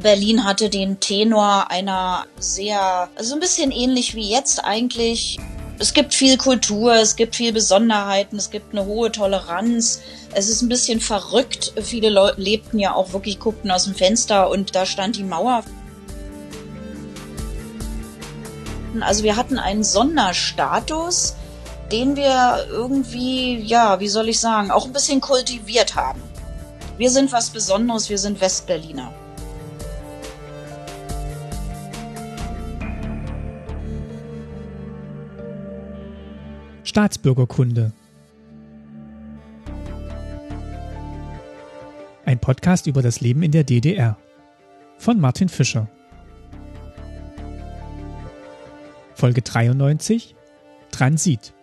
[0.00, 5.38] Berlin hatte den Tenor einer sehr, also ein bisschen ähnlich wie jetzt eigentlich.
[5.80, 10.00] Es gibt viel Kultur, es gibt viel Besonderheiten, es gibt eine hohe Toleranz.
[10.32, 11.72] Es ist ein bisschen verrückt.
[11.82, 15.62] Viele Leute lebten ja auch wirklich, guckten aus dem Fenster und da stand die Mauer.
[19.00, 21.34] Also wir hatten einen Sonderstatus,
[21.92, 26.22] den wir irgendwie, ja, wie soll ich sagen, auch ein bisschen kultiviert haben.
[26.96, 29.12] Wir sind was Besonderes, wir sind Westberliner.
[36.98, 37.92] Staatsbürgerkunde.
[42.24, 44.18] Ein Podcast über das Leben in der DDR
[44.96, 45.88] von Martin Fischer.
[49.14, 50.34] Folge 93
[50.90, 51.54] Transit.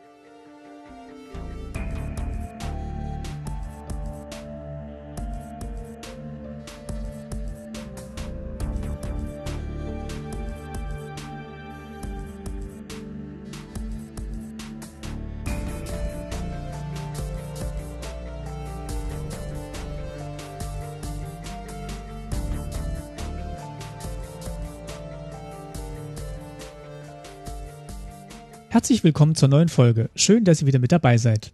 [29.05, 30.09] Willkommen zur neuen Folge.
[30.15, 31.53] Schön, dass ihr wieder mit dabei seid.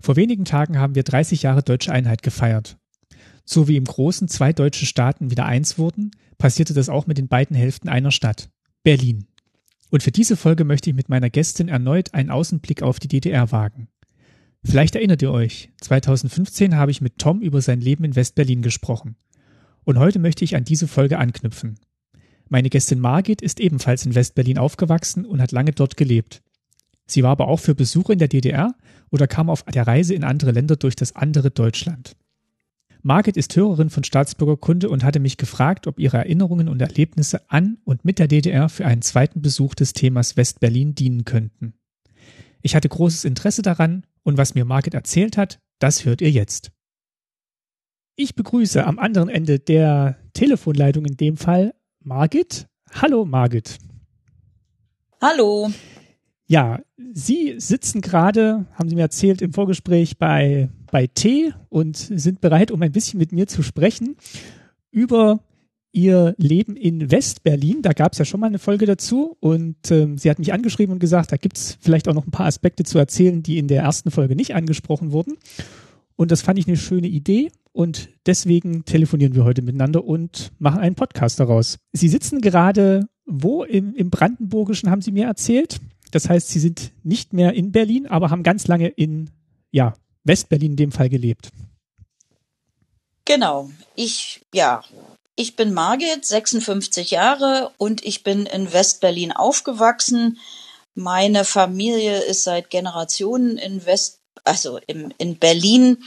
[0.00, 2.78] Vor wenigen Tagen haben wir 30 Jahre deutsche Einheit gefeiert.
[3.44, 7.26] So wie im Großen zwei deutsche Staaten wieder eins wurden, passierte das auch mit den
[7.26, 8.48] beiden Hälften einer Stadt,
[8.84, 9.26] Berlin.
[9.90, 13.50] Und für diese Folge möchte ich mit meiner Gästin erneut einen Außenblick auf die DDR
[13.50, 13.88] wagen.
[14.62, 19.16] Vielleicht erinnert ihr euch, 2015 habe ich mit Tom über sein Leben in Westberlin gesprochen.
[19.82, 21.80] Und heute möchte ich an diese Folge anknüpfen.
[22.48, 26.40] Meine Gästin Margit ist ebenfalls in Westberlin aufgewachsen und hat lange dort gelebt.
[27.10, 28.74] Sie war aber auch für Besuche in der DDR
[29.10, 32.14] oder kam auf der Reise in andere Länder durch das andere Deutschland.
[33.02, 37.78] Margit ist Hörerin von Staatsbürgerkunde und hatte mich gefragt, ob ihre Erinnerungen und Erlebnisse an
[37.84, 41.74] und mit der DDR für einen zweiten Besuch des Themas Westberlin dienen könnten.
[42.60, 46.72] Ich hatte großes Interesse daran und was mir Margit erzählt hat, das hört ihr jetzt.
[48.16, 52.66] Ich begrüße am anderen Ende der Telefonleitung in dem Fall Margit.
[52.90, 53.78] Hallo Margit.
[55.22, 55.70] Hallo.
[56.48, 56.80] Ja,
[57.12, 62.70] Sie sitzen gerade, haben Sie mir erzählt, im Vorgespräch bei, bei T und sind bereit,
[62.70, 64.16] um ein bisschen mit mir zu sprechen
[64.90, 65.40] über
[65.92, 67.82] Ihr Leben in Westberlin.
[67.82, 70.94] Da gab es ja schon mal eine Folge dazu und ähm, sie hat mich angeschrieben
[70.94, 73.68] und gesagt, da gibt es vielleicht auch noch ein paar Aspekte zu erzählen, die in
[73.68, 75.36] der ersten Folge nicht angesprochen wurden.
[76.16, 80.80] Und das fand ich eine schöne Idee und deswegen telefonieren wir heute miteinander und machen
[80.80, 81.78] einen Podcast daraus.
[81.92, 83.62] Sie sitzen gerade wo?
[83.62, 85.80] Im, im Brandenburgischen haben Sie mir erzählt.
[86.10, 89.30] Das heißt, Sie sind nicht mehr in Berlin, aber haben ganz lange in
[89.70, 91.50] ja, Westberlin in dem Fall gelebt.
[93.24, 93.70] Genau.
[93.94, 94.82] Ich, ja,
[95.36, 100.38] ich bin Margit, 56 Jahre und ich bin in Westberlin aufgewachsen.
[100.94, 105.98] Meine Familie ist seit Generationen in West, also im, in Berlin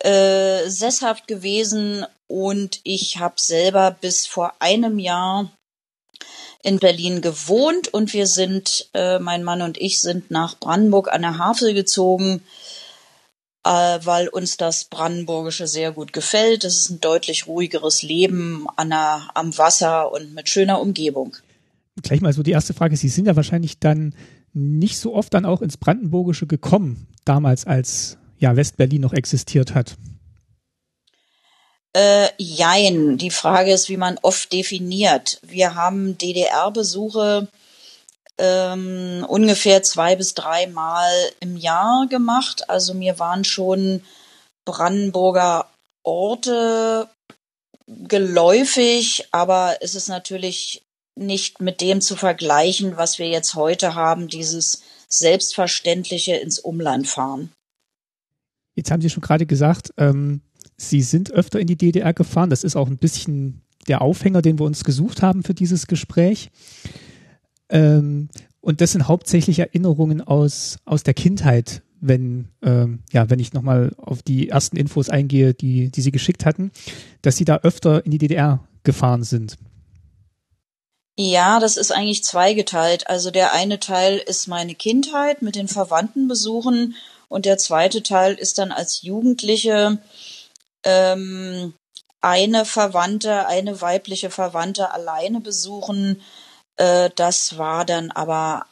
[0.00, 5.50] äh, sesshaft gewesen und ich habe selber bis vor einem Jahr
[6.62, 11.22] in Berlin gewohnt und wir sind, äh, mein Mann und ich sind nach Brandenburg an
[11.22, 12.42] der Havel gezogen,
[13.64, 16.64] äh, weil uns das Brandenburgische sehr gut gefällt.
[16.64, 21.36] Es ist ein deutlich ruhigeres Leben an der, am Wasser und mit schöner Umgebung.
[22.02, 22.96] Gleich mal so die erste Frage.
[22.96, 24.14] Sie sind ja wahrscheinlich dann
[24.52, 29.96] nicht so oft dann auch ins Brandenburgische gekommen, damals als ja, Westberlin noch existiert hat?
[31.92, 33.18] Äh, jein.
[33.18, 35.40] Die Frage ist, wie man oft definiert.
[35.42, 37.48] Wir haben DDR-Besuche
[38.38, 42.68] ähm, ungefähr zwei bis drei Mal im Jahr gemacht.
[42.70, 44.02] Also mir waren schon
[44.64, 45.68] Brandenburger
[46.04, 47.08] Orte
[47.86, 50.82] geläufig, aber es ist natürlich
[51.16, 57.52] nicht mit dem zu vergleichen, was wir jetzt heute haben, dieses selbstverständliche ins Umland fahren.
[58.76, 60.40] Jetzt haben Sie schon gerade gesagt, ähm,
[60.80, 62.48] Sie sind öfter in die DDR gefahren.
[62.48, 66.50] Das ist auch ein bisschen der Aufhänger, den wir uns gesucht haben für dieses Gespräch.
[67.68, 68.30] Ähm,
[68.62, 73.92] und das sind hauptsächlich Erinnerungen aus, aus der Kindheit, wenn, ähm, ja, wenn ich nochmal
[73.98, 76.70] auf die ersten Infos eingehe, die, die Sie geschickt hatten,
[77.20, 79.58] dass Sie da öfter in die DDR gefahren sind.
[81.18, 83.06] Ja, das ist eigentlich zweigeteilt.
[83.06, 86.94] Also der eine Teil ist meine Kindheit mit den Verwandtenbesuchen
[87.28, 89.98] und der zweite Teil ist dann als Jugendliche
[90.84, 91.74] ähm,
[92.20, 96.20] eine Verwandte, eine weibliche Verwandte alleine besuchen.
[96.76, 98.66] Äh, das war dann aber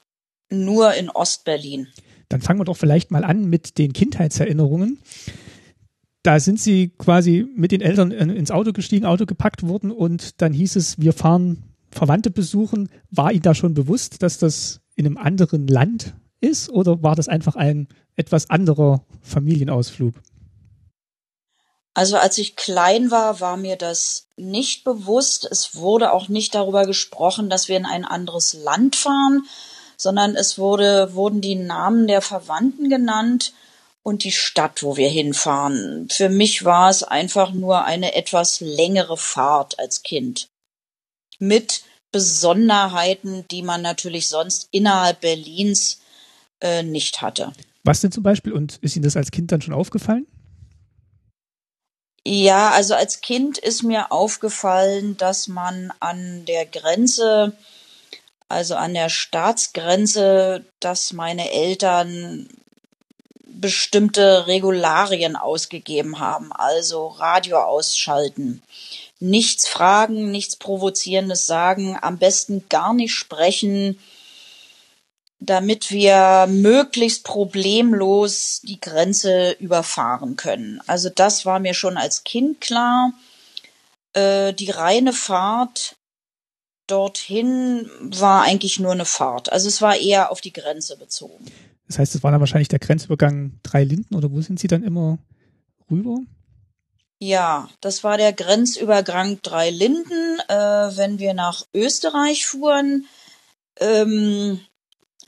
[0.51, 1.89] nur in Ostberlin.
[2.29, 4.99] Dann fangen wir doch vielleicht mal an mit den Kindheitserinnerungen.
[6.23, 10.53] da sind Sie quasi mit den Eltern ins Auto gestiegen, Auto gepackt worden und dann
[10.53, 12.91] hieß es, wir fahren Verwandte besuchen.
[13.11, 17.29] War Ihnen da schon bewusst, dass das in einem anderen Land ist oder war das
[17.29, 20.15] einfach ein etwas anderer Familienausflug?
[21.99, 25.49] Also als ich klein war, war mir das nicht bewusst.
[25.51, 29.43] Es wurde auch nicht darüber gesprochen, dass wir in ein anderes Land fahren,
[29.97, 33.53] sondern es wurde, wurden die Namen der Verwandten genannt
[34.05, 36.07] und die Stadt, wo wir hinfahren.
[36.09, 40.47] Für mich war es einfach nur eine etwas längere Fahrt als Kind.
[41.41, 45.99] Mit Besonderheiten, die man natürlich sonst innerhalb Berlins
[46.61, 47.53] äh, nicht hatte.
[47.83, 48.53] Was denn zum Beispiel?
[48.53, 50.29] Und ist Ihnen das als Kind dann schon aufgefallen?
[52.25, 57.57] Ja, also als Kind ist mir aufgefallen, dass man an der Grenze,
[58.49, 62.49] also an der Staatsgrenze, dass meine Eltern
[63.61, 68.63] bestimmte Regularien ausgegeben haben, also Radio ausschalten.
[69.21, 73.99] Nichts fragen, nichts Provozierendes sagen, am besten gar nicht sprechen,
[75.41, 80.81] damit wir möglichst problemlos die Grenze überfahren können.
[80.87, 83.13] Also das war mir schon als Kind klar.
[84.15, 85.97] Äh, die reine Fahrt
[86.89, 89.53] dorthin war eigentlich nur eine Fahrt.
[89.53, 91.45] Also es war eher auf die Grenze bezogen.
[91.87, 94.83] Das heißt, es war dann wahrscheinlich der Grenzübergang Drei Linden oder wo sind Sie dann
[94.83, 95.19] immer
[95.91, 96.19] rüber?
[97.21, 103.07] Ja, das war der Grenzübergang Drei Linden, äh, wenn wir nach Österreich fuhren.
[103.81, 104.61] Ähm,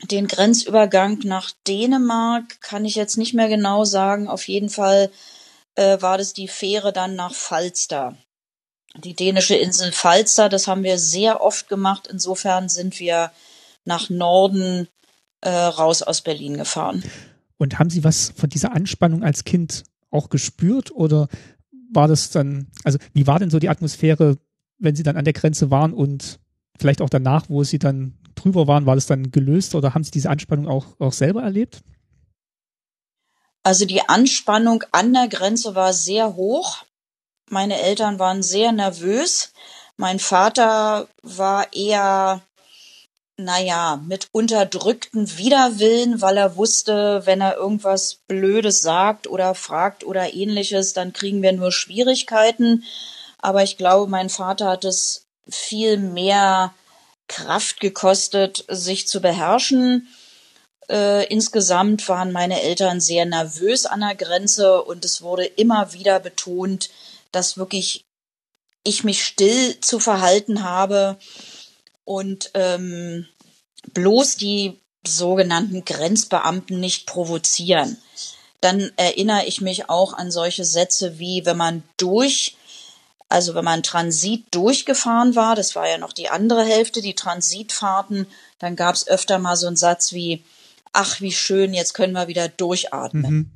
[0.03, 4.27] den Grenzübergang nach Dänemark kann ich jetzt nicht mehr genau sagen.
[4.27, 5.11] Auf jeden Fall
[5.75, 8.17] äh, war das die Fähre dann nach Falster.
[9.03, 12.07] Die dänische Insel Falster, das haben wir sehr oft gemacht.
[12.11, 13.31] Insofern sind wir
[13.85, 14.87] nach Norden
[15.41, 17.03] äh, raus aus Berlin gefahren.
[17.57, 21.27] Und haben Sie was von dieser Anspannung als Kind auch gespürt oder
[21.93, 24.37] war das dann, also wie war denn so die Atmosphäre,
[24.77, 26.39] wenn Sie dann an der Grenze waren und
[26.77, 30.11] vielleicht auch danach, wo Sie dann drüber waren, war das dann gelöst oder haben Sie
[30.11, 31.81] diese Anspannung auch, auch selber erlebt?
[33.63, 36.83] Also die Anspannung an der Grenze war sehr hoch.
[37.49, 39.53] Meine Eltern waren sehr nervös.
[39.97, 42.41] Mein Vater war eher,
[43.37, 50.33] naja, mit unterdrückten Widerwillen, weil er wusste, wenn er irgendwas Blödes sagt oder fragt oder
[50.33, 52.83] ähnliches, dann kriegen wir nur Schwierigkeiten.
[53.37, 56.73] Aber ich glaube, mein Vater hat es viel mehr
[57.31, 60.09] Kraft gekostet, sich zu beherrschen.
[60.89, 66.19] Äh, insgesamt waren meine Eltern sehr nervös an der Grenze und es wurde immer wieder
[66.19, 66.89] betont,
[67.31, 68.03] dass wirklich
[68.83, 71.17] ich mich still zu verhalten habe
[72.03, 73.27] und ähm,
[73.93, 77.97] bloß die sogenannten Grenzbeamten nicht provozieren.
[78.59, 82.57] Dann erinnere ich mich auch an solche Sätze wie, wenn man durch
[83.31, 88.27] also wenn man Transit durchgefahren war, das war ja noch die andere Hälfte, die Transitfahrten,
[88.59, 90.43] dann gab es öfter mal so einen Satz wie,
[90.91, 93.31] ach wie schön, jetzt können wir wieder durchatmen.
[93.31, 93.51] Mhm.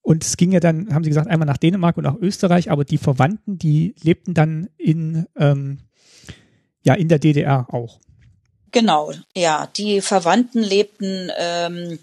[0.00, 2.84] Und es ging ja dann, haben Sie gesagt, einmal nach Dänemark und nach Österreich, aber
[2.84, 5.80] die Verwandten, die lebten dann in, ähm,
[6.82, 8.00] ja, in der DDR auch.
[8.70, 11.98] Genau, ja, die Verwandten lebten ähm,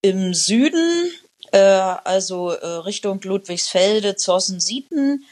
[0.00, 1.10] im Süden,
[1.52, 5.24] äh, also äh, Richtung Ludwigsfelde, Zossen-Sieten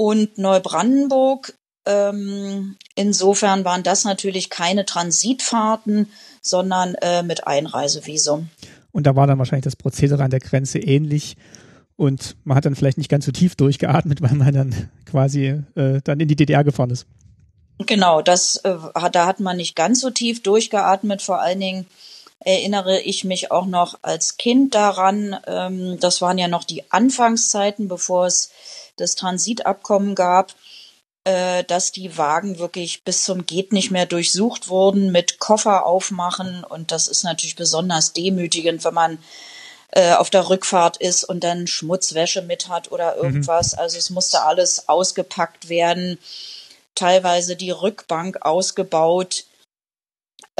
[0.00, 1.52] und Neubrandenburg.
[1.84, 6.06] Ähm, insofern waren das natürlich keine Transitfahrten,
[6.40, 8.48] sondern äh, mit Einreisevisum.
[8.92, 11.36] Und da war dann wahrscheinlich das Prozedere an der Grenze ähnlich.
[11.96, 16.00] Und man hat dann vielleicht nicht ganz so tief durchgeatmet, weil man dann quasi äh,
[16.02, 17.04] dann in die DDR gefahren ist.
[17.86, 18.76] Genau, das äh,
[19.12, 21.20] da hat man nicht ganz so tief durchgeatmet.
[21.20, 21.86] Vor allen Dingen
[22.40, 25.38] erinnere ich mich auch noch als Kind daran.
[25.46, 28.50] Ähm, das waren ja noch die Anfangszeiten, bevor es
[28.96, 30.54] das Transitabkommen gab,
[31.24, 36.64] äh, dass die Wagen wirklich bis zum geht nicht mehr durchsucht wurden mit Koffer aufmachen
[36.64, 39.18] und das ist natürlich besonders demütigend, wenn man
[39.92, 43.24] äh, auf der Rückfahrt ist und dann Schmutzwäsche mit hat oder mhm.
[43.24, 43.72] irgendwas.
[43.72, 43.80] Mhm.
[43.80, 46.18] Also es musste alles ausgepackt werden,
[46.94, 49.44] teilweise die Rückbank ausgebaut.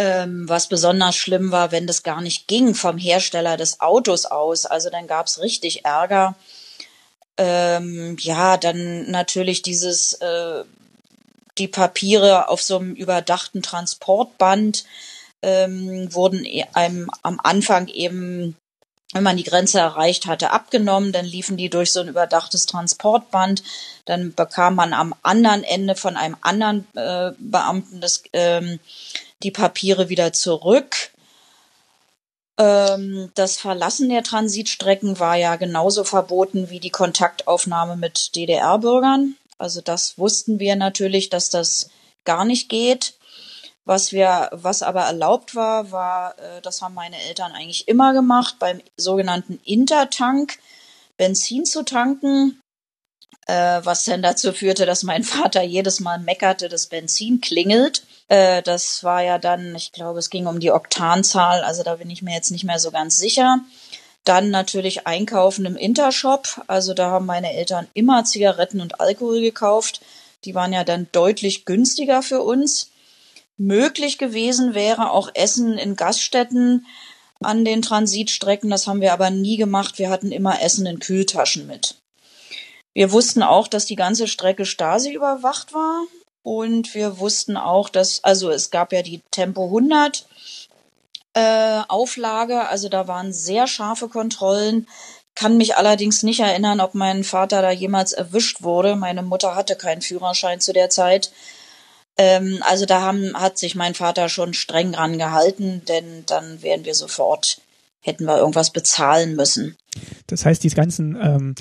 [0.02, 4.64] Ähm, was besonders schlimm war, wenn das gar nicht ging vom Hersteller des Autos aus.
[4.64, 6.36] Also dann gab's richtig Ärger.
[7.36, 10.64] Ähm, ja, dann natürlich dieses, äh,
[11.58, 14.86] die Papiere auf so einem überdachten Transportband
[15.42, 18.56] ähm, wurden e-, einem am Anfang eben,
[19.12, 21.12] wenn man die Grenze erreicht hatte, abgenommen.
[21.12, 23.62] Dann liefen die durch so ein überdachtes Transportband.
[24.06, 28.80] Dann bekam man am anderen Ende von einem anderen äh, Beamten das, ähm,
[29.42, 31.10] die Papiere wieder zurück.
[32.58, 39.36] Ähm, das Verlassen der Transitstrecken war ja genauso verboten wie die Kontaktaufnahme mit DDR-Bürgern.
[39.58, 41.90] Also das wussten wir natürlich, dass das
[42.24, 43.14] gar nicht geht.
[43.84, 48.56] Was wir, was aber erlaubt war, war, äh, das haben meine Eltern eigentlich immer gemacht,
[48.58, 50.58] beim sogenannten Intertank
[51.16, 52.60] Benzin zu tanken,
[53.46, 58.02] äh, was dann dazu führte, dass mein Vater jedes Mal meckerte, das Benzin klingelt.
[58.30, 62.08] Äh, das war ja dann, ich glaube, es ging um die Oktanzahl, also da bin
[62.10, 63.58] ich mir jetzt nicht mehr so ganz sicher.
[64.24, 66.62] Dann natürlich einkaufen im Intershop.
[66.68, 70.00] Also da haben meine Eltern immer Zigaretten und Alkohol gekauft.
[70.44, 72.90] Die waren ja dann deutlich günstiger für uns.
[73.56, 76.86] Möglich gewesen wäre auch Essen in Gaststätten
[77.40, 78.70] an den Transitstrecken.
[78.70, 79.98] Das haben wir aber nie gemacht.
[79.98, 81.96] Wir hatten immer Essen in Kühltaschen mit.
[82.92, 86.04] Wir wussten auch, dass die ganze Strecke Stasi überwacht war.
[86.42, 90.26] Und wir wussten auch, dass, also es gab ja die Tempo 100
[91.34, 94.86] äh, Auflage, also da waren sehr scharfe Kontrollen.
[95.34, 98.96] Kann mich allerdings nicht erinnern, ob mein Vater da jemals erwischt wurde.
[98.96, 101.30] Meine Mutter hatte keinen Führerschein zu der Zeit.
[102.16, 106.84] Ähm, also da haben, hat sich mein Vater schon streng dran gehalten, denn dann wären
[106.84, 107.60] wir sofort,
[108.00, 109.76] hätten wir irgendwas bezahlen müssen.
[110.26, 111.54] Das heißt, diese ganzen ähm,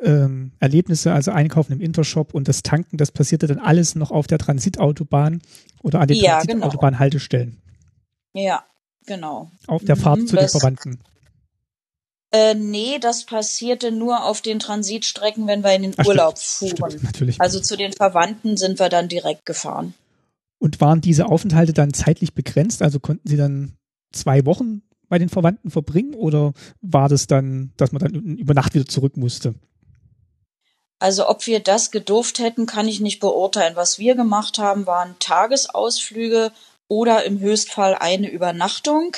[0.00, 4.26] ähm, Erlebnisse, also Einkaufen im Intershop und das Tanken, das passierte dann alles noch auf
[4.26, 5.42] der Transitautobahn
[5.82, 7.58] oder an den Ja, Transitautobahn-Haltestellen.
[8.32, 8.64] Ja,
[9.06, 9.50] genau.
[9.66, 11.00] Auf der Fahrt Mhm, zu den Verwandten.
[12.32, 16.78] Äh, nee, das passierte nur auf den Transitstrecken, wenn wir in den Ach, Urlaub stimmt,
[16.78, 16.90] fuhren.
[16.92, 17.40] Stimmt, natürlich.
[17.40, 19.94] Also zu den Verwandten sind wir dann direkt gefahren.
[20.58, 22.82] Und waren diese Aufenthalte dann zeitlich begrenzt?
[22.82, 23.72] Also konnten Sie dann
[24.12, 28.74] zwei Wochen bei den Verwandten verbringen oder war das dann, dass man dann über Nacht
[28.74, 29.54] wieder zurück musste?
[31.00, 33.74] Also ob wir das gedurft hätten, kann ich nicht beurteilen.
[33.74, 36.52] Was wir gemacht haben, waren Tagesausflüge
[36.88, 39.16] oder im Höchstfall eine Übernachtung.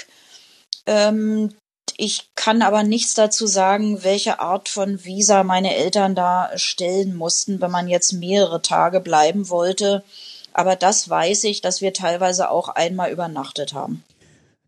[0.87, 1.53] Ähm,
[1.97, 7.61] ich kann aber nichts dazu sagen, welche Art von Visa meine Eltern da stellen mussten,
[7.61, 10.05] wenn man jetzt mehrere Tage bleiben wollte.
[10.53, 14.05] Aber das weiß ich, dass wir teilweise auch einmal übernachtet haben.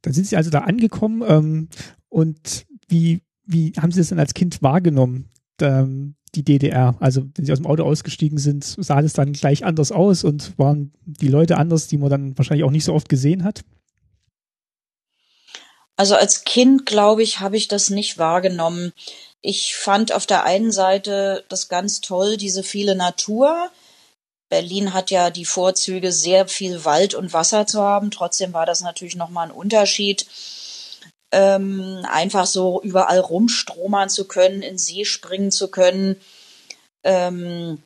[0.02, 1.68] Dann sind Sie also da angekommen ähm,
[2.08, 5.30] und wie, wie haben Sie das denn als Kind wahrgenommen,
[5.60, 6.96] ähm, die DDR?
[7.00, 10.58] Also wenn Sie aus dem Auto ausgestiegen sind, sah das dann gleich anders aus und
[10.58, 13.62] waren die Leute anders, die man dann wahrscheinlich auch nicht so oft gesehen hat?
[15.96, 18.92] Also als Kind, glaube ich, habe ich das nicht wahrgenommen.
[19.40, 23.70] Ich fand auf der einen Seite das ganz toll, diese viele Natur.
[24.48, 28.10] Berlin hat ja die Vorzüge, sehr viel Wald und Wasser zu haben.
[28.10, 30.26] Trotzdem war das natürlich nochmal ein Unterschied,
[31.34, 36.16] ähm, einfach so überall rumstromern zu können, in See springen zu können.
[37.02, 37.82] Ähm,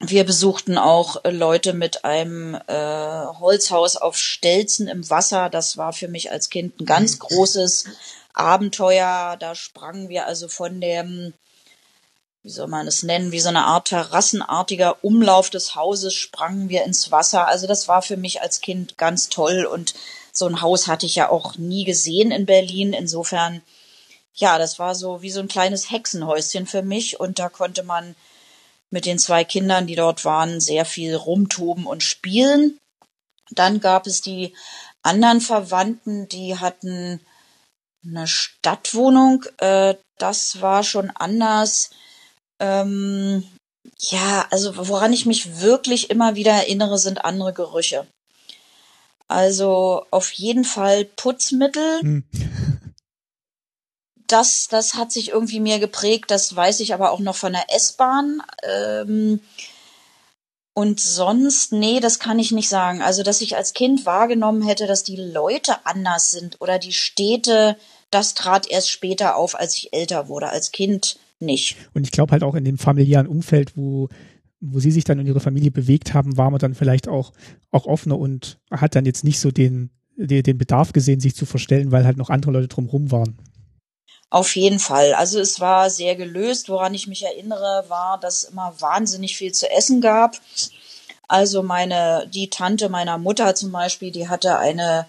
[0.00, 5.50] wir besuchten auch äh, Leute mit einem äh, Holzhaus auf Stelzen im Wasser.
[5.50, 7.84] Das war für mich als Kind ein ganz großes
[8.32, 9.36] Abenteuer.
[9.38, 11.34] Da sprangen wir also von dem,
[12.42, 16.84] wie soll man es nennen, wie so eine Art terrassenartiger Umlauf des Hauses sprangen wir
[16.84, 17.48] ins Wasser.
[17.48, 19.94] Also das war für mich als Kind ganz toll und
[20.38, 22.92] so ein Haus hatte ich ja auch nie gesehen in Berlin.
[22.92, 23.62] Insofern,
[24.34, 28.14] ja, das war so wie so ein kleines Hexenhäuschen für mich und da konnte man
[28.90, 32.78] mit den zwei Kindern, die dort waren, sehr viel rumtoben und spielen.
[33.50, 34.54] Dann gab es die
[35.02, 37.20] anderen Verwandten, die hatten
[38.04, 39.44] eine Stadtwohnung.
[39.58, 41.90] Äh, das war schon anders.
[42.60, 43.44] Ähm,
[43.98, 48.06] ja, also woran ich mich wirklich immer wieder erinnere, sind andere Gerüche.
[49.28, 52.00] Also auf jeden Fall Putzmittel.
[52.00, 52.24] Hm.
[54.26, 56.30] Das, das hat sich irgendwie mir geprägt.
[56.30, 58.42] Das weiß ich aber auch noch von der S-Bahn.
[58.62, 59.40] Ähm,
[60.74, 63.02] und sonst, nee, das kann ich nicht sagen.
[63.02, 67.76] Also, dass ich als Kind wahrgenommen hätte, dass die Leute anders sind oder die Städte,
[68.10, 70.48] das trat erst später auf, als ich älter wurde.
[70.48, 71.76] Als Kind nicht.
[71.94, 74.08] Und ich glaube halt auch in dem familiären Umfeld, wo,
[74.60, 77.32] wo sie sich dann und ihre Familie bewegt haben, war man dann vielleicht auch,
[77.70, 81.92] auch offener und hat dann jetzt nicht so den, den, Bedarf gesehen, sich zu verstellen,
[81.92, 83.38] weil halt noch andere Leute drumherum waren.
[84.30, 85.14] Auf jeden Fall.
[85.14, 86.68] Also es war sehr gelöst.
[86.68, 90.38] Woran ich mich erinnere, war, dass immer wahnsinnig viel zu essen gab.
[91.28, 95.06] Also meine, die Tante meiner Mutter zum Beispiel, die hatte eine,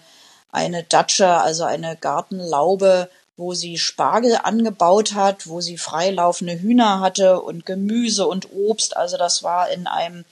[0.50, 7.40] eine Datsche, also eine Gartenlaube, wo sie Spargel angebaut hat, wo sie freilaufende Hühner hatte
[7.40, 8.96] und Gemüse und Obst.
[8.96, 10.24] Also das war in einem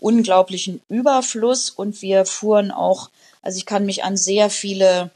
[0.00, 3.10] unglaublichen Überfluss und wir fuhren auch,
[3.42, 5.10] also ich kann mich an sehr viele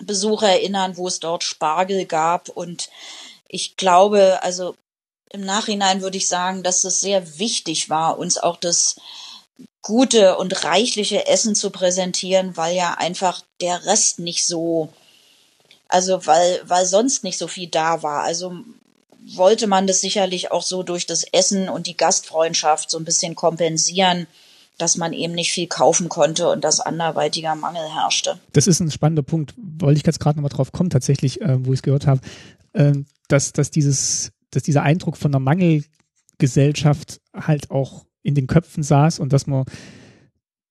[0.00, 2.88] Besuche erinnern, wo es dort Spargel gab und
[3.48, 4.76] ich glaube, also
[5.30, 8.96] im Nachhinein würde ich sagen, dass es sehr wichtig war, uns auch das
[9.82, 14.92] gute und reichliche Essen zu präsentieren, weil ja einfach der Rest nicht so
[15.88, 18.22] Also weil, weil sonst nicht so viel da war.
[18.22, 18.52] Also
[19.36, 23.34] wollte man das sicherlich auch so durch das Essen und die Gastfreundschaft so ein bisschen
[23.34, 24.26] kompensieren,
[24.78, 28.38] dass man eben nicht viel kaufen konnte und dass anderweitiger Mangel herrschte.
[28.52, 31.72] Das ist ein spannender Punkt, wollte ich jetzt gerade nochmal drauf kommen, tatsächlich, äh, wo
[31.72, 32.20] ich es gehört habe,
[32.74, 32.92] äh,
[33.26, 39.18] dass, dass dieses, dass dieser Eindruck von einer Mangelgesellschaft halt auch in den Köpfen saß
[39.18, 39.64] und dass man,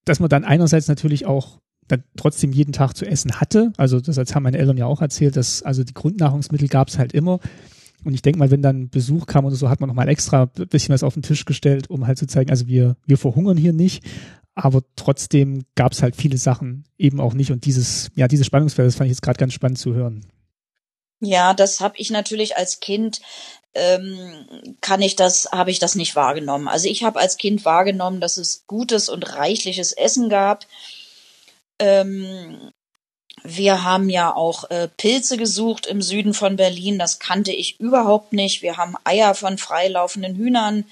[0.06, 3.72] dass man dann einerseits natürlich auch dann trotzdem jeden Tag zu essen hatte.
[3.78, 7.14] Also das haben meine Eltern ja auch erzählt, dass also die Grundnahrungsmittel gab es halt
[7.14, 7.40] immer.
[8.04, 10.68] Und ich denke mal, wenn dann Besuch kam oder so, hat man nochmal extra ein
[10.68, 13.74] bisschen was auf den Tisch gestellt, um halt zu zeigen, also wir, wir verhungern hier
[13.74, 14.04] nicht.
[14.56, 17.52] Aber trotzdem gab es halt viele Sachen eben auch nicht.
[17.52, 20.26] Und dieses, ja, dieses Spannungsfeld, das fand ich jetzt gerade ganz spannend zu hören.
[21.20, 23.22] Ja, das habe ich natürlich als Kind
[23.74, 26.68] ähm, kann ich das, habe ich das nicht wahrgenommen.
[26.68, 30.66] Also ich habe als Kind wahrgenommen, dass es gutes und reichliches Essen gab.
[31.80, 32.72] Ähm,
[33.44, 37.00] wir haben ja auch äh, Pilze gesucht im Süden von Berlin.
[37.00, 38.62] Das kannte ich überhaupt nicht.
[38.62, 40.86] Wir haben Eier von freilaufenden Hühnern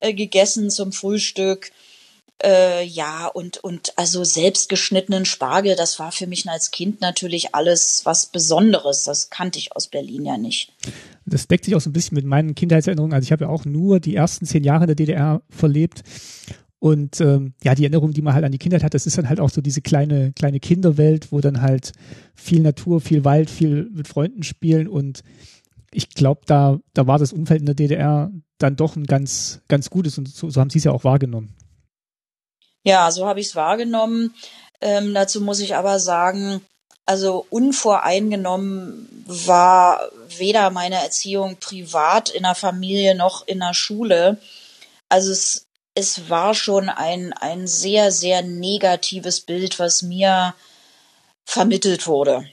[0.00, 1.70] äh, gegessen zum Frühstück.
[2.42, 8.00] Äh, ja, und, und also selbstgeschnittenen Spargel, das war für mich als Kind natürlich alles
[8.04, 9.04] was Besonderes.
[9.04, 10.72] Das kannte ich aus Berlin ja nicht.
[11.24, 13.14] Das deckt sich auch so ein bisschen mit meinen Kindheitserinnerungen.
[13.14, 16.02] Also ich habe ja auch nur die ersten zehn Jahre der DDR verlebt.
[16.82, 19.28] Und ähm, ja, die Erinnerung, die man halt an die Kindheit hat, das ist dann
[19.28, 21.92] halt auch so diese kleine, kleine Kinderwelt, wo dann halt
[22.34, 24.88] viel Natur, viel Wald, viel mit Freunden spielen.
[24.88, 25.22] Und
[25.92, 29.90] ich glaube, da, da war das Umfeld in der DDR dann doch ein ganz, ganz
[29.90, 31.54] gutes und so, so haben sie es ja auch wahrgenommen.
[32.82, 34.34] Ja, so habe ich es wahrgenommen.
[34.80, 36.62] Ähm, dazu muss ich aber sagen,
[37.06, 40.00] also unvoreingenommen war
[40.36, 44.38] weder meine Erziehung privat in der Familie noch in der Schule.
[45.08, 50.54] Also es es war schon ein, ein sehr, sehr negatives Bild, was mir
[51.44, 52.48] vermittelt wurde.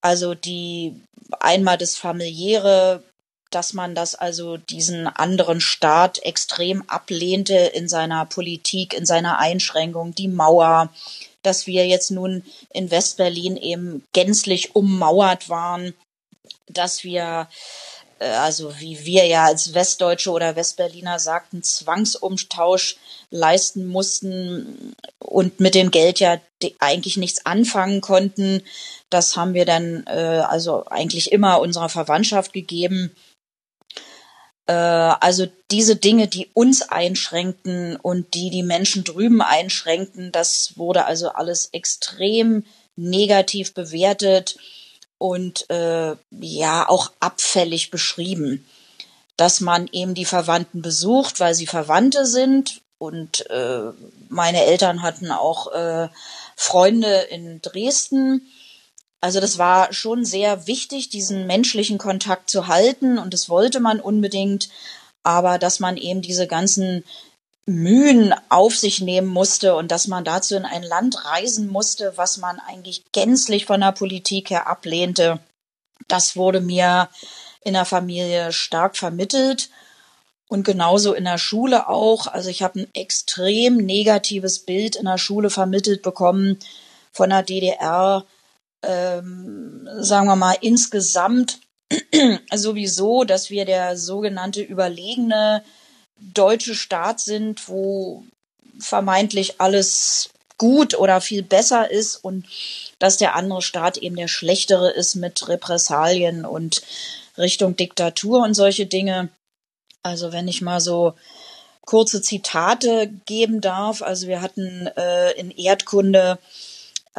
[0.00, 1.00] Also die
[1.40, 3.02] einmal das familiäre,
[3.50, 10.14] dass man das also diesen anderen Staat extrem ablehnte in seiner Politik, in seiner Einschränkung,
[10.14, 10.92] die Mauer,
[11.42, 15.94] dass wir jetzt nun in Westberlin eben gänzlich ummauert waren,
[16.66, 17.48] dass wir
[18.24, 22.96] also wie wir ja als Westdeutsche oder Westberliner sagten, Zwangsumtausch
[23.30, 26.40] leisten mussten und mit dem Geld ja
[26.78, 28.62] eigentlich nichts anfangen konnten.
[29.10, 33.14] Das haben wir dann äh, also eigentlich immer unserer Verwandtschaft gegeben.
[34.66, 41.04] Äh, also diese Dinge, die uns einschränkten und die die Menschen drüben einschränkten, das wurde
[41.04, 42.64] also alles extrem
[42.96, 44.56] negativ bewertet
[45.18, 48.66] und äh, ja auch abfällig beschrieben,
[49.36, 52.80] dass man eben die Verwandten besucht, weil sie Verwandte sind.
[52.98, 53.92] Und äh,
[54.28, 56.08] meine Eltern hatten auch äh,
[56.56, 58.48] Freunde in Dresden.
[59.20, 64.00] Also das war schon sehr wichtig, diesen menschlichen Kontakt zu halten und das wollte man
[64.00, 64.68] unbedingt.
[65.22, 67.04] Aber dass man eben diese ganzen
[67.68, 72.38] Mühen auf sich nehmen musste und dass man dazu in ein Land reisen musste, was
[72.38, 75.38] man eigentlich gänzlich von der Politik her ablehnte.
[76.08, 77.10] Das wurde mir
[77.62, 79.68] in der Familie stark vermittelt
[80.48, 82.26] und genauso in der Schule auch.
[82.26, 86.58] Also ich habe ein extrem negatives Bild in der Schule vermittelt bekommen
[87.12, 88.24] von der DDR,
[88.82, 91.60] ähm, sagen wir mal insgesamt
[92.54, 95.62] sowieso, dass wir der sogenannte überlegene
[96.20, 98.24] deutsche Staat sind, wo
[98.78, 102.46] vermeintlich alles gut oder viel besser ist und
[102.98, 106.82] dass der andere Staat eben der schlechtere ist mit Repressalien und
[107.36, 109.28] Richtung Diktatur und solche Dinge.
[110.02, 111.14] Also wenn ich mal so
[111.86, 116.38] kurze Zitate geben darf, also wir hatten äh, in Erdkunde,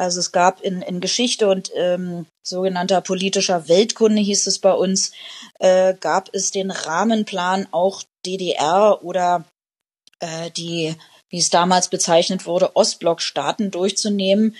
[0.00, 5.12] also es gab in, in Geschichte und ähm, sogenannter politischer Weltkunde hieß es bei uns,
[5.58, 9.44] äh, gab es den Rahmenplan auch DDR oder
[10.20, 10.96] äh, die,
[11.28, 14.56] wie es damals bezeichnet wurde, Ostblockstaaten durchzunehmen.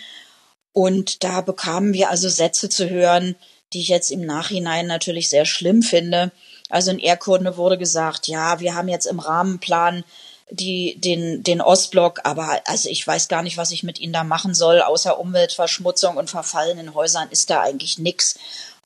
[0.73, 3.35] Und da bekamen wir also Sätze zu hören,
[3.73, 6.33] die ich jetzt im Nachhinein natürlich sehr schlimm finde.
[6.69, 10.05] Also in Erdkunde wurde gesagt, ja, wir haben jetzt im Rahmenplan
[10.51, 14.25] die, den, den Ostblock, aber also ich weiß gar nicht, was ich mit ihnen da
[14.25, 18.37] machen soll, außer Umweltverschmutzung und verfallenen Häusern ist da eigentlich nix.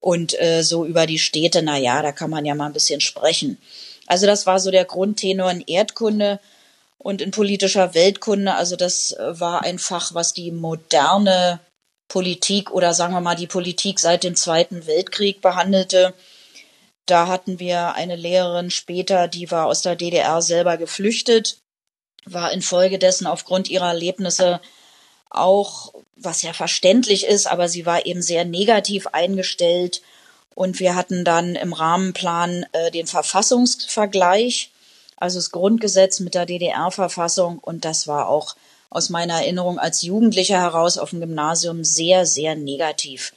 [0.00, 3.00] Und äh, so über die Städte, na ja, da kann man ja mal ein bisschen
[3.00, 3.58] sprechen.
[4.06, 6.40] Also das war so der Grundtenor in Erdkunde
[6.98, 8.54] und in politischer Weltkunde.
[8.54, 11.60] Also das äh, war ein Fach, was die moderne
[12.08, 16.12] Politik oder sagen wir mal die Politik seit dem Zweiten Weltkrieg behandelte.
[17.06, 21.58] Da hatten wir eine Lehrerin später, die war aus der DDR selber geflüchtet,
[22.24, 24.60] war infolgedessen aufgrund ihrer Erlebnisse
[25.28, 30.00] auch, was ja verständlich ist, aber sie war eben sehr negativ eingestellt.
[30.54, 34.70] Und wir hatten dann im Rahmenplan äh, den Verfassungsvergleich,
[35.16, 37.58] also das Grundgesetz mit der DDR-Verfassung.
[37.58, 38.54] Und das war auch
[38.88, 43.32] aus meiner Erinnerung als Jugendlicher heraus auf dem Gymnasium sehr, sehr negativ.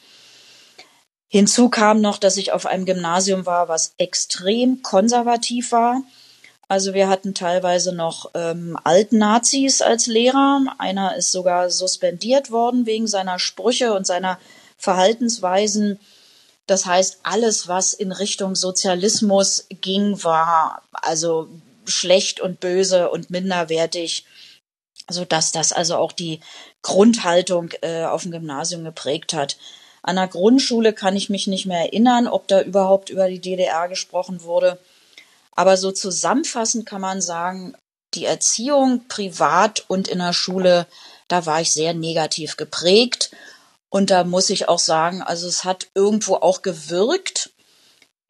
[1.30, 6.02] Hinzu kam noch, dass ich auf einem Gymnasium war, was extrem konservativ war.
[6.70, 10.76] Also wir hatten teilweise noch ähm, Altnazis als Lehrer.
[10.80, 14.38] Einer ist sogar suspendiert worden wegen seiner Sprüche und seiner
[14.78, 16.00] Verhaltensweisen.
[16.66, 21.48] Das heißt, alles, was in Richtung Sozialismus ging, war also
[21.86, 24.26] schlecht und böse und minderwertig,
[25.10, 26.42] so dass das also auch die
[26.82, 29.58] Grundhaltung äh, auf dem Gymnasium geprägt hat.
[30.02, 33.88] An der Grundschule kann ich mich nicht mehr erinnern, ob da überhaupt über die DDR
[33.88, 34.80] gesprochen wurde.
[35.56, 37.76] Aber so zusammenfassend kann man sagen,
[38.14, 40.88] die Erziehung privat und in der Schule,
[41.28, 43.32] da war ich sehr negativ geprägt.
[43.90, 47.52] Und da muss ich auch sagen, also es hat irgendwo auch gewirkt.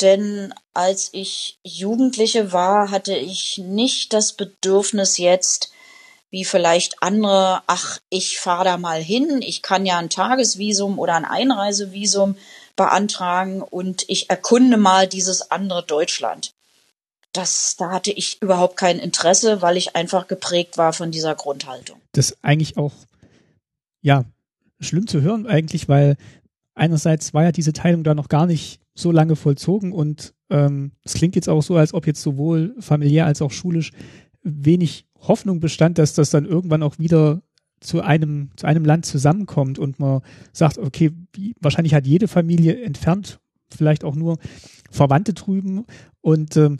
[0.01, 5.71] Denn als ich Jugendliche war, hatte ich nicht das Bedürfnis jetzt,
[6.29, 11.15] wie vielleicht andere, ach, ich fahre da mal hin, ich kann ja ein Tagesvisum oder
[11.15, 12.35] ein Einreisevisum
[12.75, 16.53] beantragen und ich erkunde mal dieses andere Deutschland
[17.37, 21.99] das, da hatte ich überhaupt kein Interesse, weil ich einfach geprägt war von dieser Grundhaltung.
[22.11, 22.93] Das ist eigentlich auch,
[24.01, 24.25] ja,
[24.79, 26.17] schlimm zu hören eigentlich, weil
[26.73, 31.13] einerseits war ja diese Teilung da noch gar nicht so lange vollzogen und ähm, es
[31.13, 33.91] klingt jetzt auch so, als ob jetzt sowohl familiär als auch schulisch
[34.47, 37.41] wenig Hoffnung bestand, dass das dann irgendwann auch wieder
[37.79, 41.11] zu einem, zu einem Land zusammenkommt und man sagt, okay,
[41.59, 44.37] wahrscheinlich hat jede Familie entfernt vielleicht auch nur
[44.89, 45.85] Verwandte drüben
[46.21, 46.77] und ähm,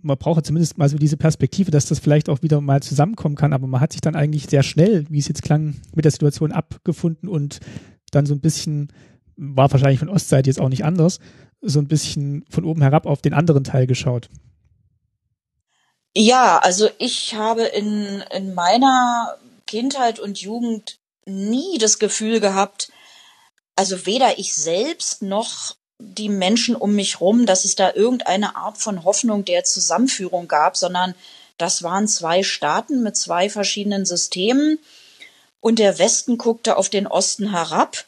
[0.00, 3.52] man braucht zumindest mal so diese Perspektive, dass das vielleicht auch wieder mal zusammenkommen kann,
[3.52, 6.52] aber man hat sich dann eigentlich sehr schnell, wie es jetzt klang, mit der Situation
[6.52, 7.58] abgefunden und
[8.12, 8.88] dann so ein bisschen,
[9.36, 11.18] war wahrscheinlich von Ostseite jetzt auch nicht anders,
[11.60, 14.30] so ein bisschen von oben herab auf den anderen Teil geschaut.
[16.16, 22.90] Ja, also ich habe in, in meiner Kindheit und Jugend nie das Gefühl gehabt,
[23.76, 28.78] also weder ich selbst noch die Menschen um mich rum, dass es da irgendeine Art
[28.78, 31.14] von Hoffnung der Zusammenführung gab, sondern
[31.58, 34.78] das waren zwei Staaten mit zwei verschiedenen Systemen
[35.60, 38.04] und der Westen guckte auf den Osten herab.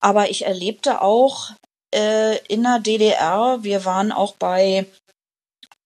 [0.00, 1.50] Aber ich erlebte auch
[1.94, 4.86] äh, in der DDR, wir waren auch bei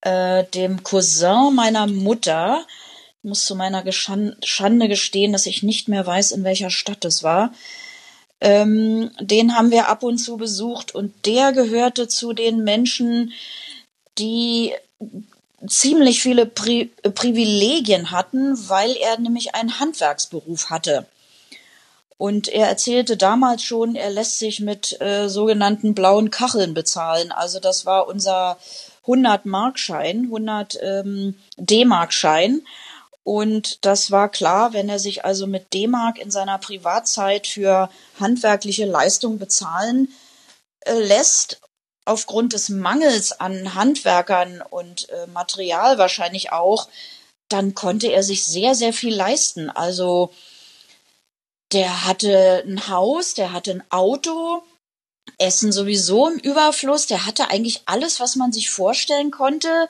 [0.07, 2.65] äh, dem Cousin meiner Mutter,
[3.23, 7.25] ich muss zu meiner Schande gestehen, dass ich nicht mehr weiß, in welcher Stadt es
[7.25, 7.53] war.
[8.41, 13.33] Ähm, den haben wir ab und zu besucht und der gehörte zu den Menschen,
[14.19, 14.75] die
[15.67, 21.07] ziemlich viele Pri Privilegien hatten, weil er nämlich einen Handwerksberuf hatte.
[22.19, 27.33] Und er erzählte damals schon, er lässt sich mit äh, sogenannten blauen Kacheln bezahlen.
[27.33, 28.57] Also das war unser
[29.07, 32.63] 100 Markschein, 100 ähm, D-Markschein.
[33.23, 37.91] Und das war klar, wenn er sich also mit D-Mark in seiner Privatzeit für
[38.21, 40.09] handwerkliche Leistung bezahlen
[40.81, 41.61] äh, lässt,
[42.05, 46.89] aufgrund des Mangels an Handwerkern und äh, Material wahrscheinlich auch,
[47.49, 49.71] dann konnte er sich sehr, sehr viel leisten.
[49.71, 50.33] Also
[51.73, 54.63] der hatte ein Haus, der hatte ein Auto,
[55.39, 59.89] Essen sowieso im Überfluss, der hatte eigentlich alles, was man sich vorstellen konnte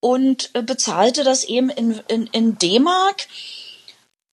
[0.00, 3.28] und äh, bezahlte das eben in, in, in D-Mark.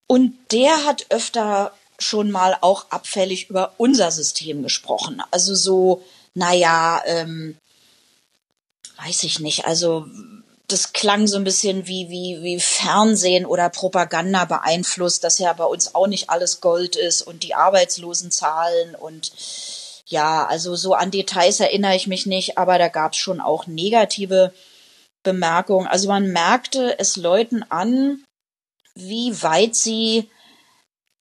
[0.07, 5.21] Und der hat öfter schon mal auch abfällig über unser System gesprochen.
[5.31, 7.57] Also so, naja, ähm,
[9.03, 10.07] weiß ich nicht, also
[10.67, 15.63] das klang so ein bisschen wie, wie, wie Fernsehen oder Propaganda beeinflusst, dass ja bei
[15.63, 19.31] uns auch nicht alles Gold ist und die Arbeitslosenzahlen und
[20.07, 23.67] ja, also so an Details erinnere ich mich nicht, aber da gab es schon auch
[23.67, 24.53] negative
[25.21, 25.85] Bemerkung.
[25.85, 28.23] Also man merkte es Leuten an,
[28.95, 30.29] wie weit sie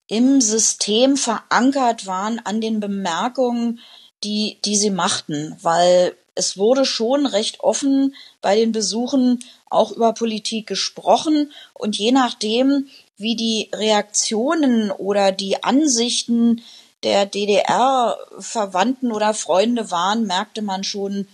[0.07, 3.81] im System verankert waren an den Bemerkungen,
[4.23, 10.13] die, die sie machten, weil es wurde schon recht offen bei den Besuchen auch über
[10.13, 16.63] Politik gesprochen und je nachdem, wie die Reaktionen oder die Ansichten
[17.07, 21.29] der DDR-Verwandten oder Freunde waren, merkte man schon,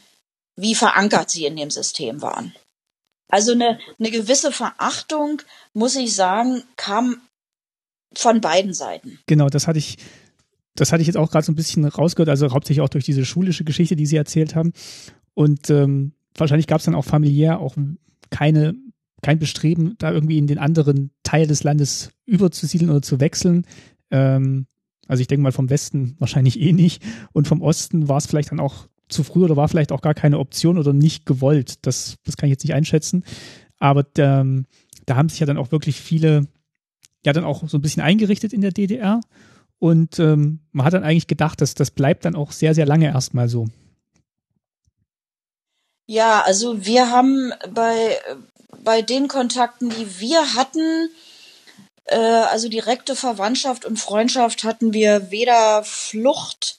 [0.55, 2.55] wie verankert sie in dem System waren.
[3.29, 5.41] Also eine, eine gewisse Verachtung,
[5.73, 7.23] muss ich sagen, kam
[8.15, 9.19] von beiden Seiten.
[9.27, 9.97] Genau, das hatte ich,
[10.75, 13.25] das hatte ich jetzt auch gerade so ein bisschen rausgehört, also hauptsächlich auch durch diese
[13.25, 14.75] schulische Geschichte, die Sie erzählt haben.
[15.33, 17.77] Und ähm, wahrscheinlich gab es dann auch familiär auch
[18.29, 18.75] keine
[19.23, 23.65] kein Bestreben, da irgendwie in den anderen Teil des Landes überzusiedeln oder zu wechseln.
[24.11, 24.67] Ähm,
[25.09, 27.03] also ich denke mal vom Westen wahrscheinlich eh nicht.
[27.33, 30.15] Und vom Osten war es vielleicht dann auch zu früh oder war vielleicht auch gar
[30.15, 31.85] keine Option oder nicht gewollt.
[31.87, 33.25] Das, das kann ich jetzt nicht einschätzen.
[33.79, 34.67] Aber ähm,
[35.07, 36.47] da haben sich ja dann auch wirklich viele,
[37.25, 39.21] ja dann auch so ein bisschen eingerichtet in der DDR.
[39.79, 43.07] Und ähm, man hat dann eigentlich gedacht, dass das bleibt dann auch sehr, sehr lange
[43.07, 43.67] erstmal so.
[46.07, 48.19] Ja, also wir haben bei,
[48.85, 51.11] bei den Kontakten, die wir hatten,
[52.05, 56.79] äh, also direkte Verwandtschaft und Freundschaft hatten wir weder Flucht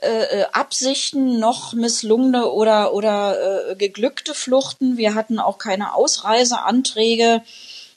[0.00, 4.96] äh, äh, Absichten noch misslungene oder oder äh, geglückte Fluchten.
[4.96, 7.42] Wir hatten auch keine Ausreiseanträge.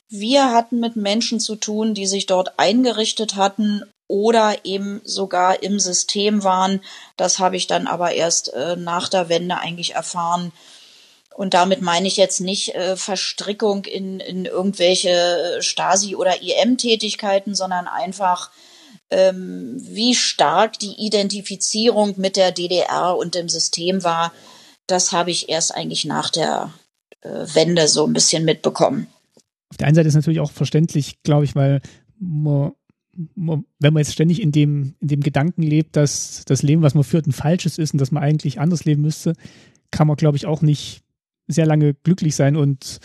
[0.09, 5.79] Wir hatten mit Menschen zu tun, die sich dort eingerichtet hatten oder eben sogar im
[5.79, 6.81] System waren.
[7.17, 10.51] Das habe ich dann aber erst äh, nach der Wende eigentlich erfahren.
[11.33, 17.87] Und damit meine ich jetzt nicht äh, Verstrickung in, in irgendwelche Stasi- oder IM-Tätigkeiten, sondern
[17.87, 18.51] einfach
[19.09, 24.33] ähm, wie stark die Identifizierung mit der DDR und dem System war,
[24.87, 26.73] das habe ich erst eigentlich nach der
[27.21, 29.07] äh, Wende so ein bisschen mitbekommen.
[29.69, 31.81] Auf der einen Seite ist natürlich auch verständlich, glaube ich, weil
[32.19, 32.73] man,
[33.35, 36.93] man, wenn man jetzt ständig in dem, in dem Gedanken lebt, dass das Leben, was
[36.93, 39.33] man führt, ein falsches ist und dass man eigentlich anders leben müsste,
[39.91, 41.03] kann man, glaube ich, auch nicht
[41.51, 42.99] sehr lange glücklich sein und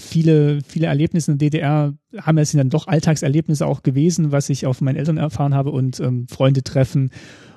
[0.00, 4.62] viele, viele Erlebnisse in der DDR haben es dann doch Alltagserlebnisse auch gewesen, was ich
[4.62, 7.10] von meinen Eltern erfahren habe und ähm, Freunde treffen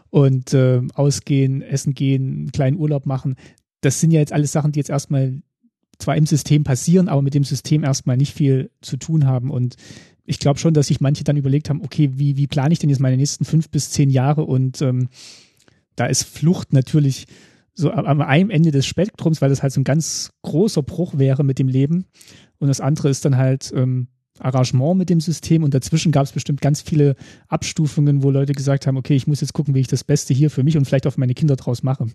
[0.09, 3.35] und äh, ausgehen, essen gehen, einen kleinen Urlaub machen.
[3.81, 5.41] Das sind ja jetzt alles Sachen, die jetzt erstmal
[5.97, 9.49] zwar im System passieren, aber mit dem System erstmal nicht viel zu tun haben.
[9.49, 9.75] Und
[10.25, 12.89] ich glaube schon, dass sich manche dann überlegt haben, okay, wie, wie plane ich denn
[12.89, 14.43] jetzt meine nächsten fünf bis zehn Jahre?
[14.43, 15.09] Und ähm,
[15.95, 17.25] da ist Flucht natürlich
[17.73, 21.43] so am einem Ende des Spektrums, weil das halt so ein ganz großer Bruch wäre
[21.43, 22.05] mit dem Leben.
[22.59, 24.07] Und das andere ist dann halt ähm,
[24.39, 25.63] Arrangement mit dem System.
[25.63, 27.15] Und dazwischen gab es bestimmt ganz viele
[27.47, 30.49] Abstufungen, wo Leute gesagt haben, okay, ich muss jetzt gucken, wie ich das Beste hier
[30.49, 32.07] für mich und vielleicht auch für meine Kinder draus mache.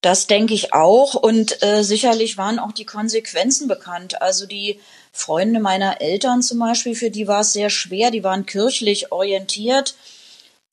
[0.00, 1.14] Das denke ich auch.
[1.14, 4.20] Und äh, sicherlich waren auch die Konsequenzen bekannt.
[4.20, 4.78] Also die
[5.12, 8.10] Freunde meiner Eltern zum Beispiel, für die war es sehr schwer.
[8.10, 9.94] Die waren kirchlich orientiert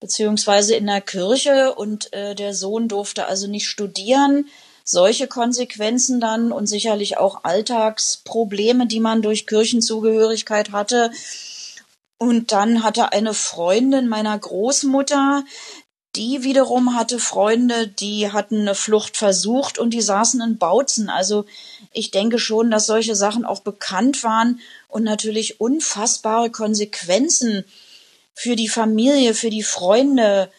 [0.02, 4.48] beziehungsweise in der Kirche und äh, der Sohn durfte also nicht studieren.
[4.84, 11.12] Solche Konsequenzen dann und sicherlich auch Alltagsprobleme, die man durch Kirchenzugehörigkeit hatte.
[12.18, 15.46] Und dann hatte eine Freundin meiner Großmutter,
[16.16, 21.10] die wiederum hatte Freunde, die hatten eine Flucht versucht und die saßen in Bautzen.
[21.10, 21.46] Also
[21.94, 24.60] ich denke schon, dass solche Sachen auch bekannt waren
[24.90, 27.64] und natürlich unfassbare Konsequenzen
[28.34, 30.50] für die Familie, für die Freunde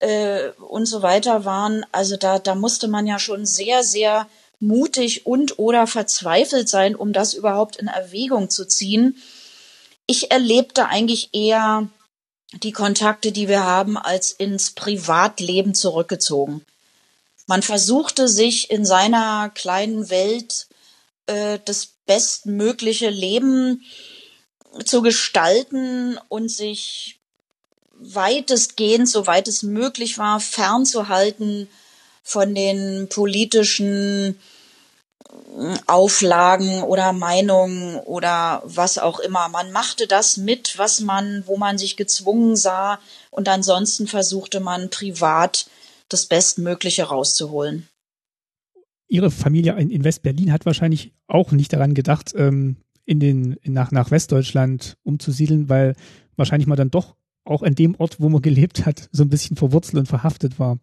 [0.00, 1.86] äh, und so weiter waren.
[1.92, 7.12] Also da, da musste man ja schon sehr, sehr mutig und oder verzweifelt sein, um
[7.12, 9.16] das überhaupt in Erwägung zu ziehen.
[10.06, 11.88] Ich erlebte eigentlich eher
[12.52, 16.64] die Kontakte, die wir haben, als ins Privatleben zurückgezogen.
[17.46, 20.68] Man versuchte sich in seiner kleinen Welt
[21.26, 23.82] äh, das bestmögliche Leben
[24.84, 27.20] zu gestalten und sich
[27.92, 31.68] weitestgehend, soweit es möglich war, fernzuhalten
[32.22, 34.38] von den politischen
[35.28, 39.48] äh, Auflagen oder Meinungen oder was auch immer.
[39.48, 42.98] Man machte das mit, was man, wo man sich gezwungen sah
[43.30, 45.66] und ansonsten versuchte man privat
[46.08, 47.88] das Bestmögliche rauszuholen.
[49.08, 54.10] Ihre Familie in West-Berlin hat wahrscheinlich auch nicht daran gedacht, ähm, in den, nach, nach
[54.10, 55.94] Westdeutschland umzusiedeln, weil
[56.36, 59.56] wahrscheinlich man dann doch auch an dem Ort, wo man gelebt hat, so ein bisschen
[59.56, 60.78] verwurzelt und verhaftet war.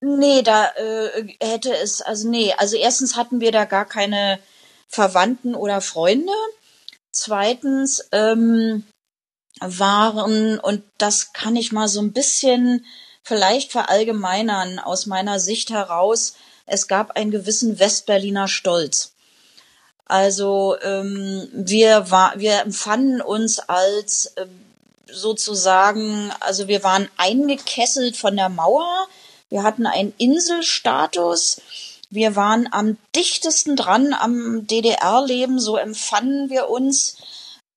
[0.00, 4.38] Nee, da äh, hätte es, also nee, also erstens hatten wir da gar keine
[4.86, 6.32] Verwandten oder Freunde.
[7.10, 8.84] Zweitens ähm,
[9.60, 12.84] waren, und das kann ich mal so ein bisschen
[13.22, 16.34] vielleicht verallgemeinern aus meiner Sicht heraus,
[16.66, 19.13] es gab einen gewissen Westberliner Stolz.
[20.06, 24.46] Also ähm, wir war, wir empfanden uns als äh,
[25.10, 29.06] sozusagen, also wir waren eingekesselt von der Mauer,
[29.48, 31.60] wir hatten einen Inselstatus,
[32.10, 37.16] wir waren am dichtesten dran am DDR-Leben, so empfanden wir uns.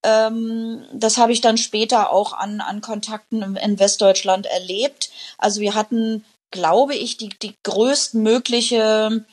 [0.03, 5.09] Ähm, das habe ich dann später auch an, an Kontakten in Westdeutschland erlebt.
[5.37, 9.25] Also wir hatten, glaube ich, die, die größtmögliche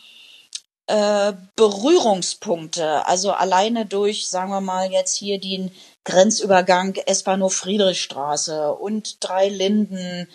[0.87, 3.07] äh, Berührungspunkte.
[3.07, 5.70] Also alleine durch, sagen wir mal, jetzt hier den
[6.05, 10.29] Grenzübergang S-Bahnhof Friedrichstraße und drei Linden.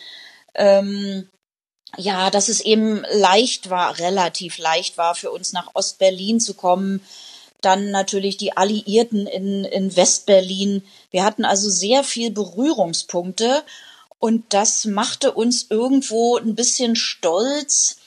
[0.56, 1.30] Ähm,
[1.98, 7.02] ja, dass es eben leicht war, relativ leicht war für uns nach Ostberlin zu kommen.
[7.62, 10.82] dann natürlich die Alliierten in, in Westberlin.
[11.12, 13.64] Wir hatten also sehr viel Berührungspunkte
[14.18, 17.99] und das machte uns irgendwo ein bisschen stolz.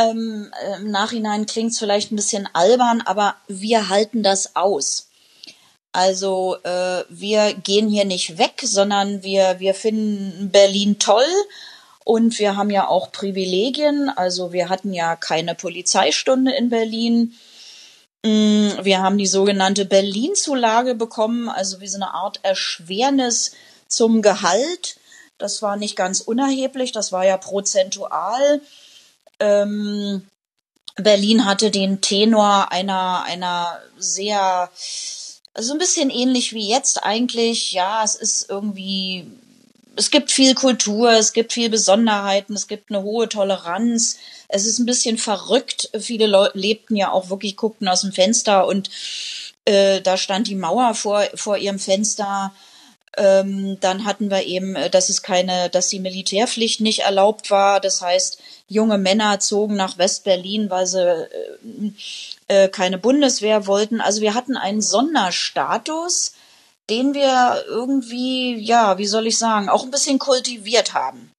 [0.00, 5.08] Ähm, Im Nachhinein klingt es vielleicht ein bisschen albern, aber wir halten das aus.
[5.92, 11.24] Also äh, wir gehen hier nicht weg, sondern wir, wir finden Berlin toll
[12.04, 14.08] und wir haben ja auch Privilegien.
[14.08, 17.34] Also wir hatten ja keine Polizeistunde in Berlin.
[18.24, 23.52] Mm, wir haben die sogenannte Berlin-Zulage bekommen, also wie so eine Art Erschwernis
[23.88, 24.96] zum Gehalt.
[25.36, 28.62] Das war nicht ganz unerheblich, das war ja prozentual.
[29.42, 30.22] Ähm,
[30.96, 34.70] Berlin hatte den Tenor einer, einer sehr,
[35.54, 37.72] also ein bisschen ähnlich wie jetzt eigentlich.
[37.72, 39.26] Ja, es ist irgendwie,
[39.96, 44.18] es gibt viel Kultur, es gibt viel Besonderheiten, es gibt eine hohe Toleranz
[44.52, 45.90] es ist ein bisschen verrückt.
[45.98, 48.90] Viele Leute lebten ja auch wirklich, guckten aus dem Fenster und
[49.64, 52.52] äh, da stand die Mauer vor, vor ihrem Fenster.
[53.16, 57.80] Ähm, dann hatten wir eben, äh, dass es keine, dass die Militärpflicht nicht erlaubt war.
[57.80, 61.92] Das heißt, junge Männer zogen nach West-Berlin, weil sie äh,
[62.48, 64.00] äh, keine Bundeswehr wollten.
[64.00, 66.32] Also wir hatten einen Sonderstatus,
[66.88, 71.30] den wir irgendwie, ja, wie soll ich sagen, auch ein bisschen kultiviert haben.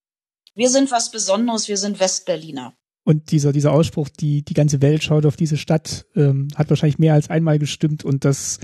[0.56, 2.74] Wir sind was Besonderes, wir sind Westberliner.
[3.06, 7.00] Und dieser, dieser Ausspruch, die, die ganze Welt schaut auf diese Stadt, ähm, hat wahrscheinlich
[7.00, 8.60] mehr als einmal gestimmt und das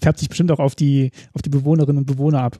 [0.00, 2.58] färbt sich bestimmt auch auf die, auf die Bewohnerinnen und Bewohner ab.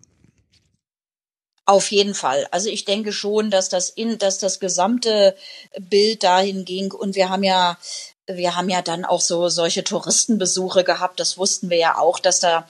[1.67, 2.49] Auf jeden Fall.
[2.51, 5.37] Also ich denke schon, dass das in, dass das gesamte
[5.79, 7.79] Bild dahin ging und wir haben ja,
[8.27, 11.21] wir haben ja dann auch so solche Touristenbesuche gehabt.
[11.21, 12.67] Das wussten wir ja auch, dass da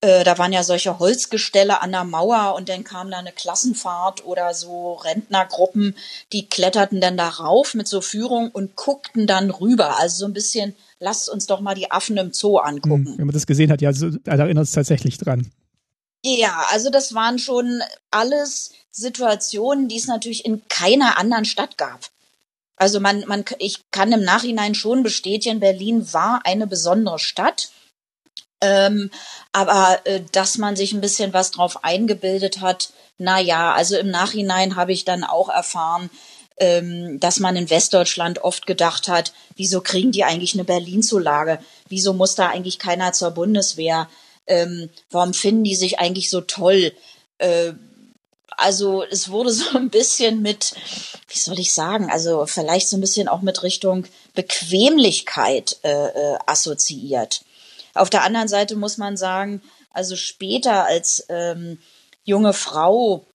[0.00, 4.24] äh, da waren ja solche Holzgestelle an der Mauer und dann kam da eine Klassenfahrt
[4.24, 5.96] oder so Rentnergruppen,
[6.32, 9.98] die kletterten dann da rauf mit so Führung und guckten dann rüber.
[9.98, 13.06] Also so ein bisschen, lasst uns doch mal die Affen im Zoo angucken.
[13.06, 15.50] Hm, wenn man das gesehen hat, ja, so, da erinnert es tatsächlich dran.
[16.24, 22.08] Ja, also das waren schon alles Situationen, die es natürlich in keiner anderen Stadt gab.
[22.76, 27.72] Also man, man, ich kann im Nachhinein schon bestätigen, Berlin war eine besondere Stadt.
[28.60, 29.10] Ähm,
[29.52, 34.10] aber äh, dass man sich ein bisschen was drauf eingebildet hat, na ja, also im
[34.10, 36.10] Nachhinein habe ich dann auch erfahren,
[36.58, 41.60] ähm, dass man in Westdeutschland oft gedacht hat, wieso kriegen die eigentlich eine Berlin-Zulage?
[41.88, 44.08] Wieso muss da eigentlich keiner zur Bundeswehr?
[44.46, 46.92] Ähm, warum finden die sich eigentlich so toll?
[47.38, 47.72] Äh,
[48.56, 50.74] also es wurde so ein bisschen mit,
[51.28, 56.38] wie soll ich sagen, also vielleicht so ein bisschen auch mit Richtung Bequemlichkeit äh, äh,
[56.46, 57.42] assoziiert.
[57.94, 61.78] Auf der anderen Seite muss man sagen, also später als ähm,
[62.24, 63.26] junge Frau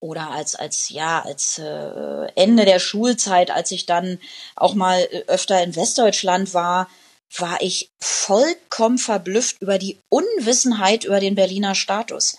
[0.00, 4.18] oder als als ja als äh, Ende der Schulzeit, als ich dann
[4.56, 6.88] auch mal äh, öfter in Westdeutschland war,
[7.36, 12.36] war ich vollkommen verblüfft über die Unwissenheit über den Berliner Status.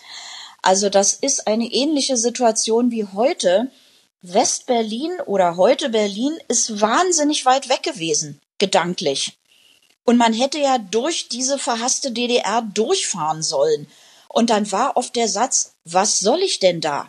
[0.60, 3.70] Also das ist eine ähnliche Situation wie heute.
[4.20, 9.32] Westberlin oder heute Berlin ist wahnsinnig weit weg gewesen, gedanklich.
[10.04, 13.86] Und man hätte ja durch diese verhasste DDR durchfahren sollen.
[14.28, 17.08] Und dann war oft der Satz, was soll ich denn da?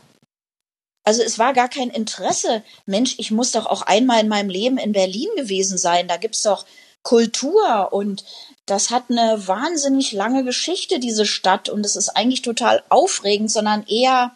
[1.04, 2.64] Also es war gar kein Interesse.
[2.86, 6.08] Mensch, ich muss doch auch einmal in meinem Leben in Berlin gewesen sein.
[6.08, 6.66] Da gibt's doch
[7.02, 8.24] Kultur und
[8.66, 11.68] das hat eine wahnsinnig lange Geschichte, diese Stadt.
[11.68, 14.36] Und es ist eigentlich total aufregend, sondern eher,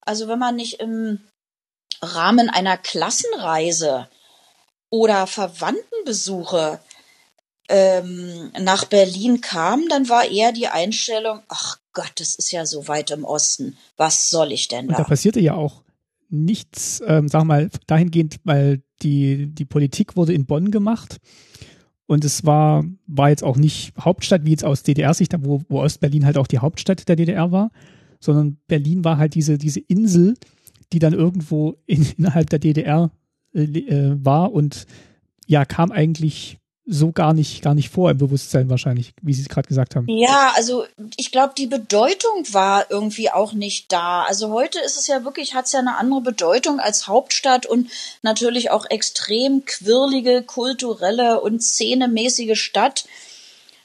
[0.00, 1.20] also wenn man nicht im
[2.00, 4.08] Rahmen einer Klassenreise
[4.88, 6.80] oder Verwandtenbesuche
[7.70, 12.88] ähm, nach Berlin kam, dann war eher die Einstellung, ach Gott, das ist ja so
[12.88, 13.76] weit im Osten.
[13.96, 14.96] Was soll ich denn da?
[14.96, 15.82] Und da passierte ja auch
[16.28, 21.18] nichts, ähm, sag mal, dahingehend, weil die, die Politik wurde in Bonn gemacht.
[22.06, 26.26] Und es war, war jetzt auch nicht Hauptstadt, wie jetzt aus DDR-Sicht, wo, wo Ostberlin
[26.26, 27.70] halt auch die Hauptstadt der DDR war,
[28.18, 30.34] sondern Berlin war halt diese, diese Insel,
[30.92, 33.10] die dann irgendwo in, innerhalb der DDR
[33.54, 34.86] äh, äh, war und
[35.46, 36.59] ja, kam eigentlich
[36.92, 40.08] so gar nicht, gar nicht vor im Bewusstsein wahrscheinlich, wie Sie es gerade gesagt haben.
[40.08, 40.84] Ja, also
[41.16, 44.24] ich glaube, die Bedeutung war irgendwie auch nicht da.
[44.24, 47.88] Also heute ist es ja wirklich, hat es ja eine andere Bedeutung als Hauptstadt und
[48.22, 53.04] natürlich auch extrem quirlige, kulturelle und szenemäßige Stadt.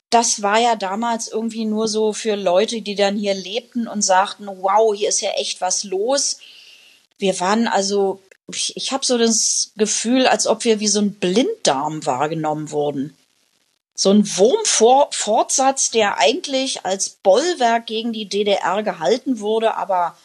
[0.09, 4.47] Das war ja damals irgendwie nur so für Leute, die dann hier lebten und sagten,
[4.47, 6.39] wow, hier ist ja echt was los.
[7.19, 8.19] Wir waren also
[8.49, 13.15] ich, ich habe so das Gefühl, als ob wir wie so ein Blinddarm wahrgenommen wurden.
[13.95, 20.17] So ein Wurmfortsatz, der eigentlich als Bollwerk gegen die DDR gehalten wurde, aber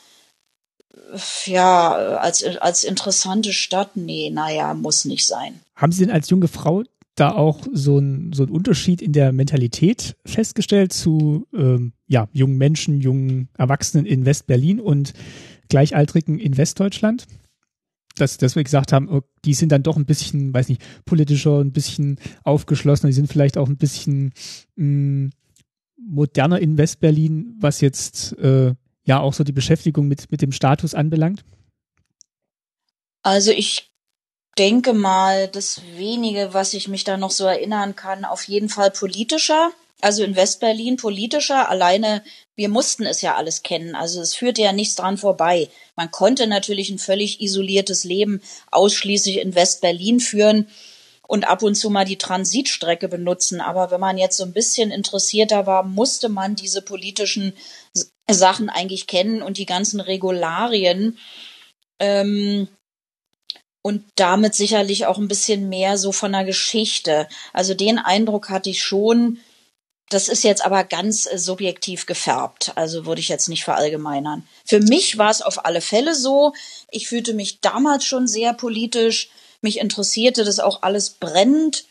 [1.46, 5.60] ja, als, als interessante Stadt, nee, naja, muss nicht sein.
[5.76, 6.82] Haben Sie denn als junge Frau
[7.14, 12.58] da auch so ein, so ein Unterschied in der Mentalität festgestellt zu ähm, ja, jungen
[12.58, 15.12] Menschen, jungen Erwachsenen in West-Berlin und
[15.68, 17.26] Gleichaltrigen in Westdeutschland?
[18.20, 21.60] Dass, dass wir gesagt haben, oh, die sind dann doch ein bisschen, weiß nicht, politischer,
[21.60, 24.32] ein bisschen aufgeschlossener, die sind vielleicht auch ein bisschen
[24.76, 25.30] mh, mm,
[25.96, 30.94] moderner in Westberlin, was jetzt äh, ja auch so die Beschäftigung mit, mit dem Status
[30.94, 31.44] anbelangt?
[33.22, 33.90] Also ich
[34.58, 38.90] denke mal, das wenige, was ich mich da noch so erinnern kann, auf jeden Fall
[38.90, 39.70] politischer.
[40.00, 41.68] Also in Westberlin politischer.
[41.68, 42.22] Alleine,
[42.61, 43.94] wir mussten es ja alles kennen.
[43.94, 45.70] Also es führte ja nichts dran vorbei.
[45.96, 50.68] Man konnte natürlich ein völlig isoliertes Leben ausschließlich in Westberlin führen
[51.26, 53.62] und ab und zu mal die Transitstrecke benutzen.
[53.62, 57.54] Aber wenn man jetzt so ein bisschen interessierter war, musste man diese politischen
[58.30, 61.16] Sachen eigentlich kennen und die ganzen Regularien.
[61.98, 62.68] Ähm,
[63.80, 67.26] und damit sicherlich auch ein bisschen mehr so von der Geschichte.
[67.54, 69.38] Also den Eindruck hatte ich schon,
[70.11, 74.46] das ist jetzt aber ganz äh, subjektiv gefärbt, also würde ich jetzt nicht verallgemeinern.
[74.66, 76.52] Für mich war es auf alle Fälle so.
[76.90, 79.30] Ich fühlte mich damals schon sehr politisch.
[79.62, 81.84] Mich interessierte das auch alles brennend.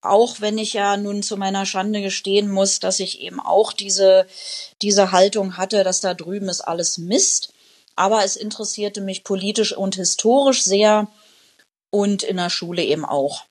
[0.00, 4.26] Auch wenn ich ja nun zu meiner Schande gestehen muss, dass ich eben auch diese,
[4.82, 7.52] diese Haltung hatte, dass da drüben ist alles Mist.
[7.96, 11.08] Aber es interessierte mich politisch und historisch sehr
[11.90, 13.44] und in der Schule eben auch.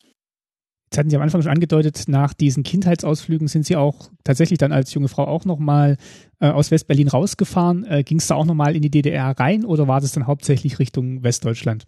[0.89, 4.71] Jetzt hatten Sie am Anfang schon angedeutet, nach diesen Kindheitsausflügen sind Sie auch tatsächlich dann
[4.71, 5.97] als junge Frau auch nochmal
[6.39, 7.85] äh, aus Westberlin rausgefahren.
[7.85, 10.79] Äh, Ging es da auch nochmal in die DDR rein oder war das dann hauptsächlich
[10.79, 11.85] Richtung Westdeutschland?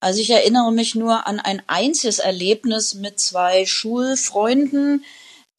[0.00, 5.04] Also ich erinnere mich nur an ein einziges Erlebnis mit zwei Schulfreunden.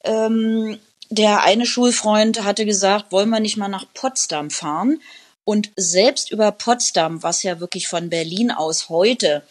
[0.04, 5.00] Ähm, der eine Schulfreund hatte gesagt, wollen wir nicht mal nach Potsdam fahren?
[5.44, 9.42] Und selbst über Potsdam, was ja wirklich von Berlin aus heute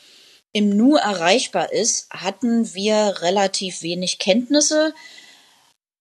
[0.52, 4.93] im Nu erreichbar ist, hatten wir relativ wenig Kenntnisse.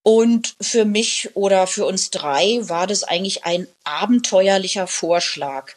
[0.03, 5.75] Und für mich oder für uns drei war das eigentlich ein abenteuerlicher Vorschlag.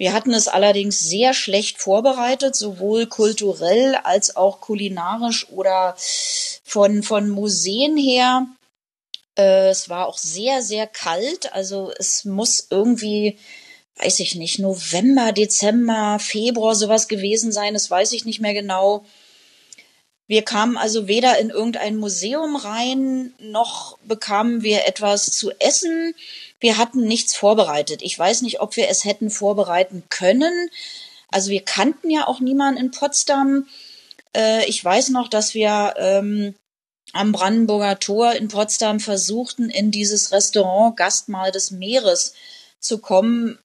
[0.00, 5.94] Wir hatten es allerdings sehr schlecht vorbereitet, sowohl kulturell als auch kulinarisch oder
[6.64, 8.46] von, von Museen her.
[9.36, 11.52] Äh, es war auch sehr, sehr kalt.
[11.52, 13.38] Also es muss irgendwie,
[14.02, 17.74] weiß ich nicht, November, Dezember, Februar sowas gewesen sein.
[17.74, 19.04] Das weiß ich nicht mehr genau.
[20.26, 26.14] Wir kamen also weder in irgendein Museum rein, noch bekamen wir etwas zu essen.
[26.60, 28.00] Wir hatten nichts vorbereitet.
[28.02, 30.70] Ich weiß nicht, ob wir es hätten vorbereiten können.
[31.30, 33.66] Also wir kannten ja auch niemanden in Potsdam.
[34.36, 36.54] Äh, ich weiß noch, dass wir ähm,
[37.12, 42.34] am Brandenburger Tor in Potsdam versuchten, in dieses Restaurant Gastmahl des Meeres
[42.78, 43.58] zu kommen.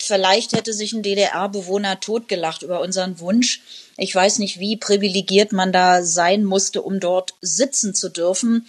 [0.00, 3.60] Vielleicht hätte sich ein DDR-Bewohner totgelacht über unseren Wunsch.
[3.96, 8.66] Ich weiß nicht, wie privilegiert man da sein musste, um dort sitzen zu dürfen.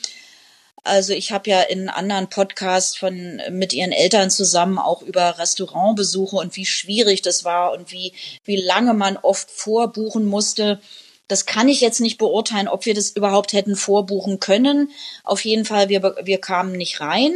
[0.84, 6.38] Also ich habe ja in anderen Podcasts von mit ihren Eltern zusammen auch über Restaurantbesuche
[6.38, 8.14] und wie schwierig das war und wie
[8.46, 10.80] wie lange man oft vorbuchen musste.
[11.28, 14.92] Das kann ich jetzt nicht beurteilen, ob wir das überhaupt hätten vorbuchen können.
[15.26, 17.34] Auf jeden Fall, wir, wir kamen nicht rein.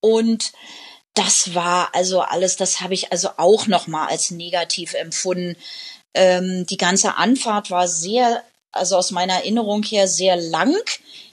[0.00, 0.52] Und
[1.16, 5.56] das war also alles, das habe ich also auch nochmal als negativ empfunden.
[6.14, 10.76] Ähm, die ganze Anfahrt war sehr, also aus meiner Erinnerung her sehr lang.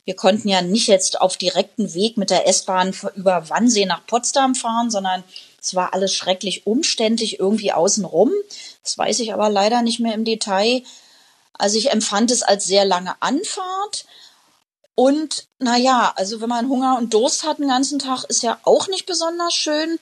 [0.06, 4.56] Wir konnten ja nicht jetzt auf direkten Weg mit der S-Bahn über Wannsee nach Potsdam
[4.56, 5.24] fahren, sondern
[5.62, 8.32] es war alles schrecklich umständlich irgendwie außenrum.
[8.84, 10.84] Das weiß ich aber leider nicht mehr im Detail.
[11.54, 14.06] Also ich empfand es als sehr lange Anfahrt.
[14.96, 18.88] Und naja, also wenn man Hunger und Durst hat den ganzen Tag, ist ja auch
[18.88, 19.98] nicht besonders schön.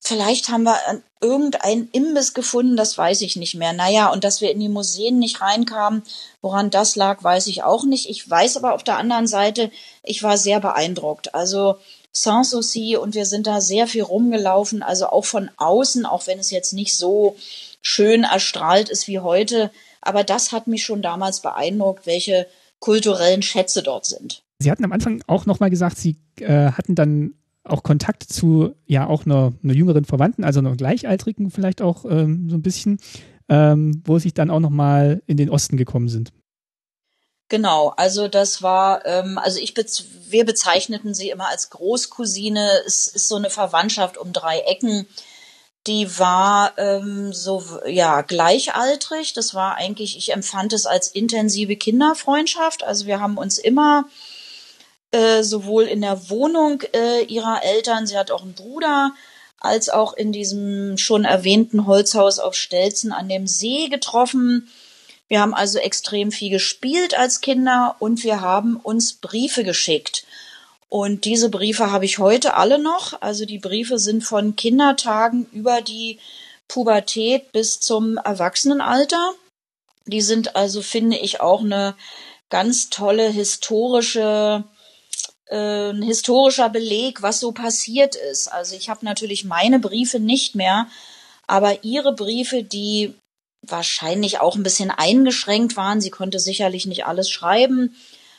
[0.00, 0.78] Vielleicht haben wir
[1.22, 3.72] irgendeinen Imbiss gefunden, das weiß ich nicht mehr.
[3.72, 6.02] Naja, und dass wir in die Museen nicht reinkamen,
[6.42, 8.10] woran das lag, weiß ich auch nicht.
[8.10, 9.70] Ich weiß aber auf der anderen Seite,
[10.02, 11.34] ich war sehr beeindruckt.
[11.34, 11.76] Also
[12.12, 16.50] Sanssouci und wir sind da sehr viel rumgelaufen, also auch von außen, auch wenn es
[16.50, 17.36] jetzt nicht so
[17.80, 19.70] schön erstrahlt ist wie heute.
[20.02, 22.46] Aber das hat mich schon damals beeindruckt, welche
[22.84, 24.42] kulturellen Schätze dort sind.
[24.58, 27.32] Sie hatten am Anfang auch nochmal gesagt, Sie äh, hatten dann
[27.64, 32.50] auch Kontakt zu ja auch einer, einer jüngeren Verwandten, also einer Gleichaltrigen vielleicht auch ähm,
[32.50, 32.98] so ein bisschen,
[33.48, 36.34] ähm, wo sich dann auch nochmal in den Osten gekommen sind.
[37.48, 42.68] Genau, also das war, ähm, also ich bez wir bezeichneten sie immer als Großcousine.
[42.86, 45.06] Es ist so eine Verwandtschaft um drei Ecken.
[45.86, 49.34] Die war ähm, so ja gleichaltrig.
[49.34, 52.82] Das war eigentlich, ich empfand es als intensive Kinderfreundschaft.
[52.84, 54.06] Also wir haben uns immer
[55.14, 59.12] äh, sowohl in der Wohnung äh, ihrer Eltern, sie hat auch einen Bruder,
[59.60, 64.68] als auch in diesem schon erwähnten Holzhaus auf Stelzen an dem See getroffen.
[65.28, 70.26] Wir haben also extrem viel gespielt als Kinder und wir haben uns Briefe geschickt.
[70.88, 73.20] Und diese Briefe habe ich heute alle noch.
[73.20, 76.20] Also die Briefe sind von Kindertagen über die
[76.68, 79.32] Pubertät bis zum Erwachsenenalter.
[80.06, 81.96] Die sind also, finde ich, auch eine
[82.50, 84.64] ganz tolle historische
[85.46, 88.48] äh, ein historischer Beleg, was so passiert ist.
[88.48, 90.88] Also ich habe natürlich meine Briefe nicht mehr,
[91.46, 93.14] aber ihre Briefe, die
[93.62, 97.96] wahrscheinlich auch ein bisschen eingeschränkt waren, sie konnte sicherlich nicht alles schreiben,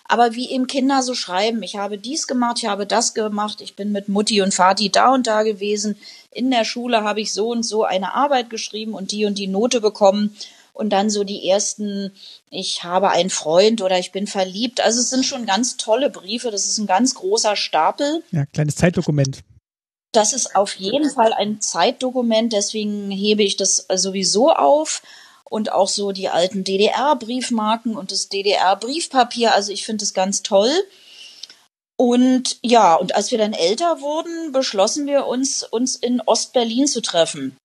[0.07, 3.75] aber wie eben Kinder so schreiben, ich habe dies gemacht, ich habe das gemacht, ich
[3.75, 5.97] bin mit Mutti und Vati da und da gewesen,
[6.31, 9.47] in der Schule habe ich so und so eine Arbeit geschrieben und die und die
[9.47, 10.35] Note bekommen
[10.73, 12.11] und dann so die ersten,
[12.51, 14.81] ich habe einen Freund oder ich bin verliebt.
[14.81, 18.23] Also es sind schon ganz tolle Briefe, das ist ein ganz großer Stapel.
[18.31, 19.39] Ja, kleines Zeitdokument.
[20.11, 25.01] Das ist auf jeden Fall ein Zeitdokument, deswegen hebe ich das sowieso auf
[25.49, 29.53] und auch so die alten DDR-Briefmarken und das DDR-Briefpapier.
[29.53, 30.71] Also ich finde es ganz toll.
[31.97, 37.01] Und ja, und als wir dann älter wurden, beschlossen wir uns, uns in Ostberlin zu
[37.01, 37.55] treffen.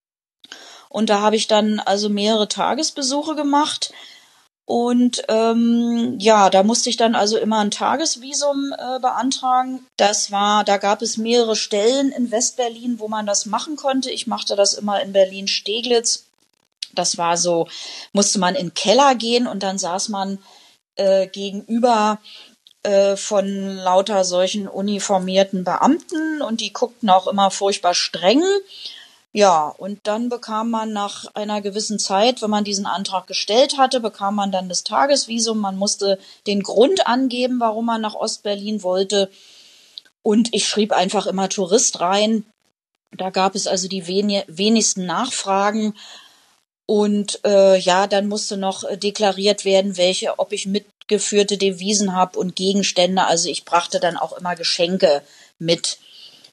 [0.88, 3.92] Und da habe ich dann also mehrere Tagesbesuche gemacht.
[4.66, 9.84] Und ähm, ja, da musste ich dann also immer ein Tagesvisum äh, beantragen.
[9.96, 14.12] Das war, da gab es mehrere Stellen in Westberlin, wo man das machen konnte.
[14.12, 16.29] Ich machte das immer in Berlin-Steglitz.
[16.94, 17.68] Das war so,
[18.12, 20.38] musste man in den Keller gehen und dann saß man
[20.96, 22.18] äh, gegenüber
[22.82, 28.42] äh, von lauter solchen uniformierten Beamten und die guckten auch immer furchtbar streng.
[29.32, 34.00] Ja, und dann bekam man nach einer gewissen Zeit, wenn man diesen Antrag gestellt hatte,
[34.00, 35.58] bekam man dann das Tagesvisum.
[35.58, 36.18] Man musste
[36.48, 39.30] den Grund angeben, warum man nach Ostberlin wollte.
[40.22, 42.44] Und ich schrieb einfach immer Tourist rein.
[43.12, 45.94] Da gab es also die wenigsten Nachfragen.
[46.90, 52.56] Und äh, ja, dann musste noch deklariert werden, welche, ob ich mitgeführte Devisen habe und
[52.56, 53.26] Gegenstände.
[53.26, 55.22] Also ich brachte dann auch immer Geschenke
[55.60, 55.98] mit.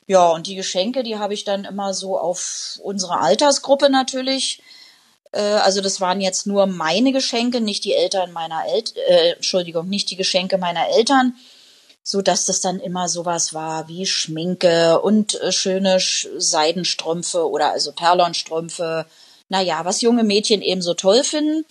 [0.05, 4.61] Ja, und die Geschenke, die habe ich dann immer so auf unsere Altersgruppe natürlich.
[5.31, 9.89] Äh, also das waren jetzt nur meine Geschenke, nicht die Eltern meiner Eltern, äh, Entschuldigung,
[9.89, 11.33] nicht die Geschenke meiner Eltern,
[12.03, 17.91] so dass das dann immer sowas war wie Schminke und äh, schöne Seidenstrümpfe oder also
[17.91, 19.07] Perlonstrümpfe.
[19.49, 21.65] Naja, was junge Mädchen eben so toll finden.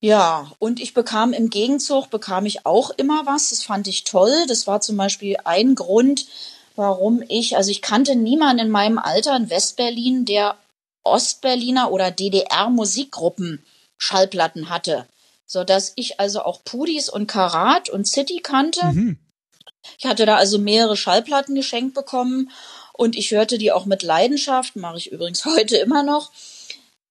[0.00, 3.50] Ja, und ich bekam im Gegenzug, bekam ich auch immer was.
[3.50, 4.46] Das fand ich toll.
[4.48, 6.26] Das war zum Beispiel ein Grund,
[6.74, 10.56] warum ich, also ich kannte niemanden in meinem Alter in Westberlin, der
[11.02, 13.64] Ostberliner oder DDR-Musikgruppen
[13.98, 15.06] Schallplatten hatte,
[15.46, 18.86] so dass ich also auch Pudis und Karat und City kannte.
[18.86, 19.18] Mhm.
[19.98, 22.50] Ich hatte da also mehrere Schallplatten geschenkt bekommen
[22.92, 26.30] und ich hörte die auch mit Leidenschaft, mache ich übrigens heute immer noch.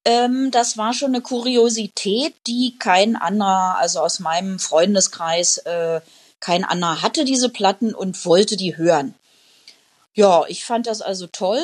[0.10, 6.02] Ähm, das war schon eine Kuriosität, die kein anderer, also aus meinem Freundeskreis, äh,
[6.40, 9.14] kein anderer hatte diese Platten und wollte die hören.
[10.16, 11.62] Ja, ich fand das also toll.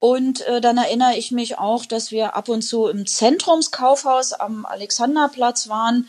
[0.00, 4.66] Und äh, dann erinnere ich mich auch, dass wir ab und zu im Zentrumskaufhaus am
[4.66, 6.08] Alexanderplatz waren.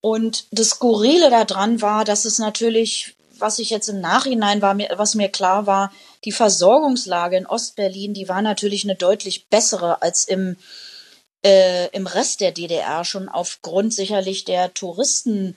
[0.00, 5.16] Und das Skurrile daran war, dass es natürlich, was ich jetzt im Nachhinein war, was
[5.16, 5.90] mir klar war,
[6.24, 10.56] die Versorgungslage in Ostberlin, die war natürlich eine deutlich bessere als im,
[11.44, 15.56] äh, im Rest der DDR, schon aufgrund sicherlich der Touristen,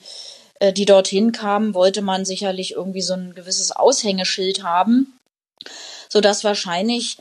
[0.60, 5.18] äh, die dorthin kamen, wollte man sicherlich irgendwie so ein gewisses Aushängeschild haben,
[6.10, 7.18] so dass wahrscheinlich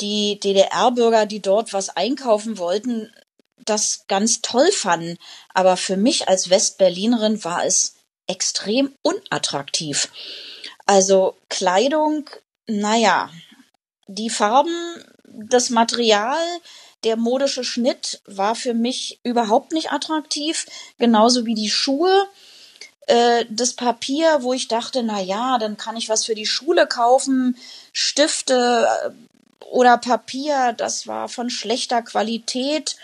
[0.00, 3.12] die DDR-Bürger, die dort was einkaufen wollten,
[3.64, 5.16] das ganz toll fanden.
[5.52, 7.94] Aber für mich als Westberlinerin war es
[8.26, 10.08] extrem unattraktiv.
[10.86, 12.28] Also Kleidung,
[12.66, 13.30] naja,
[14.06, 14.74] die Farben,
[15.24, 16.38] das Material,
[17.04, 20.66] der modische Schnitt war für mich überhaupt nicht attraktiv,
[20.98, 22.28] genauso wie die Schuhe
[23.06, 26.86] äh, das Papier, wo ich dachte, na ja, dann kann ich was für die Schule
[26.86, 27.56] kaufen,
[27.92, 29.10] Stifte äh,
[29.66, 32.96] oder Papier, das war von schlechter Qualität.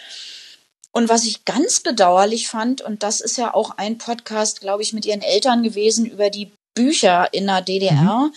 [0.93, 4.93] Und was ich ganz bedauerlich fand, und das ist ja auch ein Podcast, glaube ich,
[4.93, 8.31] mit ihren Eltern gewesen über die Bücher in der DDR.
[8.31, 8.35] Mhm.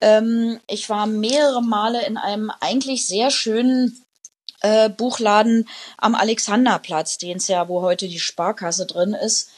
[0.00, 4.04] Ähm, ich war mehrere Male in einem eigentlich sehr schönen
[4.60, 9.50] äh, Buchladen am Alexanderplatz, den es ja, wo heute die Sparkasse drin ist.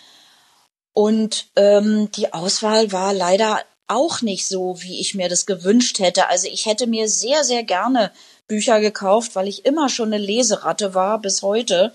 [0.92, 6.28] Und ähm, die Auswahl war leider auch nicht so, wie ich mir das gewünscht hätte.
[6.28, 8.12] Also ich hätte mir sehr, sehr gerne
[8.46, 11.92] Bücher gekauft, weil ich immer schon eine Leseratte war bis heute.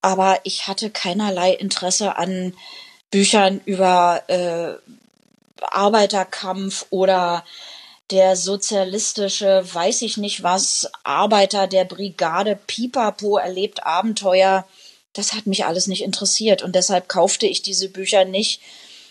[0.00, 2.54] Aber ich hatte keinerlei Interesse an
[3.10, 4.74] Büchern über äh,
[5.70, 7.44] Arbeiterkampf oder
[8.10, 14.66] der sozialistische, weiß ich nicht was, Arbeiter der Brigade Pipapo erlebt Abenteuer
[15.12, 18.60] das hat mich alles nicht interessiert und deshalb kaufte ich diese Bücher nicht.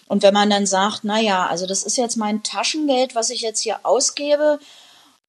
[0.08, 3.42] Und wenn man dann sagt, na ja, also das ist jetzt mein Taschengeld, was ich
[3.42, 4.60] jetzt hier ausgebe,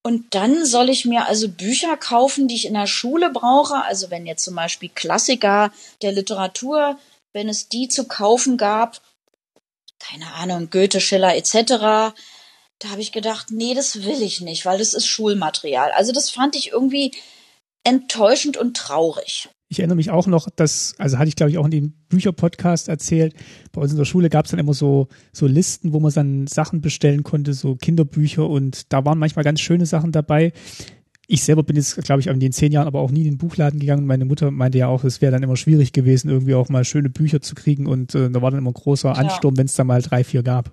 [0.04, 3.84] und dann soll ich mir also Bücher kaufen, die ich in der Schule brauche.
[3.84, 5.70] Also wenn jetzt zum Beispiel Klassiker
[6.02, 6.98] der Literatur,
[7.32, 9.00] wenn es die zu kaufen gab,
[10.02, 12.14] keine Ahnung, Goethe, Schiller etc.,
[12.78, 15.92] da habe ich gedacht, nee, das will ich nicht, weil das ist Schulmaterial.
[15.92, 17.12] Also das fand ich irgendwie
[17.84, 19.48] enttäuschend und traurig.
[19.68, 22.88] Ich erinnere mich auch noch, dass, also hatte ich glaube ich auch in dem Bücherpodcast
[22.88, 23.34] erzählt,
[23.72, 26.46] bei uns in der Schule gab es dann immer so, so Listen, wo man dann
[26.46, 30.52] Sachen bestellen konnte, so Kinderbücher und da waren manchmal ganz schöne Sachen dabei.
[31.28, 33.38] Ich selber bin jetzt, glaube ich, in den zehn Jahren aber auch nie in den
[33.38, 34.06] Buchladen gegangen.
[34.06, 37.10] Meine Mutter meinte ja auch, es wäre dann immer schwierig gewesen, irgendwie auch mal schöne
[37.10, 39.58] Bücher zu kriegen und äh, da war dann immer großer Ansturm, ja.
[39.58, 40.72] wenn es da mal drei, vier gab.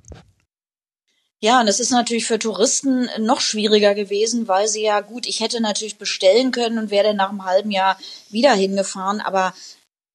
[1.42, 5.40] Ja, und es ist natürlich für Touristen noch schwieriger gewesen, weil sie ja gut, ich
[5.40, 7.98] hätte natürlich bestellen können und wäre dann nach einem halben Jahr
[8.30, 9.54] wieder hingefahren, aber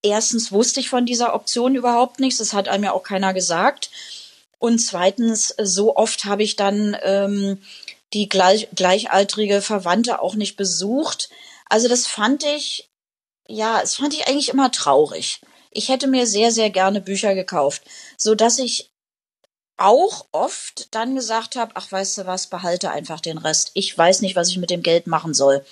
[0.03, 3.91] erstens wusste ich von dieser Option überhaupt nichts, das hat einem ja auch keiner gesagt.
[4.59, 7.59] Und zweitens, so oft habe ich dann ähm,
[8.15, 11.29] die gleich, gleichaltrige Verwandte auch nicht besucht.
[11.69, 12.91] Also das fand ich,
[13.49, 15.41] ja, das fand ich eigentlich immer traurig.
[15.71, 17.83] Ich hätte mir sehr, sehr gerne Bücher gekauft,
[18.17, 18.91] so dass ich
[19.77, 23.73] auch oft dann gesagt habe, ach weißt du was, behalte einfach den Rest.
[23.75, 25.65] Ich weiß nicht, was ich mit dem Geld machen soll.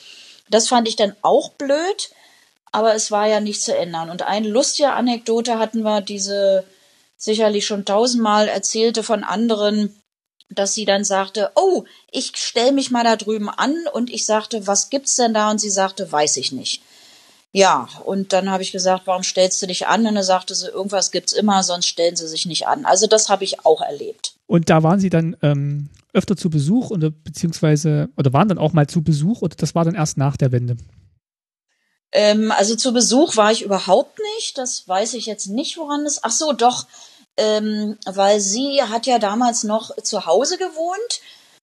[0.51, 2.11] Das fand ich dann auch blöd,
[2.73, 4.11] aber es war ja nicht zu ändern.
[4.11, 6.65] Und eine lustige Anekdote hatten wir, diese
[7.17, 10.02] sicherlich schon tausendmal erzählte von anderen,
[10.55, 14.67] dass sie dann sagte, oh, ich stell mich mal da drüben an und ich sagte,
[14.67, 15.51] was gibt's denn da?
[15.51, 16.83] Und sie sagte, weiß ich nicht.
[17.55, 20.07] Ja, und dann habe ich gesagt, warum stellst du dich an?
[20.07, 22.87] Und dann sagte sie, irgendwas gibt's immer, sonst stellen sie sich nicht an.
[22.87, 24.35] Also das habe ich auch erlebt.
[24.47, 28.73] Und da waren Sie dann ähm, öfter zu Besuch oder beziehungsweise oder waren dann auch
[28.73, 30.77] mal zu Besuch oder das war dann erst nach der Wende?
[32.13, 34.59] Ähm, also zu Besuch war ich überhaupt nicht.
[34.59, 36.23] Das weiß ich jetzt nicht, woran es.
[36.23, 36.87] Ach so, doch,
[37.37, 41.21] ähm, weil sie hat ja damals noch zu Hause gewohnt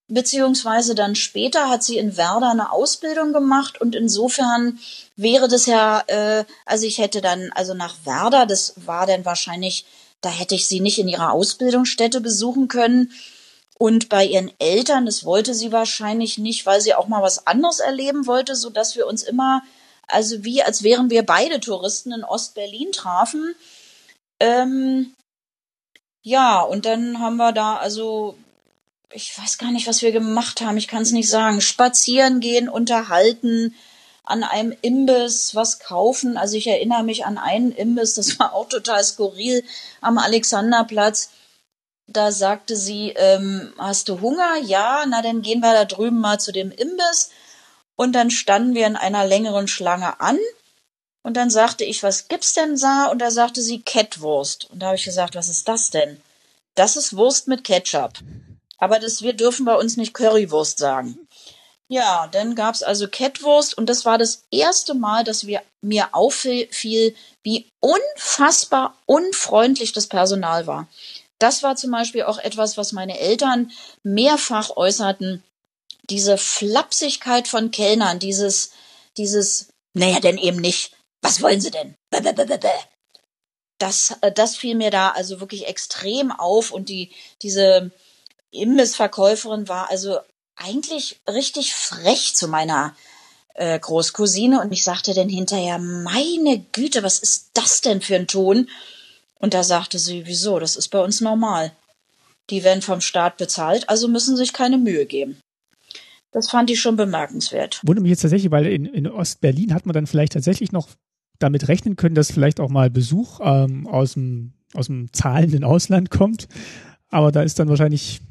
[0.10, 4.80] beziehungsweise dann später hat sie in Werder eine Ausbildung gemacht und insofern
[5.16, 9.86] wäre das ja, äh, also ich hätte dann, also nach Werder, das war dann wahrscheinlich,
[10.22, 13.12] da hätte ich sie nicht in ihrer Ausbildungsstätte besuchen können.
[13.78, 17.80] Und bei ihren Eltern, das wollte sie wahrscheinlich nicht, weil sie auch mal was anderes
[17.80, 19.62] erleben wollte, so dass wir uns immer,
[20.08, 23.56] also wie als wären wir beide Touristen in Ostberlin trafen.
[24.42, 25.14] Ähm,
[26.22, 28.36] ja, und dann haben wir da also
[29.12, 32.70] ich weiß gar nicht, was wir gemacht haben, ich kann es nicht sagen, spazieren gehen,
[32.70, 33.76] unterhalten,
[34.24, 36.38] an einem Imbiss was kaufen.
[36.38, 39.64] Also ich erinnere mich an einen Imbiss, das war auch total skurril
[40.02, 41.32] am Alexanderplatz.
[42.06, 44.58] Da sagte sie, ähm, hast du Hunger?
[44.64, 47.32] Ja, na dann gehen wir da drüben mal zu dem Imbiss.
[47.96, 50.38] Und dann standen wir in einer längeren Schlange an.
[51.22, 53.08] Und dann sagte ich, was gibt's denn da?
[53.08, 54.70] Und da sagte sie Kettwurst.
[54.72, 56.22] Und da habe ich gesagt, was ist das denn?
[56.76, 58.14] Das ist Wurst mit Ketchup.
[58.78, 61.28] Aber das, wir dürfen bei uns nicht Currywurst sagen.
[61.90, 66.70] Ja, dann gab's also Kettwurst und das war das erste Mal, dass wir, mir auffiel,
[67.44, 70.88] wie unfassbar unfreundlich das Personal war.
[71.40, 73.72] Das war zum Beispiel auch etwas, was meine Eltern
[74.04, 75.44] mehrfach äußerten.
[76.10, 78.72] Diese Flapsigkeit von Kellnern, dieses,
[79.18, 80.92] dieses, naja, denn eben nicht.
[81.22, 81.96] Was wollen Sie denn?
[83.78, 87.12] Das, äh, das fiel mir da also wirklich extrem auf und die,
[87.42, 87.92] diese,
[88.52, 90.20] Imbissverkäuferin war also
[90.56, 92.96] eigentlich richtig frech zu meiner
[93.56, 98.28] äh, Großcousine und ich sagte dann hinterher, meine Güte, was ist das denn für ein
[98.28, 98.70] Ton?
[99.40, 101.72] Und da sagte sie, wieso, das ist bei uns normal.
[102.50, 105.40] Die werden vom Staat bezahlt, also müssen sich keine Mühe geben.
[106.32, 107.80] Das fand ich schon bemerkenswert.
[107.84, 110.90] Wundert mich jetzt tatsächlich, weil in, in Ostberlin hat man dann vielleicht tatsächlich noch
[111.40, 116.12] damit rechnen können, dass vielleicht auch mal Besuch ähm, aus, dem, aus dem zahlenden Ausland
[116.12, 116.48] kommt.
[117.10, 118.22] Aber da ist dann wahrscheinlich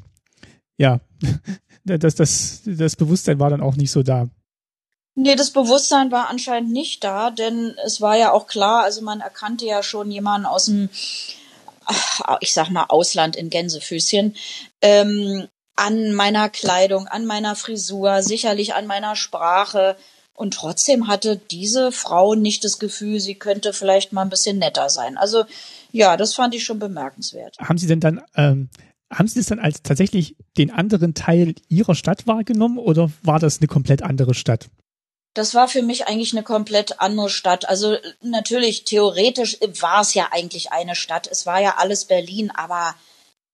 [0.79, 1.01] ja,
[1.85, 4.27] das, das, das Bewusstsein war dann auch nicht so da.
[5.13, 9.19] Nee, das Bewusstsein war anscheinend nicht da, denn es war ja auch klar, also man
[9.19, 10.89] erkannte ja schon jemanden aus dem,
[12.39, 14.35] ich sag mal, Ausland in Gänsefüßchen,
[14.81, 19.97] ähm, an meiner Kleidung, an meiner Frisur, sicherlich an meiner Sprache.
[20.39, 24.89] Und trotzdem hatte diese Frau nicht das Gefühl, sie könnte vielleicht mal ein bisschen netter
[24.89, 25.17] sein.
[25.17, 25.43] Also
[25.91, 27.57] ja, das fand ich schon bemerkenswert.
[27.59, 28.69] Haben Sie denn dann ähm,
[29.11, 33.57] haben Sie das dann als tatsächlich den anderen Teil Ihrer Stadt wahrgenommen oder war das
[33.59, 34.69] eine komplett andere Stadt?
[35.33, 37.67] Das war für mich eigentlich eine komplett andere Stadt.
[37.67, 41.27] Also natürlich, theoretisch war es ja eigentlich eine Stadt.
[41.29, 42.95] Es war ja alles Berlin, aber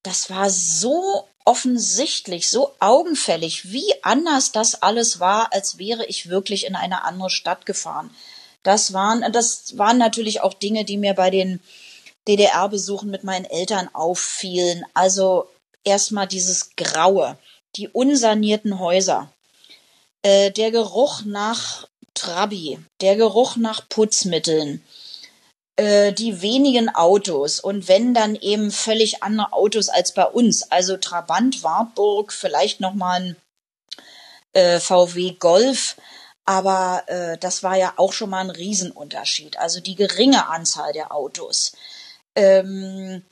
[0.04, 6.66] das war so offensichtlich, so augenfällig, wie anders das alles war, als wäre ich wirklich
[6.66, 8.10] in eine andere Stadt gefahren.
[8.62, 11.60] Das waren, das waren natürlich auch Dinge, die mir bei den
[12.26, 14.84] DDR-Besuchen mit meinen Eltern auffielen.
[14.92, 15.48] Also
[15.84, 17.38] erstmal dieses Graue,
[17.76, 19.30] die unsanierten Häuser,
[20.22, 24.82] äh, der Geruch nach Trabi, der Geruch nach Putzmitteln,
[25.78, 30.70] die wenigen Autos und wenn dann eben völlig andere Autos als bei uns.
[30.70, 33.36] Also Trabant, Wartburg, vielleicht nochmal ein
[34.54, 35.96] äh, VW Golf.
[36.46, 39.58] Aber äh, das war ja auch schon mal ein Riesenunterschied.
[39.58, 41.72] Also die geringe Anzahl der Autos.
[42.36, 43.22] Ähm,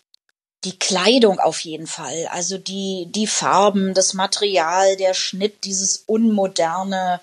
[0.65, 2.27] die Kleidung auf jeden Fall.
[2.33, 7.21] Also die, die Farben, das Material, der Schnitt, dieses unmoderne,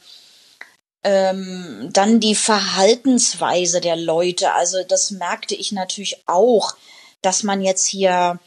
[1.03, 4.53] ähm, dann die Verhaltensweise der Leute.
[4.53, 6.75] Also das merkte ich natürlich auch,
[7.21, 8.39] dass man jetzt hier,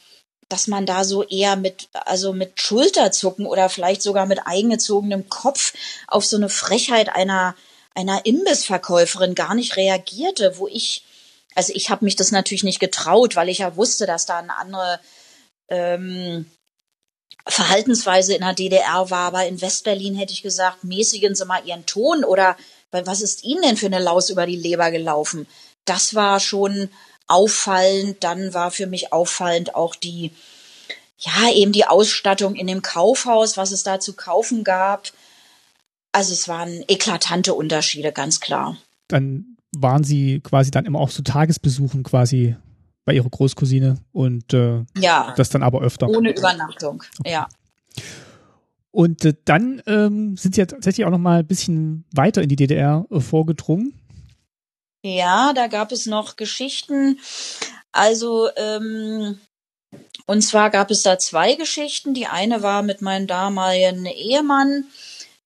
[0.49, 5.75] dass man da so eher mit, also mit Schulterzucken oder vielleicht sogar mit eingezogenem Kopf
[6.07, 7.57] auf so eine Frechheit einer,
[7.95, 11.05] einer Imbissverkäuferin gar nicht reagierte, wo ich,
[11.55, 14.57] also ich habe mich das natürlich nicht getraut, weil ich ja wusste, dass da eine
[14.57, 15.01] andere
[15.69, 16.47] ähm,
[17.47, 21.85] Verhaltensweise in der DDR war, aber in Westberlin hätte ich gesagt, mäßigen Sie mal Ihren
[21.87, 22.57] Ton oder
[22.91, 25.47] was ist Ihnen denn für eine Laus über die Leber gelaufen?
[25.85, 26.89] Das war schon
[27.27, 28.23] auffallend.
[28.23, 30.31] Dann war für mich auffallend auch die,
[31.19, 35.11] ja, eben die Ausstattung in dem Kaufhaus, was es da zu kaufen gab.
[36.13, 38.77] Also es waren eklatante Unterschiede, ganz klar.
[39.09, 42.57] Dann waren Sie quasi dann immer auch so Tagesbesuchen quasi
[43.05, 46.09] bei ihrer Großcousine und äh, ja, das dann aber öfter.
[46.09, 47.33] Ohne Übernachtung, okay.
[47.33, 47.49] ja.
[48.91, 52.49] Und äh, dann ähm, sind sie ja tatsächlich auch noch mal ein bisschen weiter in
[52.49, 53.93] die DDR äh, vorgedrungen.
[55.03, 57.19] Ja, da gab es noch Geschichten.
[57.93, 59.39] Also ähm,
[60.27, 62.15] und zwar gab es da zwei Geschichten.
[62.15, 64.85] Die eine war mit meinem damaligen Ehemann.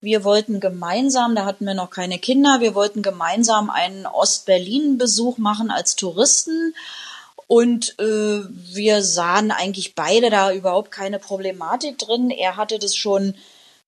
[0.01, 5.73] Wir wollten gemeinsam, da hatten wir noch keine Kinder, wir wollten gemeinsam einen Ost-Berlin-Besuch machen
[5.73, 6.73] als Touristen
[7.49, 12.31] und äh, wir sahen eigentlich beide da überhaupt keine Problematik drin.
[12.31, 13.35] Er hatte das schon,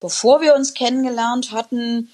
[0.01, 2.11] bevor wir uns kennengelernt hatten,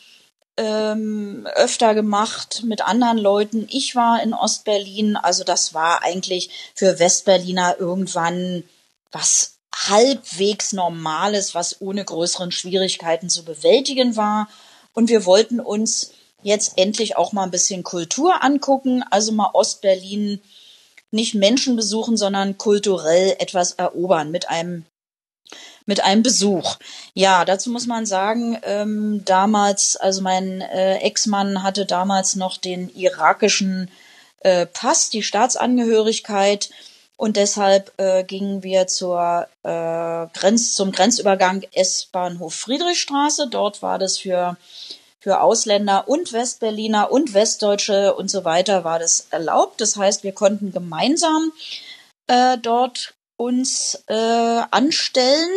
[0.57, 3.69] ähm, öfter gemacht mit anderen Leuten.
[3.71, 8.65] Ich war in Ostberlin, also das war eigentlich für Westberliner irgendwann
[9.13, 14.49] was halbwegs Normales, was ohne größeren Schwierigkeiten zu bewältigen war.
[14.95, 16.11] Und wir wollten uns
[16.43, 20.41] jetzt endlich auch mal ein bisschen Kultur angucken, also mal Ostberlin
[21.11, 24.85] nicht Menschen besuchen, sondern kulturell etwas erobern mit einem
[25.89, 26.77] mit einem Besuch.
[27.15, 32.93] Ja, dazu muss man sagen, ähm, damals, also mein äh, Ex-Mann hatte damals noch den
[32.95, 33.89] irakischen
[34.41, 36.71] äh, Pass, die Staatsangehörigkeit
[37.17, 43.49] und deshalb äh, gingen wir zur äh, Grenz zum Grenzübergang S-Bahnhof Friedrichstraße.
[43.49, 44.57] Dort war das für
[45.27, 49.81] für Ausländer und Westberliner und Westdeutsche und so weiter war das erlaubt.
[49.81, 51.51] Das heißt, wir konnten gemeinsam
[52.29, 54.15] äh, dort uns äh,
[54.71, 55.51] anstellen.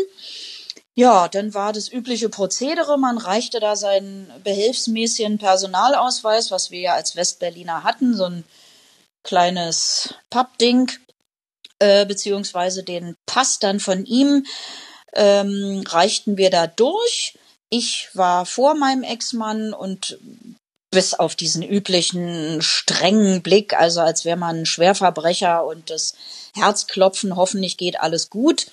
[0.95, 2.97] Ja, dann war das übliche Prozedere.
[2.97, 8.45] Man reichte da seinen behelfsmäßigen Personalausweis, was wir ja als Westberliner hatten, so ein
[9.21, 10.91] kleines Pappding,
[11.77, 14.47] äh, beziehungsweise den Pass dann von ihm
[15.13, 17.37] ähm, reichten wir da durch.
[17.69, 20.17] Ich war vor meinem Ex-Mann und
[20.91, 26.15] bis auf diesen üblichen strengen Blick, also als wäre man ein Schwerverbrecher und das
[26.55, 28.65] Herzklopfen, hoffentlich geht alles gut,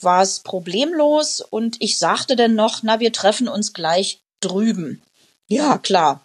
[0.00, 5.02] war es problemlos und ich sagte dann noch, na, wir treffen uns gleich drüben.
[5.48, 6.24] Ja, klar.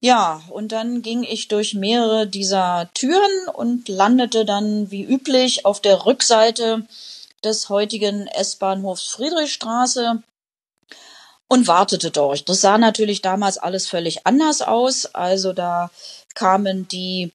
[0.00, 5.80] Ja, und dann ging ich durch mehrere dieser Türen und landete dann wie üblich auf
[5.80, 6.86] der Rückseite
[7.42, 10.22] des heutigen S-Bahnhofs Friedrichstraße
[11.48, 12.48] und wartete dort.
[12.48, 15.06] Das sah natürlich damals alles völlig anders aus.
[15.06, 15.90] Also da
[16.34, 17.32] kamen die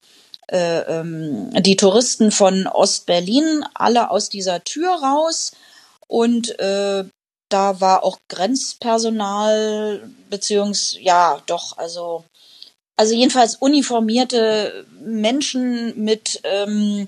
[0.48, 5.54] äh, ähm, die Touristen von Ostberlin alle aus dieser Tür raus
[6.08, 7.06] und äh,
[7.50, 12.26] da war auch Grenzpersonal beziehungs ja doch also
[12.98, 17.08] also jedenfalls uniformierte Menschen mit ähm,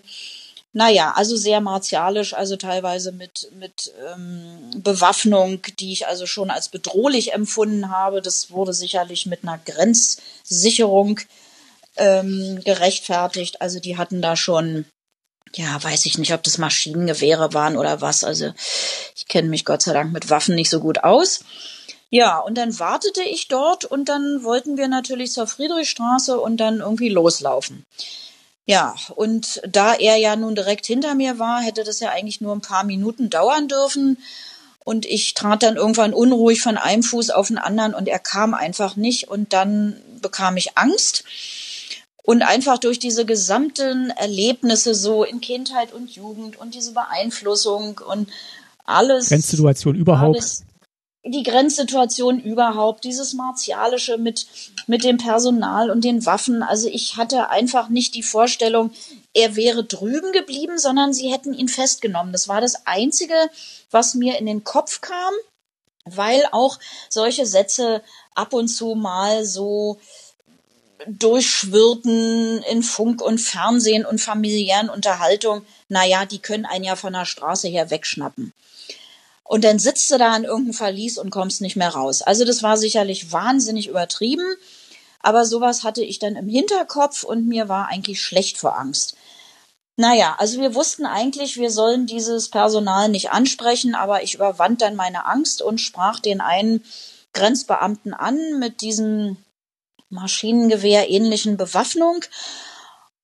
[0.78, 6.68] naja, also sehr martialisch, also teilweise mit, mit ähm, Bewaffnung, die ich also schon als
[6.68, 8.22] bedrohlich empfunden habe.
[8.22, 11.22] Das wurde sicherlich mit einer Grenzsicherung
[11.96, 13.62] ähm, gerechtfertigt.
[13.62, 14.84] Also die hatten da schon,
[15.54, 18.26] ja, weiß ich nicht, ob das Maschinengewehre waren oder was.
[18.26, 18.52] Also
[19.16, 21.40] ich kenne mich Gott sei Dank mit Waffen nicht so gut aus.
[22.10, 26.82] Ja, und dann wartete ich dort und dann wollten wir natürlich zur Friedrichstraße und dann
[26.82, 27.86] irgendwie loslaufen.
[28.66, 32.54] Ja, und da er ja nun direkt hinter mir war, hätte das ja eigentlich nur
[32.56, 34.18] ein paar Minuten dauern dürfen.
[34.84, 38.54] Und ich trat dann irgendwann unruhig von einem Fuß auf den anderen und er kam
[38.54, 41.24] einfach nicht und dann bekam ich Angst.
[42.24, 48.30] Und einfach durch diese gesamten Erlebnisse so in Kindheit und Jugend und diese Beeinflussung und
[48.84, 49.30] alles.
[49.30, 50.38] Grenzsituation überhaupt.
[50.38, 50.65] Alles,
[51.28, 54.46] die Grenzsituation überhaupt, dieses Martialische mit,
[54.86, 56.62] mit dem Personal und den Waffen.
[56.62, 58.92] Also ich hatte einfach nicht die Vorstellung,
[59.34, 62.32] er wäre drüben geblieben, sondern sie hätten ihn festgenommen.
[62.32, 63.34] Das war das Einzige,
[63.90, 65.34] was mir in den Kopf kam,
[66.06, 66.78] weil auch
[67.10, 68.04] solche Sätze
[68.36, 70.00] ab und zu mal so
[71.08, 75.66] durchschwirrten in Funk und Fernsehen und familiären Unterhaltung.
[75.90, 78.54] Naja, die können einen ja von der Straße her wegschnappen.
[79.46, 82.24] Und dann sitzt du da in irgendeinem Verlies und kommst nicht mehr raus.
[82.24, 84.56] Also das war sicherlich wahnsinnig übertrieben.
[85.22, 89.16] Aber sowas hatte ich dann im Hinterkopf und mir war eigentlich schlecht vor Angst.
[89.98, 94.96] Naja, also wir wussten eigentlich, wir sollen dieses Personal nicht ansprechen, aber ich überwand dann
[94.96, 96.84] meine Angst und sprach den einen
[97.34, 99.38] Grenzbeamten an mit diesem
[100.10, 102.24] Maschinengewehr ähnlichen Bewaffnung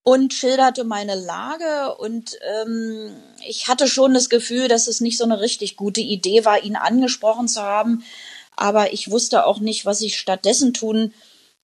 [0.04, 3.16] und schilderte meine Lage und ähm,
[3.48, 6.76] ich hatte schon das Gefühl, dass es nicht so eine richtig gute Idee war, ihn
[6.76, 8.04] angesprochen zu haben,
[8.56, 11.14] aber ich wusste auch nicht, was ich stattdessen tun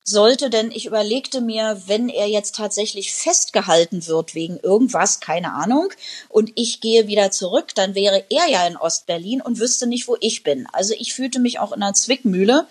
[0.04, 5.90] sollte, denn ich überlegte mir, wenn er jetzt tatsächlich festgehalten wird wegen irgendwas, keine Ahnung,
[6.30, 10.16] und ich gehe wieder zurück, dann wäre er ja in Ostberlin und wüsste nicht, wo
[10.22, 10.66] ich bin.
[10.72, 12.68] Also ich fühlte mich auch in einer Zwickmühle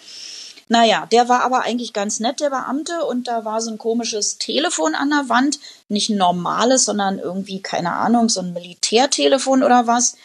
[0.69, 4.39] naja, der war aber eigentlich ganz nett, der Beamte, und da war so ein komisches
[4.39, 5.61] Telefon an der Wand.
[5.89, 10.17] Nicht ein normales, sondern irgendwie, keine Ahnung, so ein Militärtelefon oder was.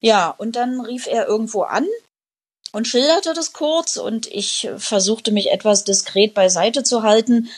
[0.00, 1.86] Ja, und dann rief er irgendwo an
[2.72, 7.48] und schilderte das kurz und ich versuchte mich etwas diskret beiseite zu halten.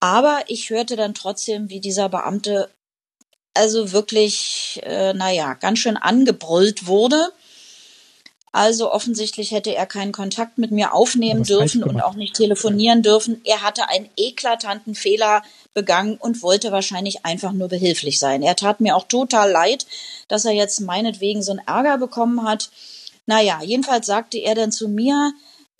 [0.00, 2.68] Aber ich hörte dann trotzdem, wie dieser Beamte
[3.54, 7.32] also wirklich, äh, naja, ganz schön angebrüllt wurde.
[8.54, 13.40] Also offensichtlich hätte er keinen Kontakt mit mir aufnehmen dürfen und auch nicht telefonieren dürfen.
[13.42, 15.42] Er hatte einen eklatanten Fehler
[15.74, 18.44] begangen und wollte wahrscheinlich einfach nur behilflich sein.
[18.44, 19.86] Er tat mir auch total leid,
[20.28, 22.70] dass er jetzt meinetwegen so einen Ärger bekommen hat.
[23.26, 25.32] Naja, jedenfalls sagte er dann zu mir,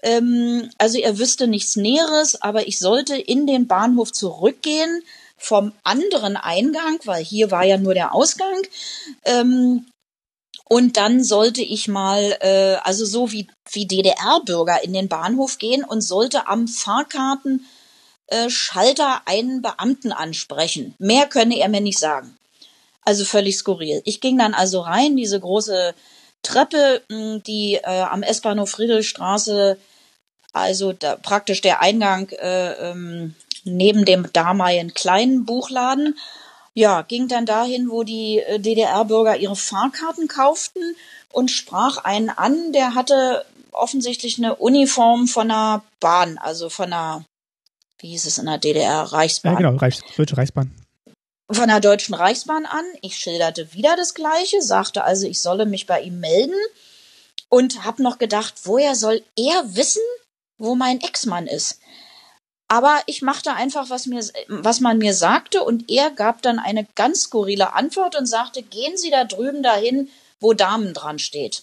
[0.02, 5.04] ähm, also er wüsste nichts Näheres, aber ich sollte in den Bahnhof zurückgehen
[5.36, 8.62] vom anderen Eingang, weil hier war ja nur der Ausgang,
[9.24, 9.86] ähm,
[10.64, 15.84] und dann sollte ich mal, äh, also so wie, wie DDR-Bürger in den Bahnhof gehen
[15.84, 20.94] und sollte am Fahrkartenschalter äh, einen Beamten ansprechen.
[20.98, 22.38] Mehr könne er mir nicht sagen.
[23.02, 24.00] Also völlig skurril.
[24.04, 25.94] Ich ging dann also rein, diese große
[26.42, 29.76] Treppe, hm, die äh, am S-Bahnhof Friedrichstraße,
[30.54, 33.34] also da, praktisch der Eingang äh, ähm,
[33.64, 36.16] neben dem damaligen kleinen Buchladen
[36.74, 40.96] ja, ging dann dahin, wo die äh, DDR-Bürger ihre Fahrkarten kauften
[41.32, 47.24] und sprach einen an, der hatte offensichtlich eine Uniform von einer Bahn, also von einer,
[47.98, 49.52] wie hieß es in der DDR, Reichsbahn.
[49.52, 50.74] Ja, genau, Reichs, Deutsche Reichsbahn.
[51.50, 52.84] Von der Deutschen Reichsbahn an.
[53.02, 56.56] Ich schilderte wieder das Gleiche, sagte also, ich solle mich bei ihm melden
[57.48, 60.02] und habe noch gedacht, woher soll er wissen,
[60.58, 61.80] wo mein Ex-Mann ist?
[62.74, 66.84] Aber ich machte einfach, was, mir, was man mir sagte, und er gab dann eine
[66.96, 70.10] ganz skurrile Antwort und sagte, gehen Sie da drüben dahin,
[70.40, 71.62] wo Damen dran steht.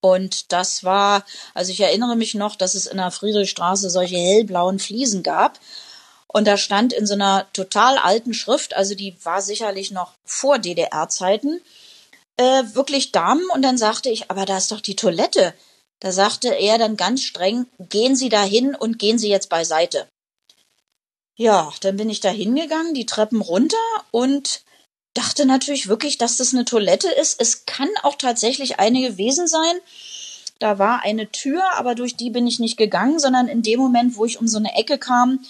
[0.00, 4.78] Und das war, also ich erinnere mich noch, dass es in der Friedrichstraße solche hellblauen
[4.78, 5.58] Fliesen gab.
[6.28, 10.60] Und da stand in so einer total alten Schrift, also die war sicherlich noch vor
[10.60, 11.60] DDR-Zeiten,
[12.36, 13.50] äh, wirklich Damen.
[13.52, 15.54] Und dann sagte ich, aber da ist doch die Toilette.
[16.00, 20.06] Da sagte er dann ganz streng, gehen Sie da hin und gehen Sie jetzt beiseite.
[21.36, 23.76] Ja, dann bin ich da hingegangen, die Treppen runter
[24.10, 24.62] und
[25.14, 27.40] dachte natürlich wirklich, dass das eine Toilette ist.
[27.40, 29.80] Es kann auch tatsächlich eine gewesen sein.
[30.58, 34.16] Da war eine Tür, aber durch die bin ich nicht gegangen, sondern in dem Moment,
[34.16, 35.40] wo ich um so eine Ecke kam,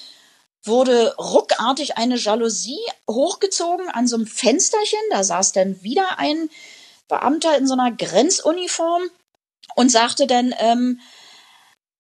[0.63, 5.01] wurde ruckartig eine Jalousie hochgezogen an so einem Fensterchen.
[5.11, 6.51] Da saß dann wieder ein
[7.09, 9.03] Beamter in so einer Grenzuniform
[9.75, 11.01] und sagte dann, ähm,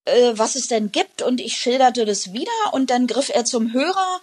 [0.08, 3.72] äh, was es denn gibt und ich schilderte das wieder und dann griff er zum
[3.72, 4.20] Hörer.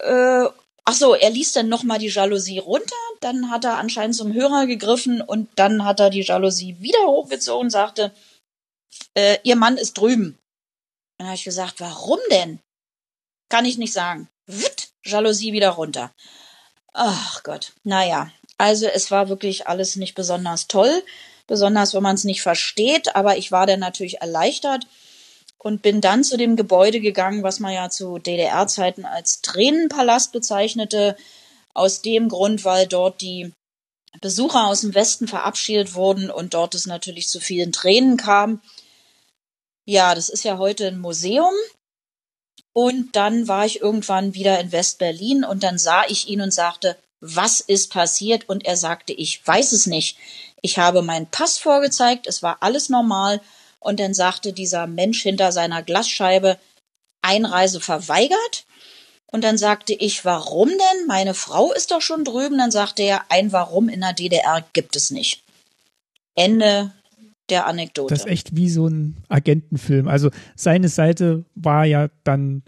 [0.00, 0.48] Äh,
[0.84, 4.32] ach so, er ließ dann noch mal die Jalousie runter, dann hat er anscheinend zum
[4.32, 8.12] Hörer gegriffen und dann hat er die Jalousie wieder hochgezogen und sagte,
[9.14, 10.38] äh, ihr Mann ist drüben.
[11.18, 12.58] Dann habe ich gesagt, warum denn?
[13.48, 14.28] Kann ich nicht sagen.
[14.46, 16.12] Witt, Jalousie wieder runter.
[16.94, 21.02] Ach Gott, naja, also es war wirklich alles nicht besonders toll
[21.52, 23.14] besonders wenn man es nicht versteht.
[23.14, 24.86] Aber ich war dann natürlich erleichtert
[25.58, 31.14] und bin dann zu dem Gebäude gegangen, was man ja zu DDR-Zeiten als Tränenpalast bezeichnete.
[31.74, 33.52] Aus dem Grund, weil dort die
[34.20, 38.62] Besucher aus dem Westen verabschiedet wurden und dort es natürlich zu vielen Tränen kam.
[39.86, 41.54] Ja, das ist ja heute ein Museum.
[42.74, 46.96] Und dann war ich irgendwann wieder in West-Berlin und dann sah ich ihn und sagte,
[47.22, 48.48] was ist passiert?
[48.48, 50.18] Und er sagte, ich weiß es nicht.
[50.60, 53.40] Ich habe meinen Pass vorgezeigt, es war alles normal.
[53.78, 56.58] Und dann sagte dieser Mensch hinter seiner Glasscheibe,
[57.22, 58.66] Einreise verweigert.
[59.30, 61.06] Und dann sagte ich, warum denn?
[61.06, 62.58] Meine Frau ist doch schon drüben.
[62.58, 65.42] Dann sagte er, ein Warum in der DDR gibt es nicht.
[66.34, 66.92] Ende
[67.48, 68.12] der Anekdote.
[68.12, 70.08] Das ist echt wie so ein Agentenfilm.
[70.08, 72.62] Also seine Seite war ja dann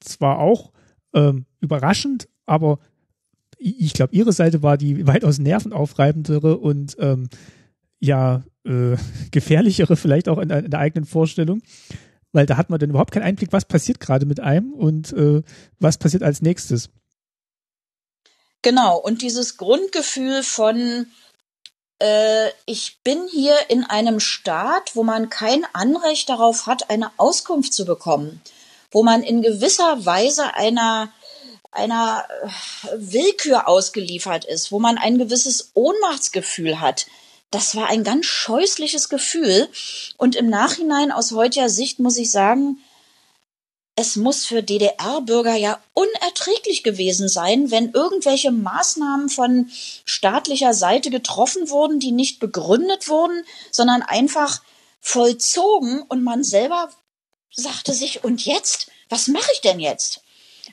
[0.00, 0.72] zwar auch
[1.14, 2.78] ähm, überraschend, aber
[3.60, 7.28] ich glaube, ihre Seite war die weitaus nervenaufreibendere und ähm,
[8.00, 8.96] ja äh,
[9.30, 11.62] gefährlichere vielleicht auch in, in, der eigenen Vorstellung,
[12.32, 15.42] weil da hat man dann überhaupt keinen Einblick, was passiert gerade mit einem und äh,
[15.78, 16.88] was passiert als nächstes.
[18.62, 21.06] Genau, und dieses Grundgefühl von
[21.98, 27.72] äh, ich bin hier in einem Staat, wo man kein Anrecht darauf hat, eine Auskunft
[27.72, 28.40] zu bekommen,
[28.90, 31.10] wo man in gewisser Weise einer
[31.72, 32.48] einer äh,
[32.96, 37.06] Willkür ausgeliefert ist, wo man ein gewisses Ohnmachtsgefühl hat.
[37.50, 39.68] Das war ein ganz scheußliches Gefühl.
[40.16, 42.78] Und im Nachhinein aus heutiger Sicht muss ich sagen,
[43.96, 49.68] es muss für DDR-Bürger ja unerträglich gewesen sein, wenn irgendwelche Maßnahmen von
[50.04, 54.62] staatlicher Seite getroffen wurden, die nicht begründet wurden, sondern einfach
[55.00, 56.90] vollzogen und man selber
[57.50, 58.90] sagte sich, und jetzt?
[59.08, 60.19] Was mache ich denn jetzt?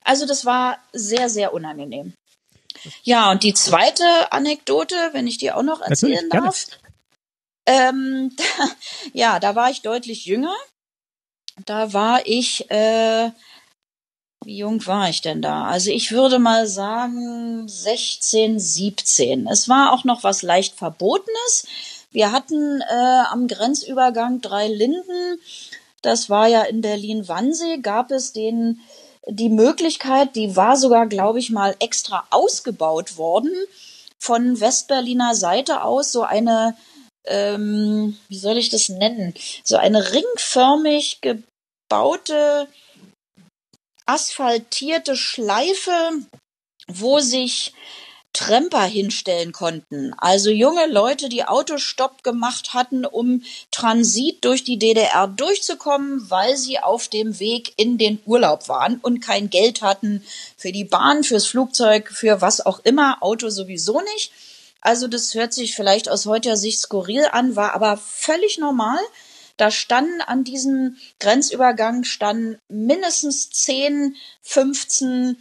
[0.07, 2.13] Also das war sehr, sehr unangenehm.
[3.03, 6.67] Ja, und die zweite Anekdote, wenn ich die auch noch erzählen darf.
[7.65, 8.35] Ähm,
[9.13, 10.55] ja, da war ich deutlich jünger
[11.65, 13.31] da war ich, äh,
[14.45, 15.65] wie jung war ich denn da?
[15.65, 19.47] Also ich würde mal sagen 16, 17.
[19.47, 21.67] Es war auch noch was leicht Verbotenes.
[22.11, 25.39] Wir hatten äh, am Grenzübergang drei Linden.
[26.01, 28.79] Das war ja in Berlin-Wannsee, gab es den
[29.29, 33.51] die Möglichkeit, die war sogar, glaube ich, mal extra ausgebaut worden
[34.19, 36.75] von Westberliner Seite aus, so eine
[37.27, 39.33] ähm, wie soll ich das nennen?
[39.63, 42.67] So eine ringförmig gebaute,
[44.05, 46.11] asphaltierte Schleife,
[46.87, 47.73] wo sich
[48.37, 50.13] Tremper hinstellen konnten.
[50.19, 56.77] Also junge Leute, die Autostopp gemacht hatten, um Transit durch die DDR durchzukommen, weil sie
[56.77, 60.23] auf dem Weg in den Urlaub waren und kein Geld hatten
[60.55, 64.31] für die Bahn, fürs Flugzeug, für was auch immer, Auto sowieso nicht.
[64.81, 68.99] Also das hört sich vielleicht aus heutiger Sicht skurril an, war aber völlig normal.
[69.57, 75.37] Da standen an diesem Grenzübergang standen mindestens 10, 15,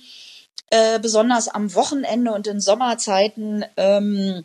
[0.70, 4.44] äh, besonders am Wochenende und in Sommerzeiten ähm,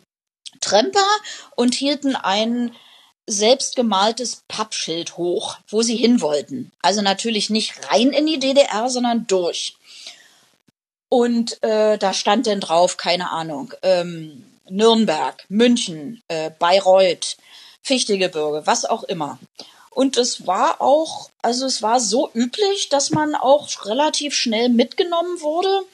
[0.60, 1.06] Tremper
[1.56, 2.72] und hielten ein
[3.26, 6.72] selbstgemaltes Pappschild hoch, wo sie hin wollten.
[6.82, 9.76] Also natürlich nicht rein in die DDR, sondern durch.
[11.08, 17.36] Und äh, da stand denn drauf, keine Ahnung, ähm, Nürnberg, München, äh, Bayreuth,
[17.82, 19.38] Fichtegebirge, was auch immer.
[19.90, 25.42] Und es war auch, also es war so üblich, dass man auch relativ schnell mitgenommen
[25.42, 25.84] wurde.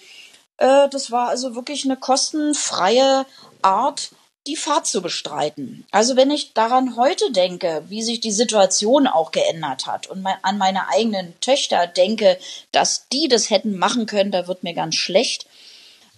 [0.58, 3.24] Äh, das war also wirklich eine kostenfreie
[3.62, 4.10] Art,
[4.46, 5.86] die Fahrt zu bestreiten.
[5.90, 10.58] Also wenn ich daran heute denke, wie sich die Situation auch geändert hat und an
[10.58, 12.38] meine eigenen Töchter denke,
[12.72, 15.46] dass die das hätten machen können, da wird mir ganz schlecht.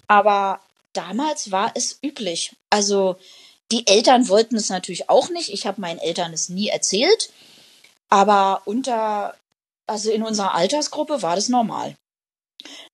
[0.06, 0.60] Aber
[0.92, 2.54] damals war es üblich.
[2.70, 3.16] Also
[3.72, 5.52] die Eltern wollten es natürlich auch nicht.
[5.52, 7.30] Ich habe meinen Eltern es nie erzählt.
[8.10, 9.34] Aber unter,
[9.86, 11.96] also in unserer Altersgruppe war das normal.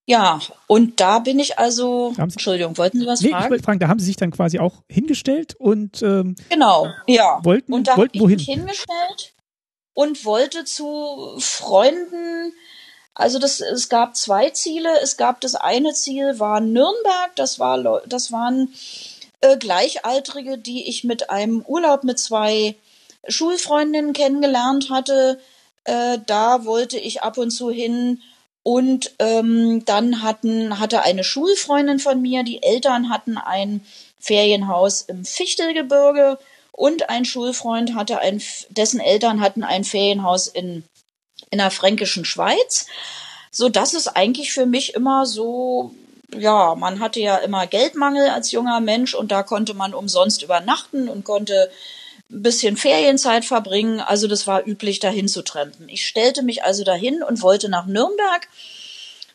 [0.06, 0.38] Ja,
[0.68, 2.12] und da bin ich also.
[2.14, 3.44] Sie, Entschuldigung, wollten Sie was nee, fragen?
[3.44, 7.40] Ich wollte fragen, da haben Sie sich dann quasi auch hingestellt und ähm, genau, ja.
[7.42, 8.36] Wollten, und da wollten ich wohin?
[8.36, 9.34] mich hingestellt
[9.94, 12.52] und wollte zu Freunden
[13.18, 14.90] also das, es gab zwei Ziele.
[15.02, 17.34] Es gab das eine Ziel war Nürnberg.
[17.34, 18.74] Das war, das waren
[19.40, 22.76] äh, Gleichaltrige, die ich mit einem Urlaub mit zwei
[23.26, 25.40] Schulfreundinnen kennengelernt hatte.
[25.84, 28.20] Äh, da wollte ich ab und zu hin.
[28.66, 33.86] Und ähm, dann hatten, hatte eine Schulfreundin von mir, die Eltern hatten ein
[34.18, 36.36] Ferienhaus im Fichtelgebirge
[36.72, 40.82] und ein Schulfreund hatte ein, dessen Eltern hatten ein Ferienhaus in
[41.50, 42.86] in der fränkischen Schweiz,
[43.52, 45.94] so dass es eigentlich für mich immer so
[46.36, 51.08] ja, man hatte ja immer Geldmangel als junger Mensch und da konnte man umsonst übernachten
[51.08, 51.70] und konnte
[52.30, 54.00] ein bisschen Ferienzeit verbringen.
[54.00, 55.88] Also das war üblich, dahin zu trampen.
[55.88, 58.48] Ich stellte mich also dahin und wollte nach Nürnberg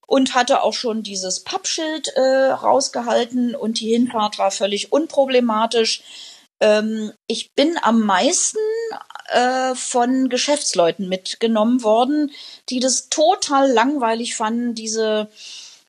[0.07, 6.03] und hatte auch schon dieses Pappschild äh, rausgehalten und die Hinfahrt war völlig unproblematisch.
[6.59, 8.59] Ähm, ich bin am meisten
[9.29, 12.31] äh, von Geschäftsleuten mitgenommen worden,
[12.67, 15.29] die das total langweilig fanden, diese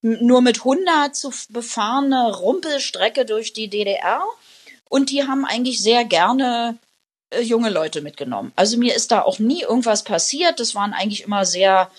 [0.02, 4.22] nur mit 100 zu befahrene Rumpelstrecke durch die DDR.
[4.88, 6.78] Und die haben eigentlich sehr gerne
[7.40, 8.52] junge Leute mitgenommen.
[8.56, 10.60] Also mir ist da auch nie irgendwas passiert.
[10.60, 11.90] Das waren eigentlich immer sehr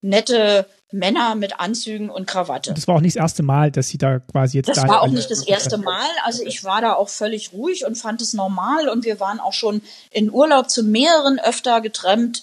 [0.00, 2.70] nette Männer mit Anzügen und Krawatte.
[2.70, 4.68] Und das war auch nicht das erste Mal, dass Sie da quasi jetzt.
[4.68, 6.08] Das da war auch nicht das erste Mal.
[6.24, 9.52] Also ich war da auch völlig ruhig und fand es normal und wir waren auch
[9.52, 12.42] schon in Urlaub zu mehreren öfter getrennt.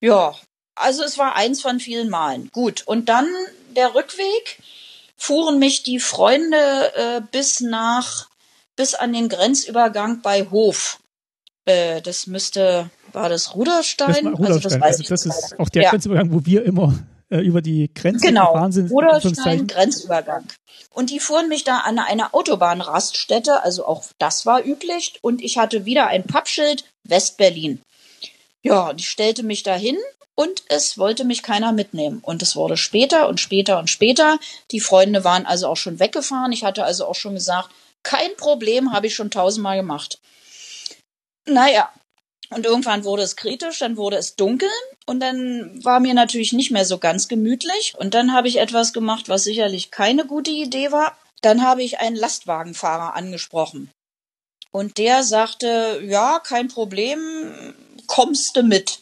[0.00, 0.34] Ja,
[0.76, 2.48] also es war eins von vielen Malen.
[2.52, 2.82] Gut.
[2.86, 3.26] Und dann
[3.74, 4.60] der Rückweg
[5.16, 8.28] fuhren mich die Freunde äh, bis nach,
[8.76, 10.98] bis an den Grenzübergang bei Hof.
[11.70, 14.14] Äh, das müsste, war das Ruderstein?
[14.14, 14.82] Das war Ruderstein.
[14.82, 15.90] Also das, also das ist auch der ja.
[15.90, 16.94] Grenzübergang, wo wir immer
[17.30, 18.52] äh, über die Grenze genau.
[18.52, 18.90] gefahren sind.
[18.90, 20.44] Ruderstein, Grenzübergang.
[20.92, 25.18] Und die fuhren mich da an eine Autobahnraststätte, also auch das war üblich.
[25.22, 27.80] Und ich hatte wieder ein Pappschild, Westberlin.
[28.62, 29.96] Ja, und ich stellte mich dahin
[30.34, 32.18] und es wollte mich keiner mitnehmen.
[32.22, 34.38] Und es wurde später und später und später.
[34.72, 36.52] Die Freunde waren also auch schon weggefahren.
[36.52, 37.70] Ich hatte also auch schon gesagt,
[38.02, 40.18] kein Problem, habe ich schon tausendmal gemacht.
[41.50, 41.90] Naja,
[42.50, 44.68] und irgendwann wurde es kritisch, dann wurde es dunkel
[45.06, 47.94] und dann war mir natürlich nicht mehr so ganz gemütlich.
[47.96, 51.16] Und dann habe ich etwas gemacht, was sicherlich keine gute Idee war.
[51.42, 53.90] Dann habe ich einen Lastwagenfahrer angesprochen.
[54.72, 57.74] Und der sagte, ja, kein Problem,
[58.06, 59.00] kommst du mit.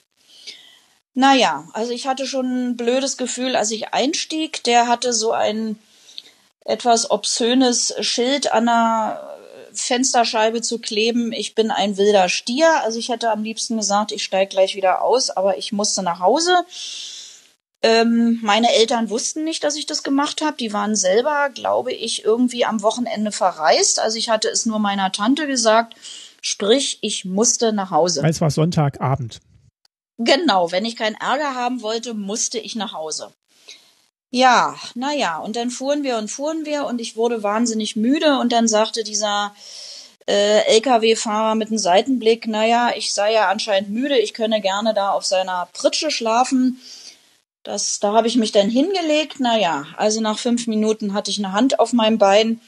[1.15, 4.63] Naja, also ich hatte schon ein blödes Gefühl, als ich einstieg.
[4.65, 5.79] Der hatte so ein
[6.65, 9.38] etwas obszönes Schild an der
[9.83, 12.83] Fensterscheibe zu kleben, ich bin ein wilder Stier.
[12.83, 16.21] Also ich hätte am liebsten gesagt, ich steige gleich wieder aus, aber ich musste nach
[16.21, 16.65] Hause.
[17.81, 20.57] Ähm, meine Eltern wussten nicht, dass ich das gemacht habe.
[20.57, 24.01] Die waren selber, glaube ich, irgendwie am Wochenende verreist.
[24.01, 25.95] Also ich hatte es nur meiner Tante gesagt.
[26.41, 28.23] Sprich, ich musste nach Hause.
[28.27, 29.41] Es war Sonntagabend.
[30.19, 33.33] Genau, wenn ich keinen Ärger haben wollte, musste ich nach Hause.
[34.31, 38.53] Ja, naja, und dann fuhren wir und fuhren wir und ich wurde wahnsinnig müde und
[38.53, 39.55] dann sagte dieser
[40.29, 45.13] äh, Lkw-Fahrer mit einem Seitenblick, naja, ich sei ja anscheinend müde, ich könne gerne da
[45.13, 46.79] auf seiner Pritsche schlafen.
[47.63, 49.41] Das, da habe ich mich dann hingelegt.
[49.41, 52.61] Naja, also nach fünf Minuten hatte ich eine Hand auf meinem Bein.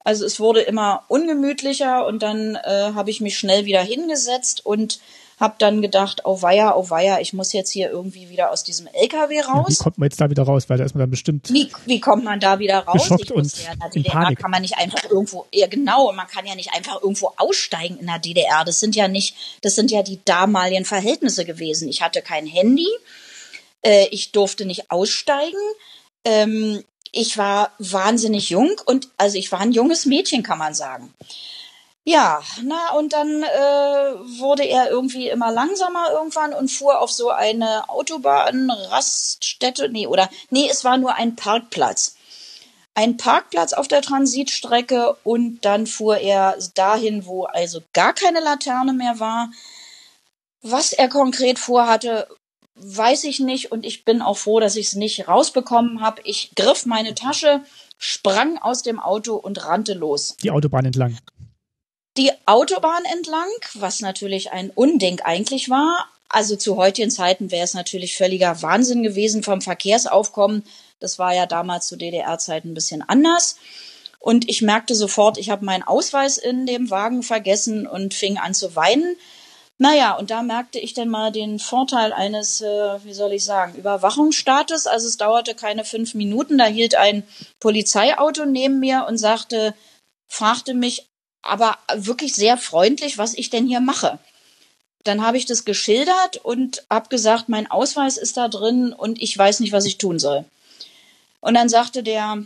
[0.00, 5.00] Also es wurde immer ungemütlicher und dann äh, habe ich mich schnell wieder hingesetzt und
[5.44, 8.88] hab dann gedacht, oh weia, oh weia, ich muss jetzt hier irgendwie wieder aus diesem
[8.88, 9.66] LKW raus.
[9.68, 10.68] Ja, wie kommt man jetzt da wieder raus?
[10.68, 11.52] Weil da ist man dann bestimmt.
[11.52, 13.02] Wie, wie kommt man da wieder raus?
[13.02, 14.38] Geschockt und ja, in DDR Panik.
[14.38, 18.06] kann man nicht einfach irgendwo, ja genau, man kann ja nicht einfach irgendwo aussteigen in
[18.06, 18.64] der DDR.
[18.64, 21.88] Das sind ja nicht, das sind ja die damaligen Verhältnisse gewesen.
[21.88, 22.88] Ich hatte kein Handy,
[23.82, 25.60] äh, ich durfte nicht aussteigen.
[26.24, 26.82] Ähm,
[27.12, 31.12] ich war wahnsinnig jung und also ich war ein junges Mädchen, kann man sagen.
[32.06, 37.30] Ja, na und dann äh, wurde er irgendwie immer langsamer irgendwann und fuhr auf so
[37.30, 42.16] eine Autobahnraststätte, nee, oder nee, es war nur ein Parkplatz.
[42.92, 48.92] Ein Parkplatz auf der Transitstrecke und dann fuhr er dahin, wo also gar keine Laterne
[48.92, 49.50] mehr war.
[50.60, 52.28] Was er konkret vorhatte,
[52.74, 56.20] weiß ich nicht und ich bin auch froh, dass ich es nicht rausbekommen habe.
[56.24, 57.62] Ich griff meine Tasche,
[57.96, 60.36] sprang aus dem Auto und rannte los.
[60.42, 61.16] Die Autobahn entlang
[62.16, 66.08] die Autobahn entlang, was natürlich ein Unding eigentlich war.
[66.28, 70.64] Also zu heutigen Zeiten wäre es natürlich völliger Wahnsinn gewesen vom Verkehrsaufkommen.
[71.00, 73.56] Das war ja damals zu DDR-Zeiten ein bisschen anders.
[74.18, 78.54] Und ich merkte sofort, ich habe meinen Ausweis in dem Wagen vergessen und fing an
[78.54, 79.16] zu weinen.
[79.76, 83.74] Naja, und da merkte ich dann mal den Vorteil eines, äh, wie soll ich sagen,
[83.74, 84.86] Überwachungsstaates.
[84.86, 87.24] Also es dauerte keine fünf Minuten, da hielt ein
[87.60, 89.74] Polizeiauto neben mir und sagte,
[90.28, 91.06] fragte mich,
[91.44, 94.18] aber wirklich sehr freundlich, was ich denn hier mache.
[95.04, 99.36] Dann habe ich das geschildert und habe gesagt, mein Ausweis ist da drin und ich
[99.36, 100.44] weiß nicht, was ich tun soll.
[101.40, 102.42] Und dann sagte der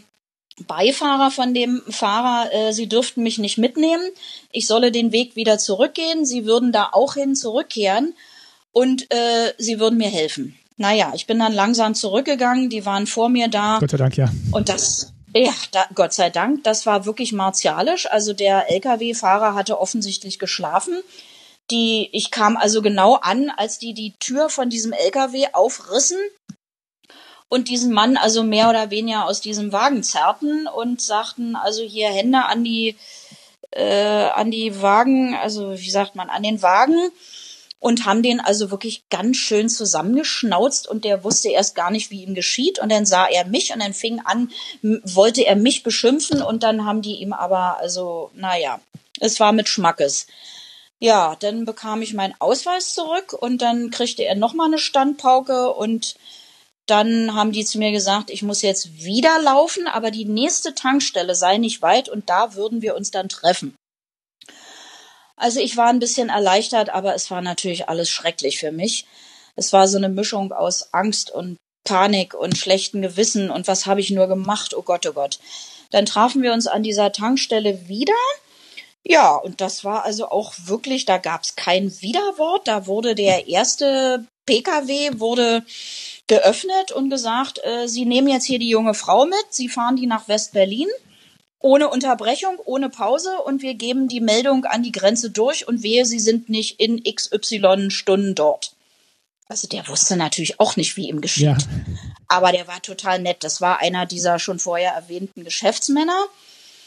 [0.66, 4.03] Beifahrer von dem Fahrer, äh, sie dürften mich nicht mitnehmen,
[4.51, 8.15] ich solle den Weg wieder zurückgehen, sie würden da auch hin zurückkehren
[8.73, 10.59] und äh, sie würden mir helfen.
[10.77, 13.79] Naja, ich bin dann langsam zurückgegangen, die waren vor mir da.
[13.79, 14.31] Gott sei Dank, ja.
[14.51, 18.10] Und das ja, da, Gott sei Dank, das war wirklich martialisch.
[18.10, 21.02] Also der Lkw-Fahrer hatte offensichtlich geschlafen.
[21.70, 26.18] Die, ich kam also genau an, als die die Tür von diesem Lkw aufrissen
[27.50, 32.09] und diesen Mann also mehr oder weniger aus diesem Wagen zerrten und sagten also hier
[32.09, 32.96] Hände an die
[33.70, 37.10] äh, an die Wagen, also wie sagt man, an den Wagen
[37.80, 42.24] und haben den also wirklich ganz schön zusammengeschnauzt und der wusste erst gar nicht, wie
[42.24, 44.50] ihm geschieht und dann sah er mich und dann fing an,
[44.82, 48.80] wollte er mich beschimpfen und dann haben die ihm aber, also, naja,
[49.20, 50.26] es war mit Schmackes.
[51.00, 56.16] Ja, dann bekam ich meinen Ausweis zurück und dann kriegte er nochmal eine Standpauke und
[56.86, 61.36] dann haben die zu mir gesagt, ich muss jetzt wieder laufen, aber die nächste Tankstelle
[61.36, 63.76] sei nicht weit und da würden wir uns dann treffen.
[65.39, 69.06] Also ich war ein bisschen erleichtert, aber es war natürlich alles schrecklich für mich.
[69.56, 74.01] Es war so eine Mischung aus Angst und Panik und schlechten Gewissen und was habe
[74.01, 74.74] ich nur gemacht?
[74.74, 75.39] Oh Gott, oh Gott.
[75.90, 78.15] Dann trafen wir uns an dieser Tankstelle wieder
[79.05, 82.69] ja, und das war also auch wirklich, da gab es kein Widerwort.
[82.69, 85.65] Da wurde der erste Pkw wurde
[86.27, 90.06] geöffnet und gesagt, äh, Sie nehmen jetzt hier die junge Frau mit, Sie fahren die
[90.06, 90.89] nach West-Berlin
[91.60, 96.05] ohne Unterbrechung, ohne Pause und wir geben die Meldung an die Grenze durch und wehe,
[96.05, 98.74] Sie sind nicht in XY Stunden dort.
[99.48, 101.44] Also der wusste natürlich auch nicht, wie ihm geschieht.
[101.44, 101.56] Ja.
[102.28, 103.39] Aber der war total nett.
[103.40, 106.26] Das war einer dieser schon vorher erwähnten Geschäftsmänner.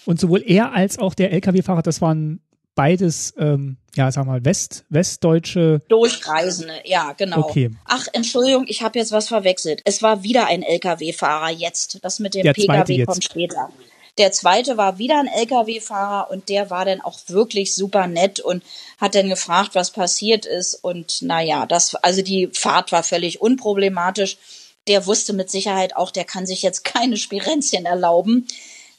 [0.05, 2.39] Und sowohl er als auch der Lkw-Fahrer, das waren
[2.75, 5.81] beides, ähm, ja, sag mal, West, westdeutsche.
[5.89, 7.39] Durchreisende, ja, genau.
[7.39, 7.71] Okay.
[7.85, 9.81] Ach, Entschuldigung, ich habe jetzt was verwechselt.
[9.85, 11.99] Es war wieder ein Lkw-Fahrer jetzt.
[12.03, 13.69] Das mit dem der Pkw kommt später.
[14.17, 18.63] Der zweite war wieder ein Lkw-Fahrer und der war dann auch wirklich super nett und
[18.97, 20.75] hat dann gefragt, was passiert ist.
[20.75, 24.37] Und naja, das, also die Fahrt war völlig unproblematisch.
[24.87, 28.47] Der wusste mit Sicherheit auch, der kann sich jetzt keine Spirenzchen erlauben.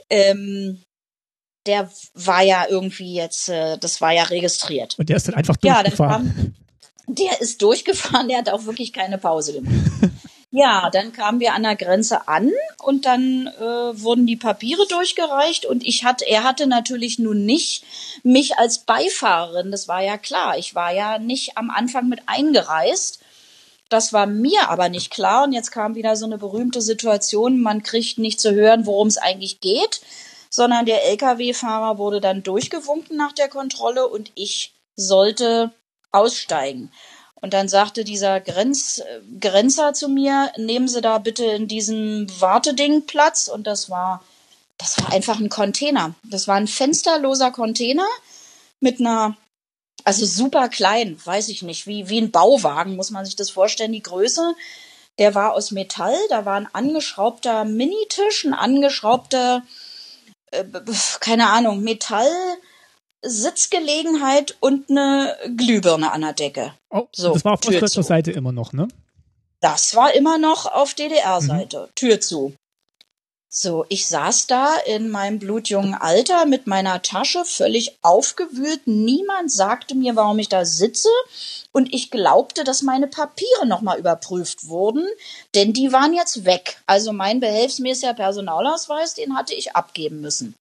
[0.08, 0.82] Ähm,
[1.66, 4.98] der war ja irgendwie jetzt, äh, das war ja registriert.
[4.98, 6.26] Und der ist dann einfach durchgefahren.
[6.26, 9.74] Ja, kam, der ist durchgefahren, der hat auch wirklich keine Pause gemacht.
[10.52, 12.52] ja, dann kamen wir an der Grenze an
[12.82, 17.84] und dann äh, wurden die Papiere durchgereicht und ich hatte, er hatte natürlich nun nicht
[18.22, 20.56] mich als Beifahrerin, das war ja klar.
[20.58, 23.20] Ich war ja nicht am Anfang mit eingereist.
[23.88, 27.82] Das war mir aber nicht klar und jetzt kam wieder so eine berühmte Situation, man
[27.82, 30.00] kriegt nicht zu hören, worum es eigentlich geht
[30.52, 35.72] sondern der Lkw-Fahrer wurde dann durchgewunken nach der Kontrolle und ich sollte
[36.12, 36.92] aussteigen.
[37.42, 39.02] Und dann sagte dieser Grenz,
[39.40, 43.48] Grenzer zu mir, nehmen Sie da bitte in diesem Warteding Platz.
[43.48, 44.24] Und das war,
[44.78, 46.14] das war einfach ein Container.
[46.22, 48.06] Das war ein fensterloser Container
[48.78, 49.36] mit einer,
[50.04, 53.92] also super klein, weiß ich nicht, wie, wie ein Bauwagen, muss man sich das vorstellen,
[53.92, 54.54] die Größe.
[55.18, 59.62] Der war aus Metall, da war ein angeschraubter Minitisch, ein angeschraubter
[60.52, 60.64] äh,
[61.20, 62.30] keine Ahnung, Metall,
[63.22, 66.74] Sitzgelegenheit und eine Glühbirne an der Decke.
[66.90, 68.88] Oh, so, das war auf ostdeutscher Seite immer noch, ne?
[69.60, 71.86] Das war immer noch auf DDR-Seite.
[71.88, 71.94] Mhm.
[71.94, 72.54] Tür zu.
[73.54, 78.86] So, ich saß da in meinem blutjungen Alter mit meiner Tasche völlig aufgewühlt.
[78.86, 81.10] Niemand sagte mir, warum ich da sitze.
[81.70, 85.06] Und ich glaubte, dass meine Papiere nochmal überprüft wurden,
[85.54, 86.82] denn die waren jetzt weg.
[86.86, 90.54] Also mein behelfsmäßiger Personalausweis, den hatte ich abgeben müssen.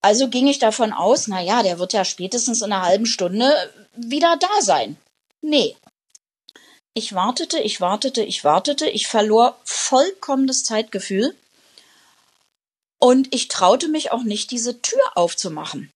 [0.00, 3.52] Also ging ich davon aus, na ja, der wird ja spätestens in einer halben Stunde
[3.96, 4.96] wieder da sein.
[5.40, 5.76] Nee.
[6.94, 8.88] Ich wartete, ich wartete, ich wartete.
[8.88, 11.34] Ich verlor vollkommen das Zeitgefühl
[12.98, 15.90] und ich traute mich auch nicht, diese Tür aufzumachen.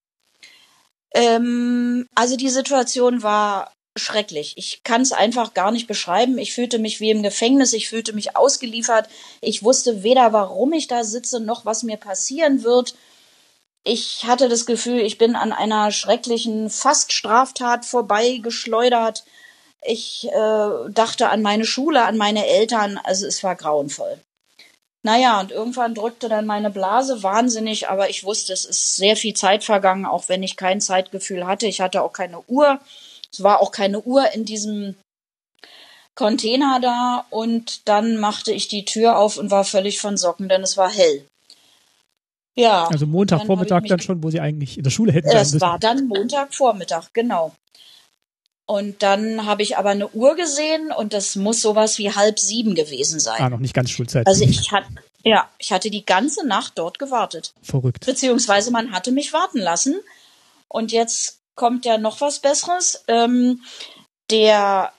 [1.14, 4.54] Ähm, also die Situation war schrecklich.
[4.56, 6.38] Ich kann es einfach gar nicht beschreiben.
[6.38, 9.08] Ich fühlte mich wie im Gefängnis, ich fühlte mich ausgeliefert.
[9.40, 12.94] Ich wusste weder, warum ich da sitze, noch was mir passieren wird.
[13.84, 19.24] Ich hatte das Gefühl, ich bin an einer schrecklichen Faststraftat vorbeigeschleudert.
[19.84, 22.98] Ich äh, dachte an meine Schule, an meine Eltern.
[23.02, 24.20] Also es war grauenvoll.
[25.04, 29.34] Naja, und irgendwann drückte dann meine Blase wahnsinnig, aber ich wusste, es ist sehr viel
[29.34, 31.66] Zeit vergangen, auch wenn ich kein Zeitgefühl hatte.
[31.66, 32.78] Ich hatte auch keine Uhr.
[33.32, 34.94] Es war auch keine Uhr in diesem
[36.14, 40.62] Container da und dann machte ich die Tür auf und war völlig von Socken, denn
[40.62, 41.26] es war hell.
[42.54, 42.86] Ja.
[42.86, 45.28] Also Montagvormittag dann, dann schon, wo sie eigentlich in der Schule hätten.
[45.28, 47.52] Es war dann Montagvormittag, genau.
[48.66, 52.74] Und dann habe ich aber eine Uhr gesehen und das muss sowas wie halb sieben
[52.74, 53.40] gewesen sein.
[53.40, 54.26] Ah, noch nicht ganz Schulzeit.
[54.26, 54.88] Also ich hatte,
[55.24, 57.52] ja, ich hatte die ganze Nacht dort gewartet.
[57.62, 58.06] Verrückt.
[58.06, 59.96] Beziehungsweise man hatte mich warten lassen.
[60.68, 63.04] Und jetzt kommt ja noch was Besseres.
[63.08, 63.60] Ähm,
[64.30, 64.92] der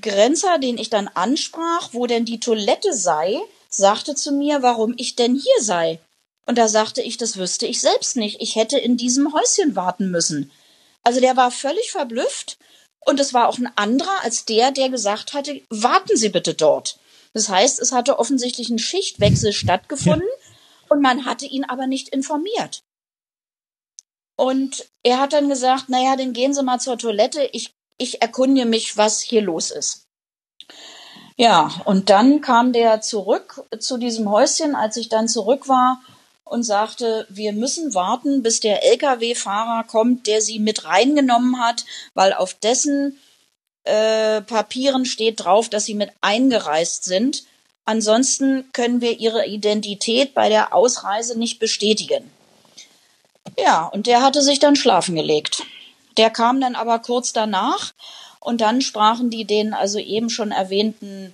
[0.00, 5.16] Grenzer, den ich dann ansprach, wo denn die Toilette sei, sagte zu mir, warum ich
[5.16, 5.98] denn hier sei.
[6.46, 8.40] Und da sagte ich, das wüsste ich selbst nicht.
[8.40, 10.50] Ich hätte in diesem Häuschen warten müssen.
[11.02, 12.58] Also der war völlig verblüfft
[13.00, 16.98] und es war auch ein anderer als der, der gesagt hatte, warten Sie bitte dort.
[17.32, 20.28] Das heißt, es hatte offensichtlich ein Schichtwechsel stattgefunden
[20.88, 22.82] und man hatte ihn aber nicht informiert.
[24.36, 28.66] Und er hat dann gesagt, naja, dann gehen Sie mal zur Toilette, ich, ich erkundige
[28.66, 30.06] mich, was hier los ist.
[31.36, 36.02] Ja, und dann kam der zurück zu diesem Häuschen, als ich dann zurück war
[36.50, 42.32] und sagte, wir müssen warten, bis der Lkw-Fahrer kommt, der sie mit reingenommen hat, weil
[42.32, 43.20] auf dessen
[43.84, 47.44] äh, Papieren steht drauf, dass sie mit eingereist sind.
[47.84, 52.28] Ansonsten können wir ihre Identität bei der Ausreise nicht bestätigen.
[53.56, 55.62] Ja, und der hatte sich dann schlafen gelegt.
[56.16, 57.92] Der kam dann aber kurz danach
[58.40, 61.32] und dann sprachen die den also eben schon erwähnten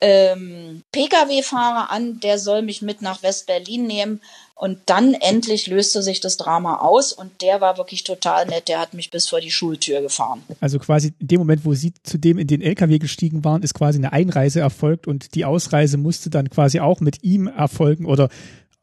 [0.00, 4.20] ähm, Pkw-Fahrer an, der soll mich mit nach West-Berlin nehmen.
[4.54, 8.68] Und dann endlich löste sich das Drama aus und der war wirklich total nett.
[8.68, 10.42] Der hat mich bis vor die Schultür gefahren.
[10.60, 13.96] Also quasi in dem Moment, wo Sie zudem in den LKW gestiegen waren, ist quasi
[13.96, 18.28] eine Einreise erfolgt und die Ausreise musste dann quasi auch mit ihm erfolgen oder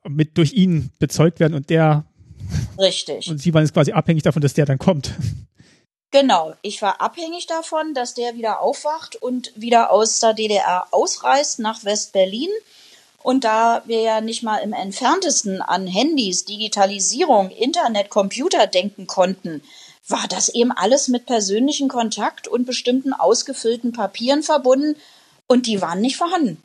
[0.07, 2.05] mit durch ihn bezeugt werden und der.
[2.79, 3.29] Richtig.
[3.29, 5.13] Und Sie waren jetzt quasi abhängig davon, dass der dann kommt.
[6.11, 11.59] Genau, ich war abhängig davon, dass der wieder aufwacht und wieder aus der DDR ausreist
[11.59, 12.49] nach West-Berlin.
[13.23, 19.61] Und da wir ja nicht mal im entferntesten an Handys, Digitalisierung, Internet, Computer denken konnten,
[20.07, 24.95] war das eben alles mit persönlichem Kontakt und bestimmten ausgefüllten Papieren verbunden
[25.47, 26.63] und die waren nicht vorhanden.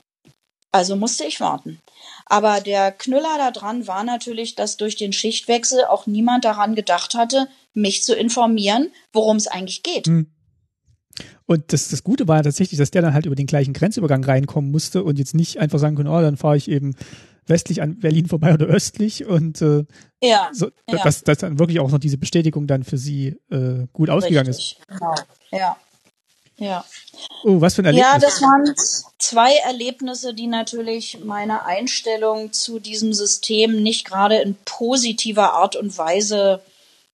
[0.71, 1.81] Also musste ich warten.
[2.27, 7.49] Aber der Knüller daran war natürlich, dass durch den Schichtwechsel auch niemand daran gedacht hatte,
[7.75, 10.07] mich zu informieren, worum es eigentlich geht.
[10.07, 10.27] Hm.
[11.47, 14.71] Und das, das Gute war tatsächlich, dass der dann halt über den gleichen Grenzübergang reinkommen
[14.71, 16.95] musste und jetzt nicht einfach sagen können, oh, dann fahre ich eben
[17.47, 19.85] westlich an Berlin vorbei oder östlich und äh,
[20.23, 21.03] ja, so, ja.
[21.03, 24.79] Dass, dass dann wirklich auch noch diese Bestätigung dann für sie äh, gut ausgegangen Richtig.
[24.79, 24.87] ist.
[24.89, 25.15] Genau.
[25.51, 25.77] Ja.
[26.59, 26.85] Ja.
[27.43, 28.13] Oh, was für ein Erlebnis.
[28.13, 28.73] Ja, das waren
[29.19, 35.97] zwei Erlebnisse, die natürlich meine Einstellung zu diesem System nicht gerade in positiver Art und
[35.99, 36.63] Weise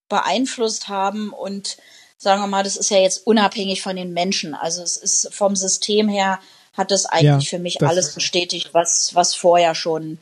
[0.08, 1.76] beeinflusst haben und
[2.16, 4.54] sagen wir mal, das ist ja jetzt unabhängig von den Menschen.
[4.54, 6.40] Also es ist vom System her
[6.72, 10.18] hat das eigentlich ja, für mich alles bestätigt, was, was vorher schon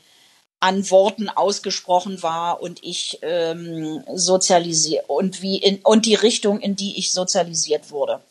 [0.59, 6.75] an Worten ausgesprochen war und ich ähm, sozialisiert und wie in und die Richtung, in
[6.75, 8.21] die ich sozialisiert wurde.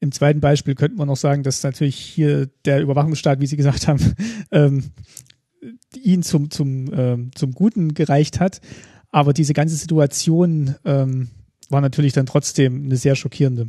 [0.00, 3.86] Im zweiten Beispiel könnte man noch sagen, dass natürlich hier der Überwachungsstaat, wie Sie gesagt
[3.86, 4.14] haben,
[4.50, 4.92] ähm,
[5.94, 8.62] ihn zum, zum, ähm, zum Guten gereicht hat.
[9.10, 11.28] Aber diese ganze Situation ähm,
[11.68, 13.66] war natürlich dann trotzdem eine sehr schockierende.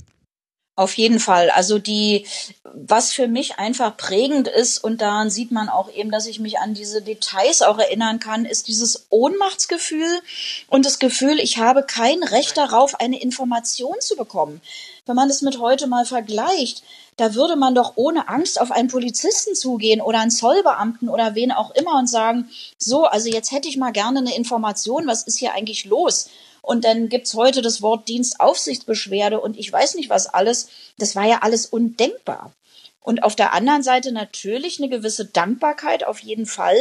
[0.77, 1.49] Auf jeden Fall.
[1.49, 2.25] Also die,
[2.63, 6.59] was für mich einfach prägend ist, und daran sieht man auch eben, dass ich mich
[6.59, 10.21] an diese Details auch erinnern kann, ist dieses Ohnmachtsgefühl
[10.69, 14.61] und das Gefühl, ich habe kein Recht darauf, eine Information zu bekommen.
[15.05, 16.83] Wenn man das mit heute mal vergleicht,
[17.17, 21.51] da würde man doch ohne Angst auf einen Polizisten zugehen oder einen Zollbeamten oder wen
[21.51, 25.37] auch immer und sagen, so, also jetzt hätte ich mal gerne eine Information, was ist
[25.37, 26.29] hier eigentlich los?
[26.61, 30.69] Und dann gibt's heute das Wort Dienstaufsichtsbeschwerde und ich weiß nicht was alles.
[30.97, 32.53] Das war ja alles undenkbar.
[32.99, 36.77] Und auf der anderen Seite natürlich eine gewisse Dankbarkeit auf jeden Fall,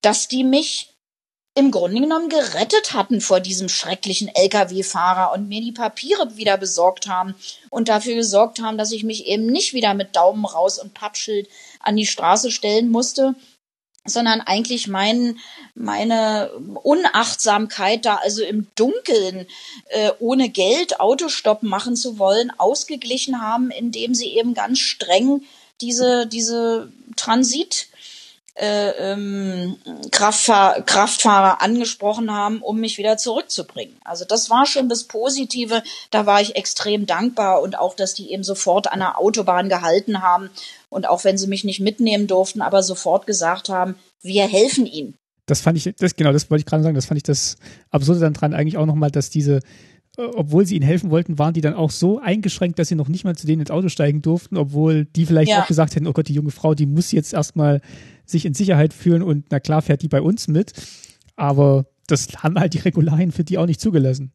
[0.00, 0.90] dass die mich
[1.54, 7.08] im Grunde genommen gerettet hatten vor diesem schrecklichen Lkw-Fahrer und mir die Papiere wieder besorgt
[7.08, 7.34] haben
[7.68, 11.48] und dafür gesorgt haben, dass ich mich eben nicht wieder mit Daumen raus und Pappschild
[11.80, 13.34] an die Straße stellen musste,
[14.08, 15.38] sondern eigentlich mein,
[15.74, 16.50] meine
[16.82, 19.46] Unachtsamkeit da also im Dunkeln
[19.88, 25.42] äh, ohne Geld Autostopp machen zu wollen ausgeglichen haben, indem sie eben ganz streng
[25.80, 27.87] diese diese Transit
[28.58, 29.76] äh, ähm,
[30.10, 33.96] Kraftfahr Kraftfahrer angesprochen haben, um mich wieder zurückzubringen.
[34.04, 35.82] Also das war schon das Positive.
[36.10, 40.22] Da war ich extrem dankbar und auch, dass die eben sofort an der Autobahn gehalten
[40.22, 40.50] haben
[40.90, 45.14] und auch wenn sie mich nicht mitnehmen durften, aber sofort gesagt haben, wir helfen ihnen.
[45.46, 46.94] Das fand ich, das genau, das wollte ich gerade sagen.
[46.94, 47.56] Das fand ich das
[47.90, 49.60] Absurde dann dran eigentlich auch nochmal, dass diese
[50.18, 53.08] äh, obwohl sie ihnen helfen wollten, waren die dann auch so eingeschränkt, dass sie noch
[53.08, 55.62] nicht mal zu denen ins Auto steigen durften, obwohl die vielleicht ja.
[55.62, 57.80] auch gesagt hätten, oh Gott, die junge Frau, die muss jetzt erstmal
[58.30, 60.72] sich in Sicherheit fühlen und na klar fährt die bei uns mit.
[61.36, 64.32] Aber das haben halt die Regularien für die auch nicht zugelassen.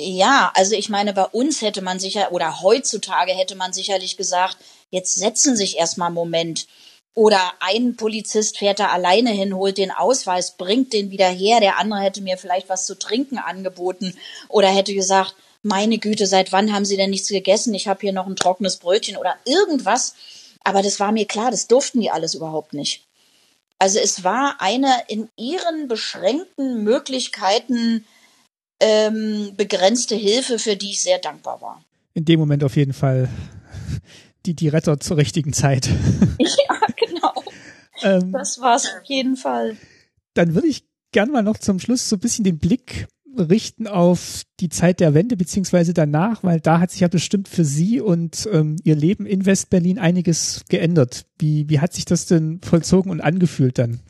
[0.00, 4.56] Ja, also ich meine, bei uns hätte man sicher, oder heutzutage hätte man sicherlich gesagt,
[4.90, 6.68] jetzt setzen sich erstmal einen Moment.
[7.14, 11.58] Oder ein Polizist fährt da alleine hin, holt den Ausweis, bringt den wieder her.
[11.58, 14.14] Der andere hätte mir vielleicht was zu trinken angeboten
[14.48, 17.74] oder hätte gesagt, meine Güte, seit wann haben Sie denn nichts gegessen?
[17.74, 20.14] Ich habe hier noch ein trockenes Brötchen oder irgendwas.
[20.62, 23.07] Aber das war mir klar, das durften die alles überhaupt nicht.
[23.78, 28.04] Also es war eine in ihren beschränkten Möglichkeiten
[28.80, 31.84] ähm, begrenzte Hilfe, für die ich sehr dankbar war.
[32.14, 33.28] In dem Moment auf jeden Fall
[34.46, 35.88] die, die Retter zur richtigen Zeit.
[36.38, 37.34] Ja, genau.
[38.02, 39.76] ähm, das war's auf jeden Fall.
[40.34, 43.08] Dann würde ich gern mal noch zum Schluss so ein bisschen den Blick
[43.38, 47.64] richten auf die Zeit der Wende beziehungsweise danach, weil da hat sich ja bestimmt für
[47.64, 51.26] Sie und ähm, Ihr Leben in Westberlin einiges geändert.
[51.38, 54.00] Wie, wie hat sich das denn vollzogen und angefühlt dann?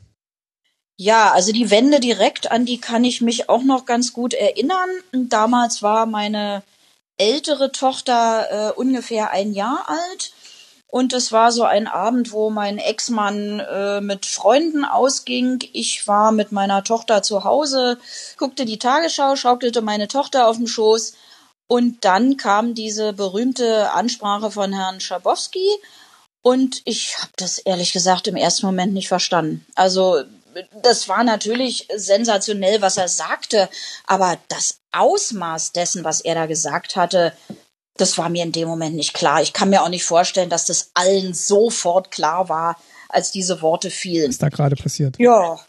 [0.97, 4.89] Ja, also die Wende direkt, an die kann ich mich auch noch ganz gut erinnern.
[5.13, 6.61] Damals war meine
[7.15, 10.33] ältere Tochter äh, ungefähr ein Jahr alt.
[10.91, 15.59] Und es war so ein Abend, wo mein Ex-Mann äh, mit Freunden ausging.
[15.71, 17.99] Ich war mit meiner Tochter zu Hause,
[18.37, 21.13] guckte die Tagesschau, schaukelte meine Tochter auf dem Schoß.
[21.67, 25.67] Und dann kam diese berühmte Ansprache von Herrn Schabowski.
[26.41, 29.63] Und ich habe das ehrlich gesagt im ersten Moment nicht verstanden.
[29.75, 30.23] Also
[30.81, 33.69] das war natürlich sensationell, was er sagte,
[34.07, 37.33] aber das Ausmaß dessen, was er da gesagt hatte,
[37.99, 39.41] das war mir in dem Moment nicht klar.
[39.41, 43.89] Ich kann mir auch nicht vorstellen, dass das allen sofort klar war, als diese Worte
[43.89, 44.29] fielen.
[44.29, 45.17] Was da gerade passiert.
[45.19, 45.59] Ja.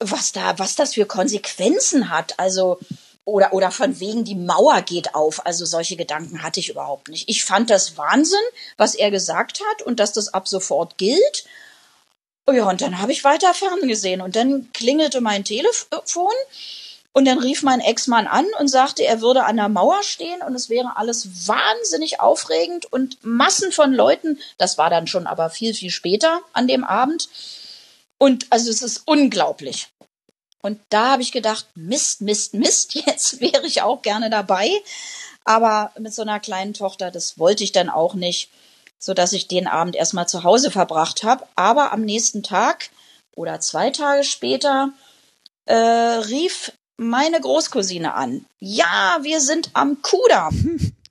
[0.00, 2.38] Was da, was das für Konsequenzen hat.
[2.38, 2.78] Also,
[3.24, 5.46] oder, oder von wegen die Mauer geht auf.
[5.46, 7.28] Also solche Gedanken hatte ich überhaupt nicht.
[7.28, 8.40] Ich fand das Wahnsinn,
[8.76, 11.44] was er gesagt hat und dass das ab sofort gilt.
[12.50, 16.32] Ja, und dann habe ich weiter ferngesehen und dann klingelte mein Telefon
[17.12, 20.54] und dann rief mein Ex-Mann an und sagte, er würde an der Mauer stehen und
[20.54, 25.74] es wäre alles wahnsinnig aufregend und Massen von Leuten, das war dann schon aber viel,
[25.74, 27.28] viel später an dem Abend.
[28.18, 29.88] Und also es ist unglaublich.
[30.62, 34.70] Und da habe ich gedacht, Mist, Mist, Mist, jetzt wäre ich auch gerne dabei.
[35.44, 38.48] Aber mit so einer kleinen Tochter, das wollte ich dann auch nicht
[39.02, 41.44] so dass ich den Abend erstmal zu Hause verbracht habe.
[41.56, 42.90] Aber am nächsten Tag
[43.34, 44.90] oder zwei Tage später
[45.66, 46.72] äh, rief
[47.02, 48.44] meine Großcousine an.
[48.60, 50.92] Ja, wir sind am Kudamm.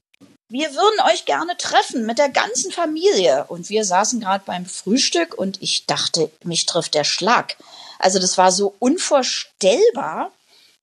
[0.54, 3.46] Wir würden euch gerne treffen mit der ganzen Familie.
[3.48, 7.56] Und wir saßen gerade beim Frühstück und ich dachte, mich trifft der Schlag.
[8.00, 10.30] Also das war so unvorstellbar.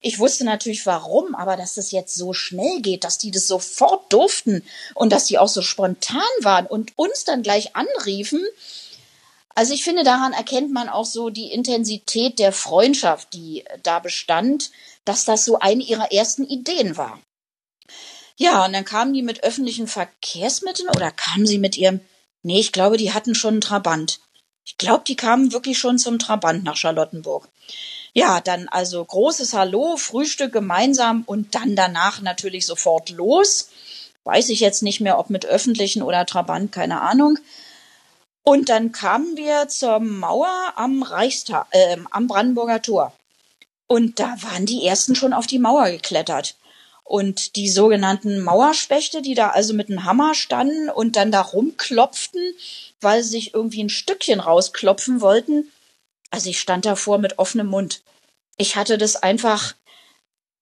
[0.01, 4.11] Ich wusste natürlich warum, aber dass das jetzt so schnell geht, dass die das sofort
[4.11, 4.63] durften
[4.95, 8.43] und dass die auch so spontan waren und uns dann gleich anriefen.
[9.53, 14.71] Also ich finde, daran erkennt man auch so die Intensität der Freundschaft, die da bestand,
[15.05, 17.19] dass das so eine ihrer ersten Ideen war.
[18.37, 21.99] Ja, und dann kamen die mit öffentlichen Verkehrsmitteln oder kamen sie mit ihrem,
[22.41, 24.19] nee, ich glaube, die hatten schon einen Trabant.
[24.63, 27.49] Ich glaube, die kamen wirklich schon zum Trabant nach Charlottenburg.
[28.13, 33.69] Ja, dann also großes Hallo, Frühstück gemeinsam und dann danach natürlich sofort los.
[34.23, 37.39] Weiß ich jetzt nicht mehr, ob mit öffentlichen oder Trabant, keine Ahnung.
[38.43, 43.13] Und dann kamen wir zur Mauer am Reichstag, äh, am Brandenburger Tor.
[43.91, 46.55] Und da waren die ersten schon auf die Mauer geklettert.
[47.03, 52.53] Und die sogenannten Mauerspechte, die da also mit einem Hammer standen und dann da rumklopften,
[53.01, 55.71] weil sie sich irgendwie ein Stückchen rausklopfen wollten,
[56.29, 58.03] also ich stand davor mit offenem Mund.
[58.57, 59.73] Ich hatte das einfach,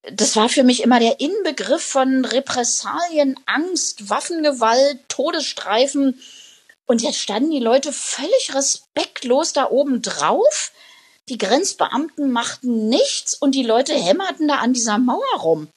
[0.10, 6.22] das war für mich immer der Inbegriff von Repressalien, Angst, Waffengewalt, Todesstreifen.
[6.86, 10.72] Und jetzt standen die Leute völlig respektlos da oben drauf.
[11.30, 15.68] Die Grenzbeamten machten nichts und die Leute hämmerten da an dieser Mauer rum.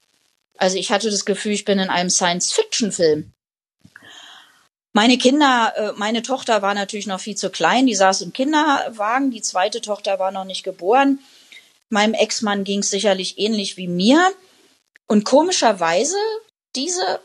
[0.56, 3.32] Also ich hatte das Gefühl, ich bin in einem Science-Fiction-Film.
[4.93, 9.31] Meine Kinder, äh, meine Tochter war natürlich noch viel zu klein, die saß im Kinderwagen,
[9.31, 11.20] die zweite Tochter war noch nicht geboren.
[11.89, 14.32] Meinem Ex-Mann ging es sicherlich ähnlich wie mir.
[15.06, 16.16] Und komischerweise,
[16.77, 17.20] diese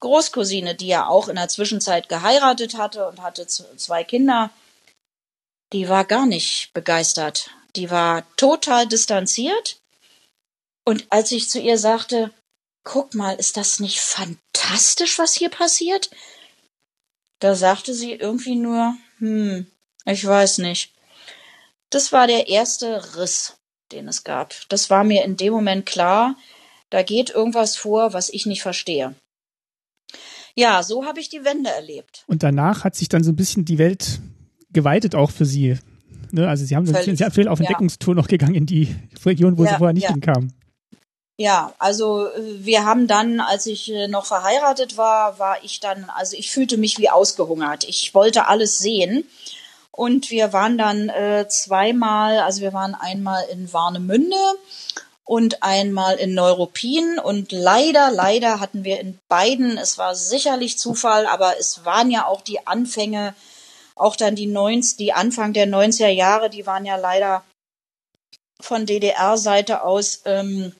[0.00, 4.50] Großcousine, die ja auch in der Zwischenzeit geheiratet hatte und hatte zwei Kinder,
[5.72, 7.50] die war gar nicht begeistert.
[7.74, 9.78] Die war total distanziert.
[10.84, 12.32] Und als ich zu ihr sagte,
[12.84, 16.10] guck mal, ist das nicht fantastisch, was hier passiert?
[17.40, 19.66] Da sagte sie irgendwie nur, hm,
[20.04, 20.94] ich weiß nicht.
[21.90, 23.56] Das war der erste Riss,
[23.92, 24.54] den es gab.
[24.68, 26.36] Das war mir in dem Moment klar,
[26.90, 29.14] da geht irgendwas vor, was ich nicht verstehe.
[30.54, 32.24] Ja, so habe ich die Wende erlebt.
[32.26, 34.20] Und danach hat sich dann so ein bisschen die Welt
[34.76, 35.78] geweitet auch für Sie.
[36.30, 36.46] Ne?
[36.46, 38.20] Also Sie haben sehr viel auf Entdeckungstour ja.
[38.20, 38.94] noch gegangen in die
[39.24, 40.12] Region, wo ja, Sie vorher nicht ja.
[40.12, 40.52] hinkamen.
[41.38, 46.06] Ja, also äh, wir haben dann, als ich äh, noch verheiratet war, war ich dann,
[46.14, 47.84] also ich fühlte mich wie ausgehungert.
[47.84, 49.24] Ich wollte alles sehen.
[49.90, 54.36] Und wir waren dann äh, zweimal, also wir waren einmal in Warnemünde
[55.24, 57.18] und einmal in Neuruppin.
[57.18, 62.26] Und leider, leider hatten wir in beiden, es war sicherlich Zufall, aber es waren ja
[62.26, 63.34] auch die Anfänge,
[63.96, 67.42] auch dann die 90, die Anfang der 90er Jahre, die waren ja leider
[68.60, 70.72] von DDR-Seite aus ähm,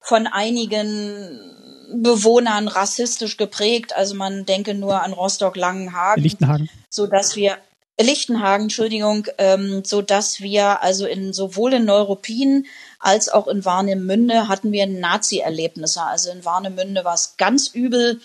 [0.00, 1.54] von einigen
[1.92, 3.94] Bewohnern rassistisch geprägt.
[3.94, 6.22] Also man denke nur an Rostock-Langenhagen.
[6.22, 6.70] Lichtenhagen.
[6.90, 7.58] So dass wir,
[8.00, 12.66] Lichtenhagen, Entschuldigung, ähm, so dass wir also in sowohl in Neuruppin
[13.00, 16.02] als auch in Warnemünde hatten wir Nazi-Erlebnisse.
[16.02, 18.20] Also in Warnemünde war es ganz übel,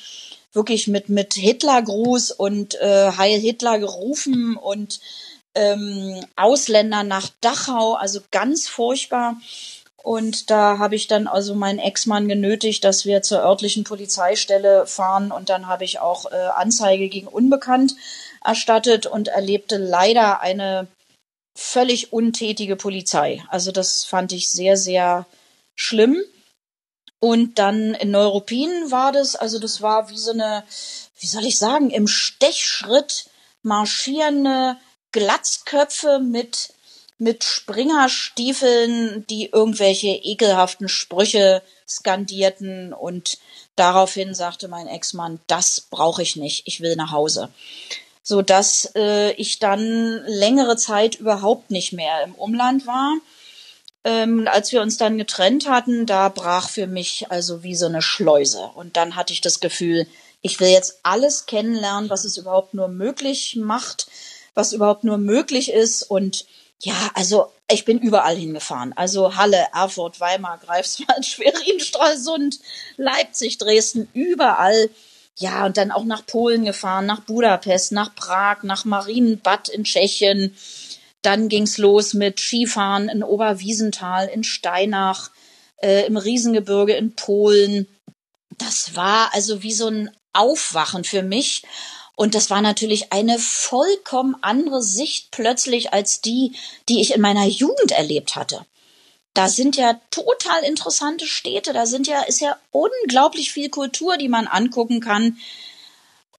[0.53, 4.99] wirklich mit mit Hitlergruß und äh, Heil Hitler gerufen und
[5.55, 9.35] ähm, Ausländer nach Dachau, also ganz furchtbar.
[10.03, 15.31] Und da habe ich dann also meinen Ex-Mann genötigt, dass wir zur örtlichen Polizeistelle fahren.
[15.31, 17.95] Und dann habe ich auch äh, Anzeige gegen Unbekannt
[18.43, 20.87] erstattet und erlebte leider eine
[21.55, 23.43] völlig untätige Polizei.
[23.47, 25.25] Also das fand ich sehr, sehr
[25.75, 26.21] schlimm.
[27.23, 30.65] Und dann in Neuruppin war das, also das war wie so eine,
[31.21, 33.27] wie soll ich sagen, im Stechschritt
[33.61, 34.75] marschierende
[35.13, 36.73] Glatzköpfe mit
[37.19, 43.37] mit Springerstiefeln, die irgendwelche ekelhaften Sprüche skandierten und
[43.77, 47.47] daraufhin sagte mein Ex-Mann, das brauche ich nicht, ich will nach Hause.
[48.21, 53.13] So dass äh, ich dann längere Zeit überhaupt nicht mehr im Umland war.
[54.05, 58.01] Ähm, als wir uns dann getrennt hatten, da brach für mich also wie so eine
[58.01, 58.69] Schleuse.
[58.75, 60.07] Und dann hatte ich das Gefühl,
[60.41, 64.07] ich will jetzt alles kennenlernen, was es überhaupt nur möglich macht,
[64.53, 66.45] was überhaupt nur möglich ist und
[66.83, 68.91] ja, also ich bin überall hingefahren.
[68.93, 72.59] Also Halle, Erfurt, Weimar, Greifswald, Schwerin, Stralsund,
[72.97, 74.89] Leipzig, Dresden, überall.
[75.37, 80.55] Ja, und dann auch nach Polen gefahren, nach Budapest, nach Prag, nach Marienbad in Tschechien.
[81.23, 85.31] Dann ging's los mit Skifahren in Oberwiesenthal, in Steinach,
[85.81, 87.87] äh, im Riesengebirge in Polen.
[88.57, 91.63] Das war also wie so ein Aufwachen für mich.
[92.15, 96.55] Und das war natürlich eine vollkommen andere Sicht plötzlich als die,
[96.87, 98.65] die ich in meiner Jugend erlebt hatte.
[99.33, 104.29] Da sind ja total interessante Städte, da sind ja, ist ja unglaublich viel Kultur, die
[104.29, 105.37] man angucken kann.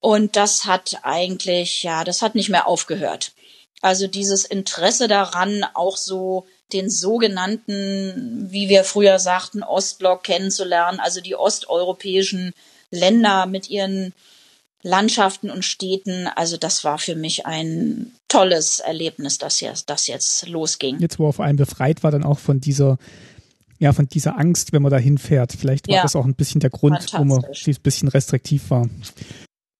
[0.00, 3.32] Und das hat eigentlich, ja, das hat nicht mehr aufgehört.
[3.84, 11.20] Also dieses Interesse daran, auch so den sogenannten, wie wir früher sagten, Ostblock kennenzulernen, also
[11.20, 12.52] die osteuropäischen
[12.90, 14.14] Länder mit ihren
[14.82, 16.28] Landschaften und Städten.
[16.34, 20.98] Also das war für mich ein tolles Erlebnis, dass jetzt, das jetzt losging.
[20.98, 22.96] Jetzt, wo er vor allem befreit war, dann auch von dieser
[23.80, 25.52] ja, von dieser Angst, wenn man da hinfährt.
[25.52, 28.88] Vielleicht war ja, das auch ein bisschen der Grund, wo man ein bisschen restriktiv war.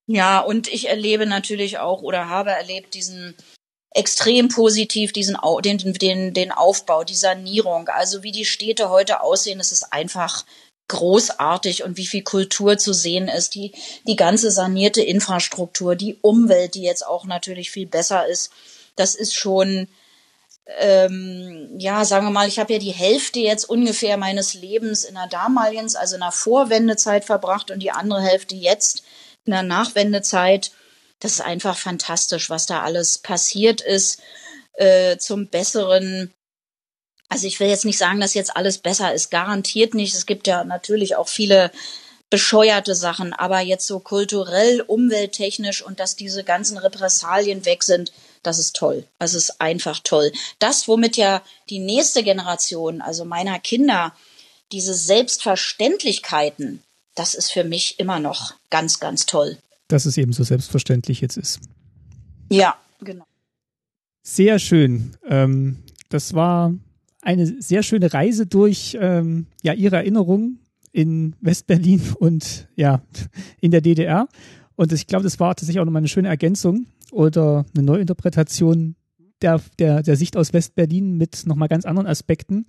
[0.05, 3.33] Ja, und ich erlebe natürlich auch oder habe erlebt diesen
[3.95, 9.59] extrem positiv diesen den, den, den Aufbau, die Sanierung, also wie die Städte heute aussehen,
[9.59, 10.45] es ist einfach
[10.89, 13.73] großartig und wie viel Kultur zu sehen ist, die,
[14.05, 18.51] die ganze sanierte Infrastruktur, die Umwelt, die jetzt auch natürlich viel besser ist.
[18.97, 19.87] Das ist schon,
[20.79, 25.15] ähm, ja, sagen wir mal, ich habe ja die Hälfte jetzt ungefähr meines Lebens in
[25.15, 29.03] der damaligen, also in der Vorwendezeit verbracht und die andere Hälfte jetzt
[29.45, 30.71] in der Nachwendezeit.
[31.19, 34.21] Das ist einfach fantastisch, was da alles passiert ist
[34.73, 36.33] äh, zum Besseren.
[37.29, 40.13] Also ich will jetzt nicht sagen, dass jetzt alles besser ist, garantiert nicht.
[40.13, 41.71] Es gibt ja natürlich auch viele
[42.29, 48.11] bescheuerte Sachen, aber jetzt so kulturell, umwelttechnisch und dass diese ganzen Repressalien weg sind,
[48.43, 49.07] das ist toll.
[49.19, 50.31] Das ist einfach toll.
[50.59, 54.15] Das, womit ja die nächste Generation, also meiner Kinder,
[54.71, 56.83] diese Selbstverständlichkeiten,
[57.15, 59.57] das ist für mich immer noch ganz, ganz toll.
[59.87, 61.59] Dass es eben so selbstverständlich jetzt ist.
[62.49, 63.25] Ja, genau.
[64.23, 65.11] Sehr schön.
[65.27, 65.77] Ähm,
[66.09, 66.73] das war
[67.21, 70.59] eine sehr schöne Reise durch ähm, ja ihre Erinnerungen
[70.91, 73.01] in Westberlin und ja
[73.61, 74.27] in der DDR.
[74.75, 78.95] Und ich glaube, das war tatsächlich auch nochmal eine schöne Ergänzung oder eine Neuinterpretation
[79.41, 82.65] der, der, der Sicht aus Westberlin mit nochmal ganz anderen Aspekten.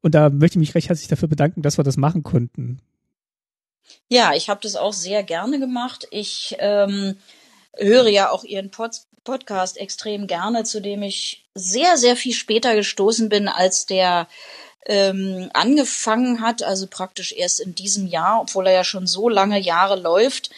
[0.00, 2.78] Und da möchte ich mich recht herzlich dafür bedanken, dass wir das machen konnten.
[4.08, 6.06] Ja, ich habe das auch sehr gerne gemacht.
[6.10, 7.18] Ich ähm,
[7.76, 8.92] höre ja auch Ihren Pod
[9.24, 14.28] Podcast extrem gerne, zu dem ich sehr, sehr viel später gestoßen bin, als der
[14.86, 19.58] ähm, angefangen hat, also praktisch erst in diesem Jahr, obwohl er ja schon so lange
[19.58, 20.50] Jahre läuft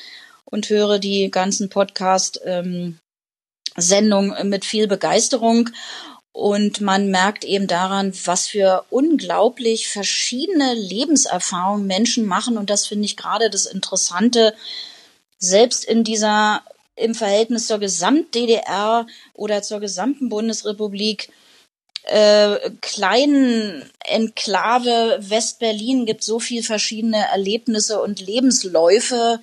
[0.44, 2.98] und höre die ganzen Podcast-Sendungen
[4.36, 5.70] ähm, mit viel Begeisterung.
[6.36, 12.58] Und man merkt eben daran, was für unglaublich verschiedene Lebenserfahrungen Menschen machen.
[12.58, 14.54] Und das finde ich gerade das Interessante,
[15.38, 16.60] selbst in dieser
[16.94, 21.30] im Verhältnis zur Gesamt-DDR oder zur gesamten Bundesrepublik
[22.04, 29.40] äh, kleinen Enklave Westberlin gibt so viel verschiedene Erlebnisse und Lebensläufe.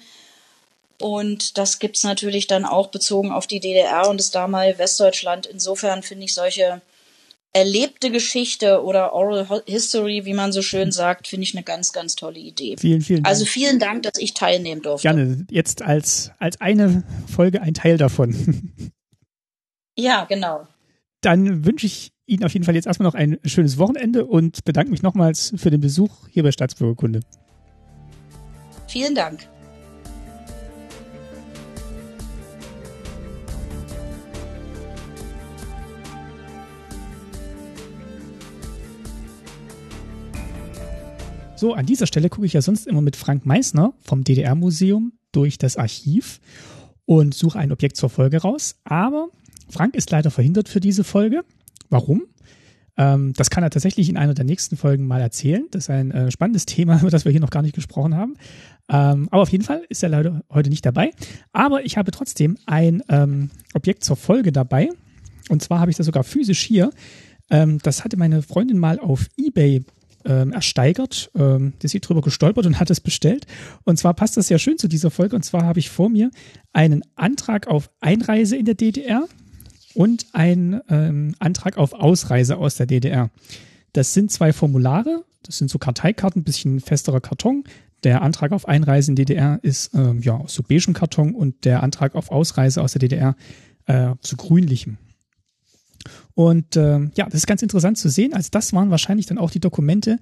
[1.03, 5.45] Und das gibt's natürlich dann auch bezogen auf die DDR und das damalige Westdeutschland.
[5.45, 6.81] Insofern finde ich solche
[7.51, 12.15] erlebte Geschichte oder Oral History, wie man so schön sagt, finde ich eine ganz, ganz
[12.15, 12.77] tolle Idee.
[12.79, 13.27] Vielen, vielen Dank.
[13.27, 15.09] Also vielen Dank, dass ich teilnehmen durfte.
[15.09, 15.45] Gerne.
[15.51, 18.71] Jetzt als, als eine Folge ein Teil davon.
[19.95, 20.67] Ja, genau.
[21.21, 24.89] Dann wünsche ich Ihnen auf jeden Fall jetzt erstmal noch ein schönes Wochenende und bedanke
[24.89, 27.19] mich nochmals für den Besuch hier bei Staatsbürgerkunde.
[28.87, 29.47] Vielen Dank.
[41.63, 45.57] So, an dieser Stelle gucke ich ja sonst immer mit Frank Meissner vom DDR-Museum durch
[45.57, 46.41] das Archiv
[47.05, 48.81] und suche ein Objekt zur Folge raus.
[48.83, 49.29] Aber
[49.69, 51.45] Frank ist leider verhindert für diese Folge.
[51.89, 52.23] Warum?
[52.97, 55.65] Ähm, das kann er tatsächlich in einer der nächsten Folgen mal erzählen.
[55.71, 58.33] Das ist ein äh, spannendes Thema, über das wir hier noch gar nicht gesprochen haben.
[58.89, 61.11] Ähm, aber auf jeden Fall ist er leider heute nicht dabei.
[61.53, 64.89] Aber ich habe trotzdem ein ähm, Objekt zur Folge dabei.
[65.47, 66.89] Und zwar habe ich das sogar physisch hier.
[67.49, 69.85] Ähm, das hatte meine Freundin mal auf eBay
[70.25, 71.31] ähm, ersteigert.
[71.35, 73.45] Ähm, der ist drüber gestolpert und hat es bestellt.
[73.83, 75.35] Und zwar passt das sehr schön zu dieser Folge.
[75.35, 76.31] Und zwar habe ich vor mir
[76.71, 79.27] einen Antrag auf Einreise in der DDR
[79.93, 83.29] und einen ähm, Antrag auf Ausreise aus der DDR.
[83.93, 85.23] Das sind zwei Formulare.
[85.43, 87.63] Das sind so Karteikarten, ein bisschen festerer Karton.
[88.03, 91.83] Der Antrag auf Einreise in DDR ist ähm, ja aus so beigem Karton und der
[91.83, 93.35] Antrag auf Ausreise aus der DDR
[93.85, 94.97] äh, zu grünlichem.
[96.35, 98.33] Und äh, ja, das ist ganz interessant zu sehen.
[98.33, 100.19] Also das waren wahrscheinlich dann auch die Dokumente,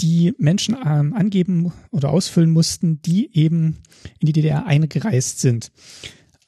[0.00, 3.78] die Menschen ähm, angeben oder ausfüllen mussten, die eben
[4.18, 5.70] in die DDR eingereist sind.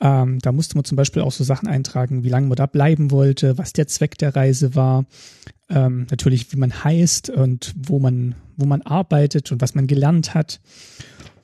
[0.01, 3.11] Ähm, da musste man zum Beispiel auch so Sachen eintragen, wie lange man da bleiben
[3.11, 5.07] wollte, was der Zweck der Reise war,
[5.71, 10.35] ähm, natürlich wie man heißt und wo man, wo man arbeitet und was man gelernt
[10.35, 10.61] hat.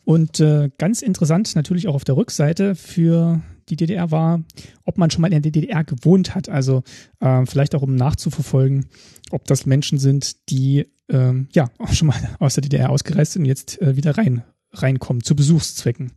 [0.04, 4.42] Und äh, ganz interessant natürlich auch auf der Rückseite für die DDR war,
[4.84, 6.48] ob man schon mal in der DDR gewohnt hat.
[6.48, 6.82] Also
[7.20, 8.86] äh, vielleicht auch um nachzuverfolgen,
[9.30, 13.42] ob das Menschen sind, die ähm, ja auch schon mal aus der DDR ausgereist sind
[13.42, 14.42] und jetzt äh, wieder rein
[14.74, 16.12] reinkommen zu Besuchszwecken.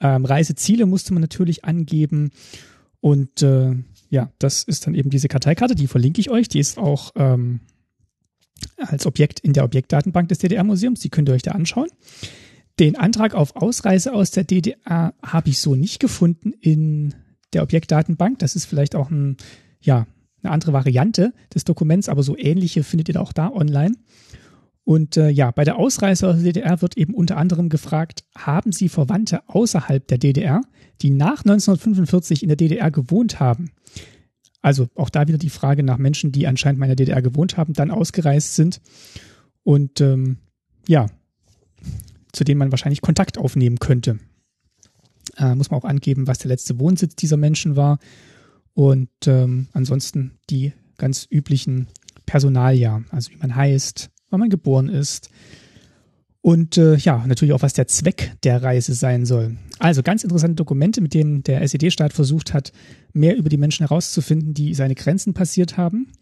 [0.00, 2.30] Ähm, Reiseziele musste man natürlich angeben
[3.00, 3.76] und äh,
[4.10, 6.48] ja, das ist dann eben diese Karteikarte, die verlinke ich euch.
[6.48, 7.60] Die ist auch ähm,
[8.78, 11.00] als Objekt in der Objektdatenbank des DDR-Museums.
[11.00, 11.88] Die könnt ihr euch da anschauen.
[12.78, 17.14] Den Antrag auf Ausreise aus der DDR habe ich so nicht gefunden in
[17.52, 18.38] der Objektdatenbank.
[18.38, 19.38] Das ist vielleicht auch ein,
[19.80, 20.06] ja,
[20.42, 23.96] eine andere Variante des Dokuments, aber so ähnliche findet ihr auch da online.
[24.84, 28.70] Und äh, ja, bei der Ausreise aus der DDR wird eben unter anderem gefragt, haben
[28.70, 30.60] Sie Verwandte außerhalb der DDR,
[31.02, 33.70] die nach 1945 in der DDR gewohnt haben?
[34.62, 37.56] Also auch da wieder die Frage nach Menschen, die anscheinend mal in der DDR gewohnt
[37.56, 38.80] haben, dann ausgereist sind.
[39.64, 40.36] Und ähm,
[40.86, 41.06] ja,
[42.36, 44.18] zu denen man wahrscheinlich Kontakt aufnehmen könnte.
[45.38, 47.98] Äh, muss man auch angeben, was der letzte Wohnsitz dieser Menschen war.
[48.74, 51.88] Und ähm, ansonsten die ganz üblichen
[52.26, 55.30] Personaljahr, also wie man heißt, wann man geboren ist.
[56.42, 59.56] Und äh, ja, natürlich auch, was der Zweck der Reise sein soll.
[59.78, 62.70] Also ganz interessante Dokumente, mit denen der SED-Staat versucht hat,
[63.14, 66.12] mehr über die Menschen herauszufinden, die seine Grenzen passiert haben.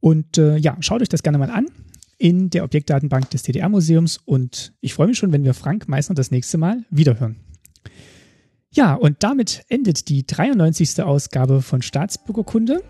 [0.00, 1.68] Und äh, ja, schaut euch das gerne mal an
[2.22, 6.30] in der Objektdatenbank des DDR-Museums und ich freue mich schon, wenn wir Frank Meissner das
[6.30, 7.34] nächste Mal wiederhören.
[8.70, 11.02] Ja, und damit endet die 93.
[11.02, 12.84] Ausgabe von Staatsbürgerkunde.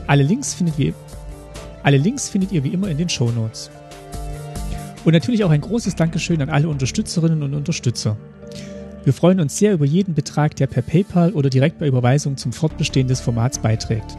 [0.09, 0.95] Alle Links findet ihr,
[1.85, 3.71] alle Links findet ihr wie immer in den Show Notes.
[5.05, 8.17] Und natürlich auch ein großes Dankeschön an alle Unterstützerinnen und Unterstützer.
[9.05, 12.53] Wir freuen uns sehr über jeden Betrag, der per PayPal oder direkt bei Überweisung zum
[12.53, 14.17] Fortbestehen des Formats beiträgt.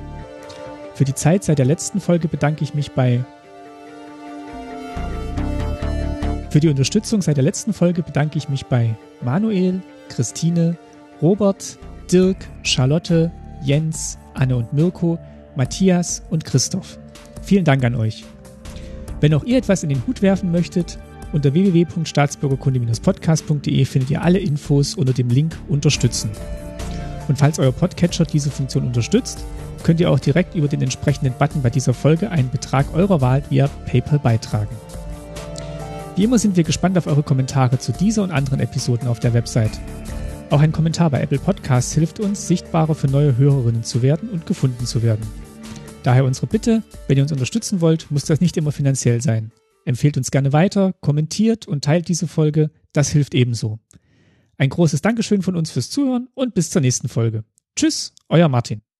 [0.93, 3.25] Für die Zeit seit der letzten Folge bedanke ich mich bei
[6.55, 10.77] Für die Unterstützung seit der letzten Folge bedanke ich mich bei Manuel, Christine,
[11.21, 11.77] Robert,
[12.09, 13.29] Dirk, Charlotte,
[13.61, 15.19] Jens, Anne und Mirko,
[15.57, 16.97] Matthias und Christoph.
[17.41, 18.23] Vielen Dank an euch.
[19.19, 20.97] Wenn auch ihr etwas in den Hut werfen möchtet,
[21.33, 26.29] unter www.staatsbürgerkunde-podcast.de findet ihr alle Infos unter dem Link Unterstützen.
[27.27, 29.43] Und falls euer Podcatcher diese Funktion unterstützt,
[29.83, 33.43] könnt ihr auch direkt über den entsprechenden Button bei dieser Folge einen Betrag eurer Wahl
[33.49, 34.73] via PayPal beitragen.
[36.15, 39.33] Wie immer sind wir gespannt auf eure Kommentare zu dieser und anderen Episoden auf der
[39.33, 39.77] Website.
[40.49, 44.45] Auch ein Kommentar bei Apple Podcasts hilft uns, sichtbarer für neue Hörerinnen zu werden und
[44.45, 45.25] gefunden zu werden.
[46.03, 49.51] Daher unsere Bitte, wenn ihr uns unterstützen wollt, muss das nicht immer finanziell sein.
[49.83, 53.79] Empfehlt uns gerne weiter, kommentiert und teilt diese Folge, das hilft ebenso.
[54.57, 57.43] Ein großes Dankeschön von uns fürs Zuhören und bis zur nächsten Folge.
[57.75, 58.84] Tschüss, euer Martin.